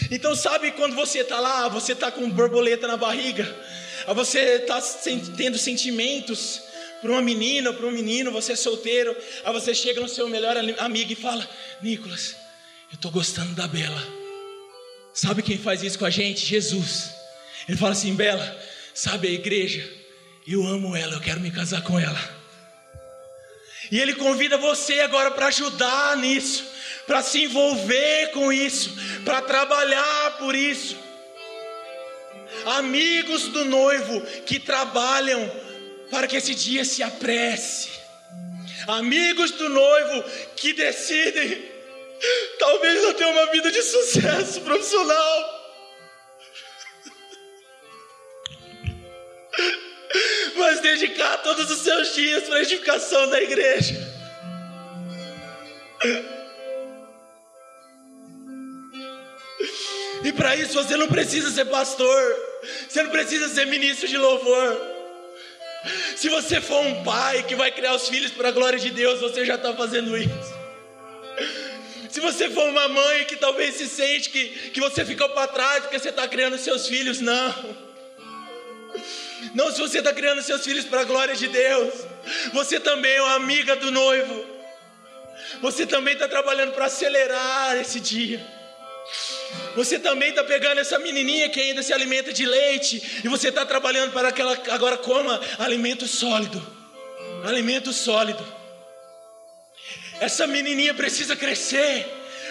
Então 0.10 0.34
sabe 0.34 0.72
quando 0.72 0.96
você 0.96 1.20
está 1.20 1.38
lá, 1.38 1.68
você 1.68 1.92
está 1.92 2.10
com 2.10 2.30
borboleta 2.30 2.88
na 2.88 2.96
barriga, 2.96 3.44
você 4.16 4.40
está 4.62 4.80
tendo 5.36 5.58
sentimentos 5.58 6.62
para 7.02 7.12
uma 7.12 7.22
menina 7.22 7.72
ou 7.72 7.76
para 7.76 7.88
um 7.88 7.92
menino, 7.92 8.32
você 8.32 8.54
é 8.54 8.56
solteiro, 8.56 9.14
aí 9.44 9.52
você 9.52 9.74
chega 9.74 10.00
no 10.00 10.08
seu 10.08 10.30
melhor 10.30 10.56
amigo 10.78 11.12
e 11.12 11.16
fala: 11.16 11.48
Nicolas, 11.82 12.36
eu 12.92 12.96
estou 12.96 13.12
gostando 13.12 13.54
da 13.56 13.68
Bela. 13.68 14.21
Sabe 15.14 15.44
quem 15.44 15.58
faz 15.58 15.84
isso 15.84 16.00
com 16.00 16.06
a 16.06 16.10
gente? 16.10 16.46
Jesus. 16.46 17.12
Ele 17.68 17.78
fala 17.78 17.92
assim: 17.92 18.16
Bela, 18.16 18.60
sabe 18.94 19.28
a 19.28 19.32
igreja? 19.32 19.88
Eu 20.48 20.66
amo 20.66 20.96
ela, 20.96 21.14
eu 21.14 21.22
quero 21.22 21.40
me 21.40 21.52
casar 21.52 21.82
com 21.84 22.00
ela. 22.00 22.42
E 23.92 24.00
ele 24.00 24.16
convida 24.16 24.58
você 24.58 25.02
agora 25.02 25.32
para 25.32 25.48
ajudar 25.48 26.16
nisso, 26.18 26.66
para 27.06 27.22
se 27.22 27.44
envolver 27.44 28.32
com 28.32 28.52
isso, 28.52 28.96
para 29.26 29.42
trabalhar 29.42 30.38
por 30.40 30.56
isso. 30.56 30.98
Amigos 32.66 33.48
do 33.50 33.66
noivo 33.66 34.22
que 34.46 34.60
trabalham 34.60 35.52
para 36.10 36.28
que 36.28 36.36
esse 36.36 36.56
dia 36.56 36.86
se 36.86 37.04
apresse. 37.04 37.90
Amigos 38.88 39.52
do 39.52 39.70
noivo 39.70 40.24
que 40.56 40.74
decidem 40.74 41.71
Talvez 42.60 43.04
eu 43.04 43.14
tenha 43.14 43.30
uma 43.30 43.52
vida 43.52 43.72
de 43.72 43.82
sucesso 43.82 44.62
profissional. 44.62 45.62
Mas 50.56 50.80
dedicar 50.82 51.38
todos 51.38 51.70
os 51.72 51.80
seus 51.80 52.14
dias 52.14 52.44
para 52.44 52.58
a 52.58 52.62
edificação 52.62 53.30
da 53.30 53.42
igreja. 53.42 53.96
E 60.24 60.32
para 60.34 60.56
isso 60.56 60.74
você 60.74 60.96
não 60.96 61.08
precisa 61.08 61.50
ser 61.50 61.66
pastor, 61.66 62.36
você 62.88 63.02
não 63.02 63.10
precisa 63.10 63.50
ser 63.50 63.66
ministro 63.66 64.08
de 64.08 64.18
louvor. 64.18 64.80
Se 66.16 66.30
você 66.30 66.62
for 66.62 66.80
um 66.86 67.04
pai 67.04 67.42
que 67.44 67.56
vai 67.56 67.72
criar 67.72 67.96
os 67.96 68.08
filhos 68.08 68.32
para 68.32 68.50
a 68.50 68.52
glória 68.52 68.78
de 68.78 68.92
Deus, 68.92 69.20
você 69.20 69.44
já 69.44 69.56
está 69.56 69.74
fazendo 69.74 70.16
isso. 70.16 70.62
Se 72.12 72.20
você 72.20 72.50
for 72.50 72.68
uma 72.68 72.90
mãe 72.90 73.24
que 73.24 73.38
talvez 73.38 73.76
se 73.76 73.88
sente 73.88 74.30
que, 74.30 74.72
que 74.72 74.82
você 74.82 75.06
ficou 75.06 75.30
para 75.30 75.48
trás 75.48 75.84
porque 75.84 75.98
você 75.98 76.10
está 76.10 76.28
criando 76.28 76.58
seus 76.58 76.86
filhos, 76.86 77.22
não. 77.22 77.76
Não, 79.56 79.72
se 79.72 79.80
você 79.80 80.00
está 80.00 80.14
criando 80.14 80.42
seus 80.42 80.62
filhos 80.64 80.84
para 80.84 81.02
a 81.02 81.04
glória 81.06 81.36
de 81.36 81.48
Deus, 81.48 81.94
você 82.52 82.82
também 82.82 83.14
é 83.14 83.22
uma 83.22 83.36
amiga 83.36 83.78
do 83.78 83.90
noivo. 83.92 84.46
Você 85.62 85.86
também 85.86 86.14
está 86.14 86.28
trabalhando 86.28 86.74
para 86.74 86.86
acelerar 86.86 87.78
esse 87.78 88.02
dia. 88.02 88.46
Você 89.76 89.98
também 89.98 90.30
está 90.30 90.44
pegando 90.44 90.80
essa 90.80 91.00
menininha 91.00 91.50
que 91.50 91.62
ainda 91.62 91.82
se 91.82 91.94
alimenta 91.94 92.34
de 92.34 92.46
leite 92.46 93.22
e 93.24 93.28
você 93.30 93.48
está 93.48 93.66
trabalhando 93.66 94.12
para 94.12 94.34
que 94.34 94.42
ela 94.42 94.58
agora 94.70 94.98
coma 94.98 95.40
alimento 95.58 96.06
sólido. 96.08 96.62
Alimento 97.46 97.94
sólido. 97.94 98.61
Essa 100.22 100.46
menininha 100.46 100.94
precisa 100.94 101.36
crescer, 101.36 102.06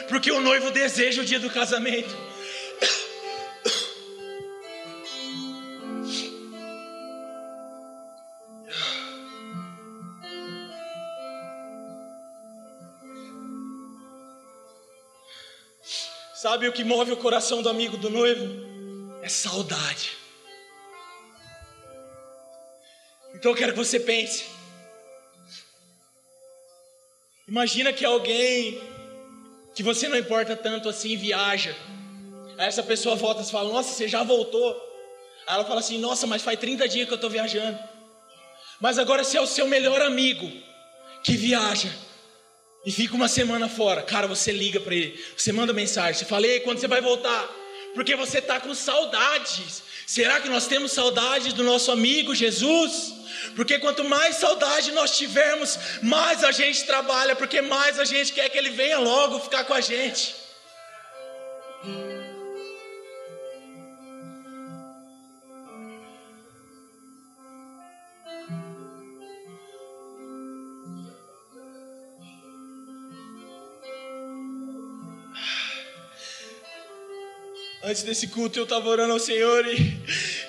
porque 0.08 0.32
o 0.32 0.40
noivo 0.40 0.72
deseja 0.72 1.22
o 1.22 1.24
dia 1.24 1.38
do 1.38 1.48
casamento. 1.48 2.12
Sabe 16.34 16.66
o 16.66 16.72
que 16.72 16.82
move 16.82 17.12
o 17.12 17.16
coração 17.16 17.62
do 17.62 17.68
amigo 17.68 17.96
do 17.96 18.10
noivo? 18.10 18.48
É 19.22 19.28
saudade. 19.28 20.16
Então 23.32 23.52
eu 23.52 23.56
quero 23.56 23.74
que 23.74 23.78
você 23.78 24.00
pense. 24.00 24.59
Imagina 27.50 27.92
que 27.92 28.04
alguém 28.04 28.80
que 29.74 29.82
você 29.82 30.06
não 30.06 30.16
importa 30.16 30.54
tanto 30.54 30.88
assim 30.88 31.16
viaja. 31.16 31.74
Aí 32.56 32.68
essa 32.68 32.80
pessoa 32.80 33.16
volta 33.16 33.42
e 33.42 33.50
fala: 33.50 33.72
Nossa, 33.72 33.92
você 33.92 34.06
já 34.06 34.22
voltou. 34.22 34.72
Aí 35.48 35.56
ela 35.56 35.64
fala 35.64 35.80
assim: 35.80 35.98
Nossa, 35.98 36.28
mas 36.28 36.42
faz 36.42 36.56
30 36.60 36.86
dias 36.88 37.06
que 37.08 37.12
eu 37.12 37.16
estou 37.16 37.28
viajando. 37.28 37.76
Mas 38.80 39.00
agora 39.00 39.24
se 39.24 39.36
é 39.36 39.40
o 39.40 39.48
seu 39.48 39.66
melhor 39.66 40.00
amigo 40.00 40.48
que 41.24 41.36
viaja 41.36 41.90
e 42.86 42.92
fica 42.92 43.16
uma 43.16 43.28
semana 43.28 43.68
fora, 43.68 44.02
cara, 44.02 44.28
você 44.28 44.52
liga 44.52 44.78
para 44.78 44.94
ele, 44.94 45.20
você 45.36 45.50
manda 45.50 45.72
mensagem, 45.72 46.14
você 46.14 46.24
fala: 46.24 46.46
Ei, 46.46 46.60
quando 46.60 46.78
você 46.78 46.86
vai 46.86 47.00
voltar? 47.00 47.50
Porque 47.94 48.14
você 48.14 48.38
está 48.38 48.60
com 48.60 48.72
saudades. 48.76 49.82
Será 50.10 50.40
que 50.40 50.48
nós 50.48 50.66
temos 50.66 50.90
saudades 50.90 51.52
do 51.52 51.62
nosso 51.62 51.92
amigo 51.92 52.34
Jesus? 52.34 53.14
Porque 53.54 53.78
quanto 53.78 54.02
mais 54.02 54.34
saudade 54.34 54.90
nós 54.90 55.16
tivermos, 55.16 55.78
mais 56.02 56.42
a 56.42 56.50
gente 56.50 56.84
trabalha, 56.84 57.36
porque 57.36 57.60
mais 57.62 57.96
a 57.96 58.04
gente 58.04 58.32
quer 58.32 58.48
que 58.48 58.58
ele 58.58 58.70
venha 58.70 58.98
logo 58.98 59.38
ficar 59.38 59.62
com 59.62 59.72
a 59.72 59.80
gente. 59.80 60.34
Antes 77.82 78.02
desse 78.02 78.28
culto 78.28 78.58
eu 78.58 78.64
estava 78.64 78.86
orando 78.90 79.14
ao 79.14 79.18
Senhor 79.18 79.66
e 79.66 79.98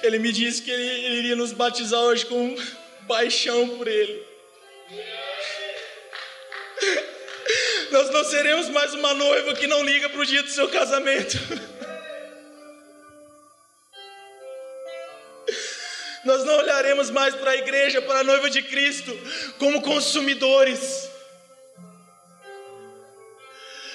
Ele 0.04 0.20
me 0.20 0.34
disse 0.34 0.62
que 0.62 0.70
Ele, 0.70 1.20
iria 1.20 1.36
nos 1.36 1.54
batizar 1.54 2.02
hoje 2.02 2.26
com 2.26 2.58
paixão 3.08 3.78
por 3.78 3.88
Ele. 3.88 4.22
Nós 7.90 8.10
não 8.10 8.24
seremos 8.26 8.68
mais 8.70 8.94
uma 8.94 9.14
noiva 9.14 9.54
que 9.56 9.66
não 9.66 9.82
liga 9.84 10.10
para 10.10 10.20
o 10.20 10.26
dia 10.26 10.44
do 10.44 10.50
seu 10.50 10.68
casamento. 10.68 11.38
Nós 16.26 16.44
não 16.44 16.58
olharemos 16.58 17.10
mais 17.10 17.34
para 17.34 17.52
a 17.52 17.58
igreja, 17.58 18.02
para 18.02 18.20
a 18.20 18.24
noiva 18.24 18.50
de 18.50 18.62
Cristo, 18.62 19.12
como 19.58 19.82
consumidores. 19.82 21.11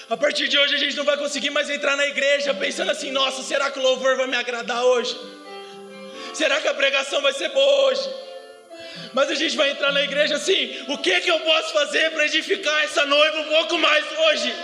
A 0.09 0.15
partir 0.15 0.47
de 0.47 0.57
hoje 0.57 0.73
a 0.73 0.77
gente 0.77 0.95
não 0.95 1.03
vai 1.03 1.17
conseguir 1.17 1.49
mais 1.49 1.69
entrar 1.69 1.97
na 1.97 2.05
igreja 2.05 2.53
pensando 2.53 2.91
assim: 2.91 3.11
nossa, 3.11 3.43
será 3.43 3.69
que 3.69 3.77
o 3.77 3.81
louvor 3.81 4.15
vai 4.15 4.25
me 4.27 4.37
agradar 4.37 4.83
hoje? 4.83 5.17
Será 6.33 6.61
que 6.61 6.67
a 6.67 6.73
pregação 6.73 7.21
vai 7.21 7.33
ser 7.33 7.49
boa 7.49 7.87
hoje? 7.87 8.09
Mas 9.13 9.29
a 9.29 9.35
gente 9.35 9.57
vai 9.57 9.71
entrar 9.71 9.91
na 9.91 10.01
igreja 10.01 10.35
assim: 10.35 10.85
o 10.87 10.97
que 10.97 11.19
que 11.19 11.29
eu 11.29 11.39
posso 11.41 11.73
fazer 11.73 12.09
para 12.11 12.25
edificar 12.25 12.83
essa 12.85 13.05
noiva 13.05 13.39
um 13.39 13.49
pouco 13.49 13.77
mais 13.79 14.05
hoje? 14.17 14.55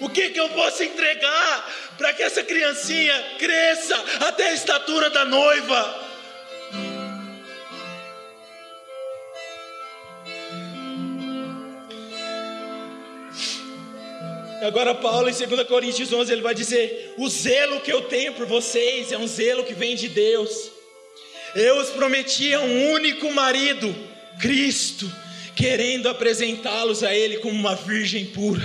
O 0.00 0.08
que 0.08 0.30
que 0.30 0.40
eu 0.40 0.48
posso 0.48 0.82
entregar 0.82 1.70
para 1.98 2.14
que 2.14 2.22
essa 2.22 2.42
criancinha 2.42 3.22
cresça 3.38 4.02
até 4.20 4.48
a 4.48 4.54
estatura 4.54 5.10
da 5.10 5.26
noiva? 5.26 6.11
Agora 14.62 14.94
Paulo 14.94 15.28
em 15.28 15.32
2 15.32 15.66
Coríntios 15.66 16.12
11 16.12 16.32
ele 16.32 16.40
vai 16.40 16.54
dizer: 16.54 17.14
"O 17.18 17.28
zelo 17.28 17.80
que 17.80 17.92
eu 17.92 18.02
tenho 18.02 18.32
por 18.34 18.46
vocês 18.46 19.10
é 19.10 19.18
um 19.18 19.26
zelo 19.26 19.64
que 19.64 19.74
vem 19.74 19.96
de 19.96 20.08
Deus". 20.08 20.70
Eu 21.54 21.78
os 21.78 21.90
prometia 21.90 22.60
um 22.60 22.92
único 22.92 23.30
marido, 23.32 23.92
Cristo, 24.40 25.10
querendo 25.56 26.08
apresentá-los 26.08 27.02
a 27.02 27.12
Ele 27.12 27.38
como 27.38 27.58
uma 27.58 27.74
virgem 27.74 28.26
pura. 28.26 28.62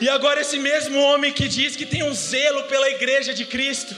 E 0.00 0.08
agora, 0.08 0.40
esse 0.40 0.58
mesmo 0.58 0.98
homem 0.98 1.32
que 1.32 1.48
diz 1.48 1.74
que 1.74 1.84
tem 1.84 2.04
um 2.04 2.14
zelo 2.14 2.62
pela 2.64 2.88
igreja 2.88 3.34
de 3.34 3.44
Cristo, 3.44 3.94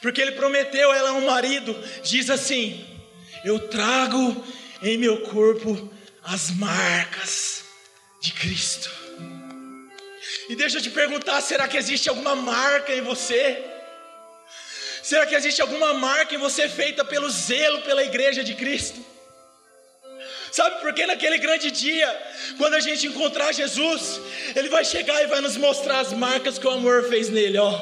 porque 0.00 0.22
ele 0.22 0.32
prometeu 0.32 0.92
ela 0.92 1.12
um 1.12 1.26
marido, 1.26 1.76
diz 2.02 2.30
assim: 2.30 2.82
Eu 3.44 3.58
trago 3.58 4.42
em 4.82 4.96
meu 4.96 5.20
corpo 5.20 5.92
as 6.24 6.50
marcas 6.50 7.55
de 8.26 8.32
Cristo. 8.32 8.90
E 10.48 10.56
deixa 10.56 10.78
eu 10.78 10.82
te 10.82 10.90
perguntar: 10.90 11.40
será 11.40 11.68
que 11.68 11.76
existe 11.76 12.08
alguma 12.08 12.34
marca 12.34 12.92
em 12.94 13.00
você? 13.00 13.62
Será 15.02 15.24
que 15.24 15.36
existe 15.36 15.62
alguma 15.62 15.94
marca 15.94 16.34
em 16.34 16.38
você 16.38 16.68
feita 16.68 17.04
pelo 17.04 17.30
zelo 17.30 17.82
pela 17.82 18.02
igreja 18.02 18.42
de 18.42 18.54
Cristo? 18.54 19.04
Sabe 20.50 20.80
por 20.80 20.92
que 20.94 21.06
naquele 21.06 21.38
grande 21.38 21.70
dia, 21.70 22.08
quando 22.56 22.74
a 22.74 22.80
gente 22.80 23.06
encontrar 23.06 23.52
Jesus, 23.52 24.20
Ele 24.54 24.68
vai 24.68 24.84
chegar 24.84 25.22
e 25.22 25.26
vai 25.26 25.40
nos 25.40 25.56
mostrar 25.56 26.00
as 26.00 26.12
marcas 26.12 26.58
que 26.58 26.66
o 26.66 26.70
amor 26.70 27.08
fez 27.08 27.28
nele, 27.28 27.58
ó. 27.58 27.72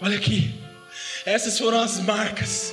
Olha 0.00 0.16
aqui. 0.16 0.54
Essas 1.24 1.58
foram 1.58 1.80
as 1.80 1.98
marcas 2.00 2.72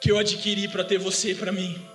que 0.00 0.10
eu 0.10 0.18
adquiri 0.18 0.68
para 0.68 0.84
ter 0.84 0.98
você 0.98 1.32
e 1.32 1.34
para 1.34 1.52
mim. 1.52 1.87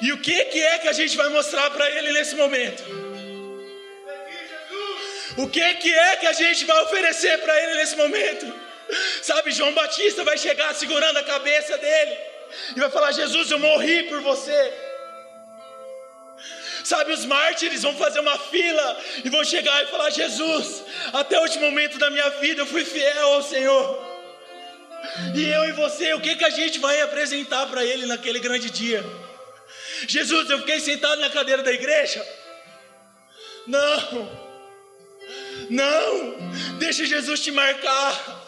E 0.00 0.12
o 0.12 0.18
que, 0.18 0.44
que 0.46 0.62
é 0.62 0.78
que 0.78 0.88
a 0.88 0.92
gente 0.92 1.16
vai 1.16 1.28
mostrar 1.28 1.70
para 1.70 1.90
Ele 1.90 2.12
nesse 2.12 2.34
momento? 2.34 2.82
O 5.36 5.48
que, 5.48 5.74
que 5.74 5.92
é 5.92 6.16
que 6.16 6.26
a 6.26 6.32
gente 6.32 6.64
vai 6.64 6.82
oferecer 6.82 7.38
para 7.38 7.62
Ele 7.62 7.74
nesse 7.74 7.96
momento? 7.96 8.52
Sabe, 9.22 9.50
João 9.50 9.72
Batista 9.74 10.24
vai 10.24 10.38
chegar 10.38 10.74
segurando 10.74 11.18
a 11.18 11.22
cabeça 11.22 11.76
dele 11.76 12.16
e 12.76 12.80
vai 12.80 12.90
falar: 12.90 13.12
Jesus, 13.12 13.50
eu 13.50 13.58
morri 13.58 14.04
por 14.04 14.20
você. 14.20 14.72
Sabe, 16.84 17.12
os 17.12 17.24
mártires 17.24 17.82
vão 17.82 17.96
fazer 17.96 18.20
uma 18.20 18.38
fila 18.38 19.00
e 19.24 19.28
vão 19.28 19.42
chegar 19.44 19.82
e 19.82 19.88
falar: 19.88 20.10
Jesus, 20.10 20.84
até 21.12 21.38
o 21.38 21.42
último 21.42 21.66
momento 21.66 21.98
da 21.98 22.10
minha 22.10 22.28
vida 22.30 22.62
eu 22.62 22.66
fui 22.66 22.84
fiel 22.84 23.32
ao 23.34 23.42
Senhor. 23.42 24.06
E 25.34 25.48
eu 25.48 25.64
e 25.64 25.72
você, 25.72 26.14
o 26.14 26.20
que, 26.20 26.36
que 26.36 26.44
a 26.44 26.50
gente 26.50 26.78
vai 26.78 27.00
apresentar 27.00 27.66
para 27.66 27.84
Ele 27.84 28.06
naquele 28.06 28.38
grande 28.38 28.70
dia? 28.70 29.04
Jesus, 30.06 30.50
eu 30.50 30.58
fiquei 30.60 30.80
sentado 30.80 31.20
na 31.20 31.30
cadeira 31.30 31.62
da 31.62 31.72
igreja? 31.72 32.24
Não, 33.66 34.30
não, 35.70 36.78
deixa 36.78 37.04
Jesus 37.04 37.40
te 37.40 37.50
marcar. 37.50 38.44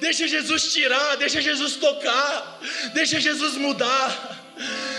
Deixa 0.00 0.26
Jesus 0.28 0.72
tirar, 0.72 1.16
deixa 1.16 1.40
Jesus 1.40 1.76
tocar, 1.76 2.60
deixa 2.92 3.20
Jesus 3.20 3.56
mudar, 3.56 4.54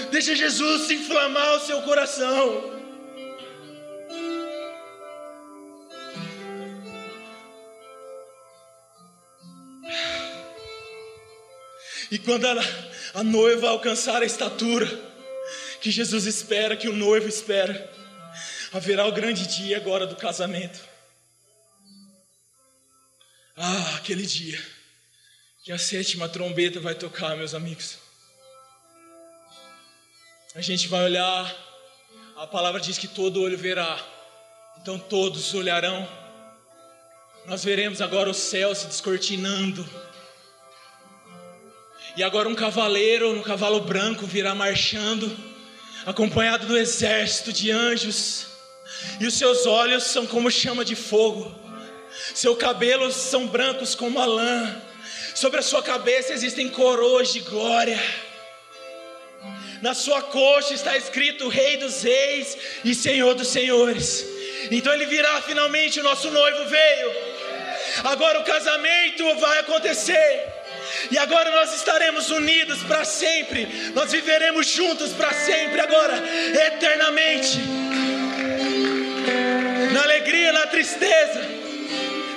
deixa 0.10 0.36
Jesus 0.36 0.90
inflamar 0.90 1.56
o 1.56 1.60
seu 1.60 1.82
coração. 1.82 2.74
E 12.10 12.18
quando 12.20 12.46
a, 12.46 12.56
a 13.16 13.24
noiva 13.24 13.70
alcançar 13.70 14.22
a 14.22 14.26
estatura 14.26 14.88
que 15.86 15.92
Jesus 15.92 16.26
espera, 16.26 16.76
que 16.76 16.90
o 16.90 16.96
noivo 16.96 17.28
espera, 17.28 17.94
haverá 18.74 19.06
o 19.06 19.12
grande 19.12 19.46
dia 19.46 19.78
agora 19.78 20.08
do 20.08 20.16
casamento. 20.16 20.80
Ah, 23.56 23.94
aquele 23.98 24.26
dia 24.26 24.60
que 25.64 25.72
a 25.72 25.78
sétima 25.78 26.28
trombeta 26.28 26.80
vai 26.80 26.96
tocar, 26.96 27.38
meus 27.38 27.54
amigos. 27.54 28.00
A 30.56 30.62
gente 30.62 30.88
vai 30.88 31.04
olhar, 31.04 31.56
a 32.36 32.48
palavra 32.48 32.82
diz 32.82 32.98
que 32.98 33.08
todo 33.08 33.44
olho 33.44 33.56
verá, 33.56 34.04
então 34.82 34.98
todos 34.98 35.54
olharão. 35.54 36.10
Nós 37.46 37.64
veremos 37.64 38.02
agora 38.02 38.28
o 38.28 38.34
céu 38.34 38.74
se 38.74 38.88
descortinando. 38.88 39.88
E 42.18 42.24
agora 42.24 42.50
um 42.50 42.56
cavaleiro 42.56 43.36
no 43.36 43.44
cavalo 43.44 43.82
branco 43.82 44.26
virá 44.26 44.56
marchando, 44.56 45.55
acompanhado 46.06 46.68
do 46.68 46.78
exército 46.78 47.52
de 47.52 47.72
anjos, 47.72 48.48
e 49.20 49.26
os 49.26 49.34
seus 49.34 49.66
olhos 49.66 50.04
são 50.04 50.26
como 50.26 50.50
chama 50.52 50.86
de 50.86 50.96
fogo, 50.96 51.54
seus 52.34 52.58
cabelos 52.58 53.16
são 53.16 53.48
brancos 53.48 53.96
como 53.96 54.20
a 54.20 54.26
lã, 54.26 54.82
Sobre 55.36 55.60
a 55.60 55.64
sua 55.64 55.84
cabeça 55.84 56.32
existem 56.32 56.70
coroas 56.70 57.34
de 57.34 57.42
glória. 57.42 58.02
Na 59.82 59.94
sua 59.94 60.22
coxa 60.22 60.74
está 60.74 60.96
escrito 60.96 61.50
Rei 61.50 61.76
dos 61.76 62.04
Reis 62.04 62.58
e 62.86 62.96
Senhor 62.96 63.36
dos 63.36 63.50
Senhores. 63.50 64.26
Então 64.72 64.94
ele 64.94 65.06
virá 65.06 65.42
finalmente, 65.42 66.00
o 66.00 66.04
nosso 66.04 66.32
noivo 66.32 66.70
veio. 66.70 67.12
Agora 68.06 68.40
o 68.40 68.46
casamento 68.46 69.36
vai 69.36 69.60
acontecer. 69.60 70.55
E 71.12 71.18
agora 71.18 71.52
nós 71.52 71.74
estaremos 71.74 72.30
unidos 72.30 72.84
para 72.84 73.04
sempre. 73.06 73.92
Nós 73.94 74.12
viveremos 74.12 74.68
juntos 74.68 75.12
para 75.14 75.32
sempre 75.34 75.80
agora, 75.80 76.24
eternamente. 76.68 77.60
Na 79.94 80.04
alegria, 80.04 80.52
na 80.52 80.68
tristeza, 80.68 81.42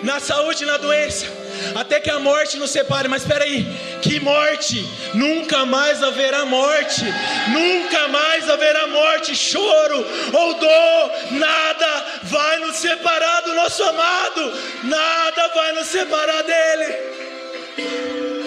na 0.02 0.20
saúde 0.20 0.64
na 0.64 0.76
doença 0.76 1.38
até 1.74 2.00
que 2.00 2.10
a 2.10 2.18
morte 2.18 2.58
nos 2.58 2.70
separe. 2.70 3.08
Mas 3.08 3.22
espera 3.22 3.44
aí, 3.44 3.66
que 4.02 4.20
morte? 4.20 4.86
Nunca 5.14 5.64
mais 5.64 6.02
haverá 6.02 6.44
morte, 6.44 7.04
nunca 7.48 8.08
mais 8.08 8.48
haverá 8.48 8.86
morte, 8.86 9.34
choro 9.34 10.06
ou 10.32 10.54
dor, 10.54 11.12
nada 11.32 12.06
vai 12.24 12.58
nos 12.58 12.76
separar 12.76 13.42
do 13.42 13.54
nosso 13.54 13.82
amado, 13.82 14.52
nada 14.84 15.48
vai 15.48 15.72
nos 15.72 15.86
separar 15.86 16.42
dele. 16.42 18.37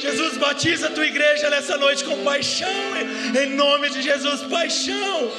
Jesus 0.00 0.36
batiza 0.36 0.88
a 0.88 0.90
tua 0.90 1.06
igreja 1.06 1.50
nessa 1.50 1.76
noite 1.76 2.04
com 2.04 2.22
paixão, 2.24 2.68
em 3.40 3.50
nome 3.50 3.90
de 3.90 4.02
Jesus, 4.02 4.42
paixão, 4.42 5.30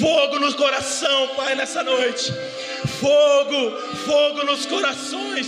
fogo 0.00 0.38
no 0.38 0.54
coração, 0.54 1.28
Pai, 1.36 1.54
nessa 1.54 1.82
noite, 1.82 2.32
fogo, 3.00 3.70
fogo 4.06 4.44
nos 4.44 4.66
corações. 4.66 5.46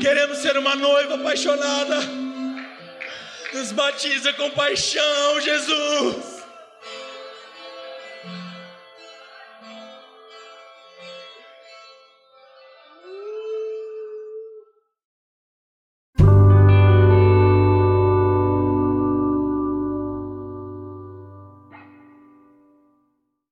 Queremos 0.00 0.38
ser 0.38 0.56
uma 0.56 0.76
noiva 0.76 1.14
apaixonada. 1.14 1.96
Nos 3.52 3.72
batiza 3.72 4.32
com 4.34 4.50
paixão, 4.50 5.40
Jesus. 5.40 6.35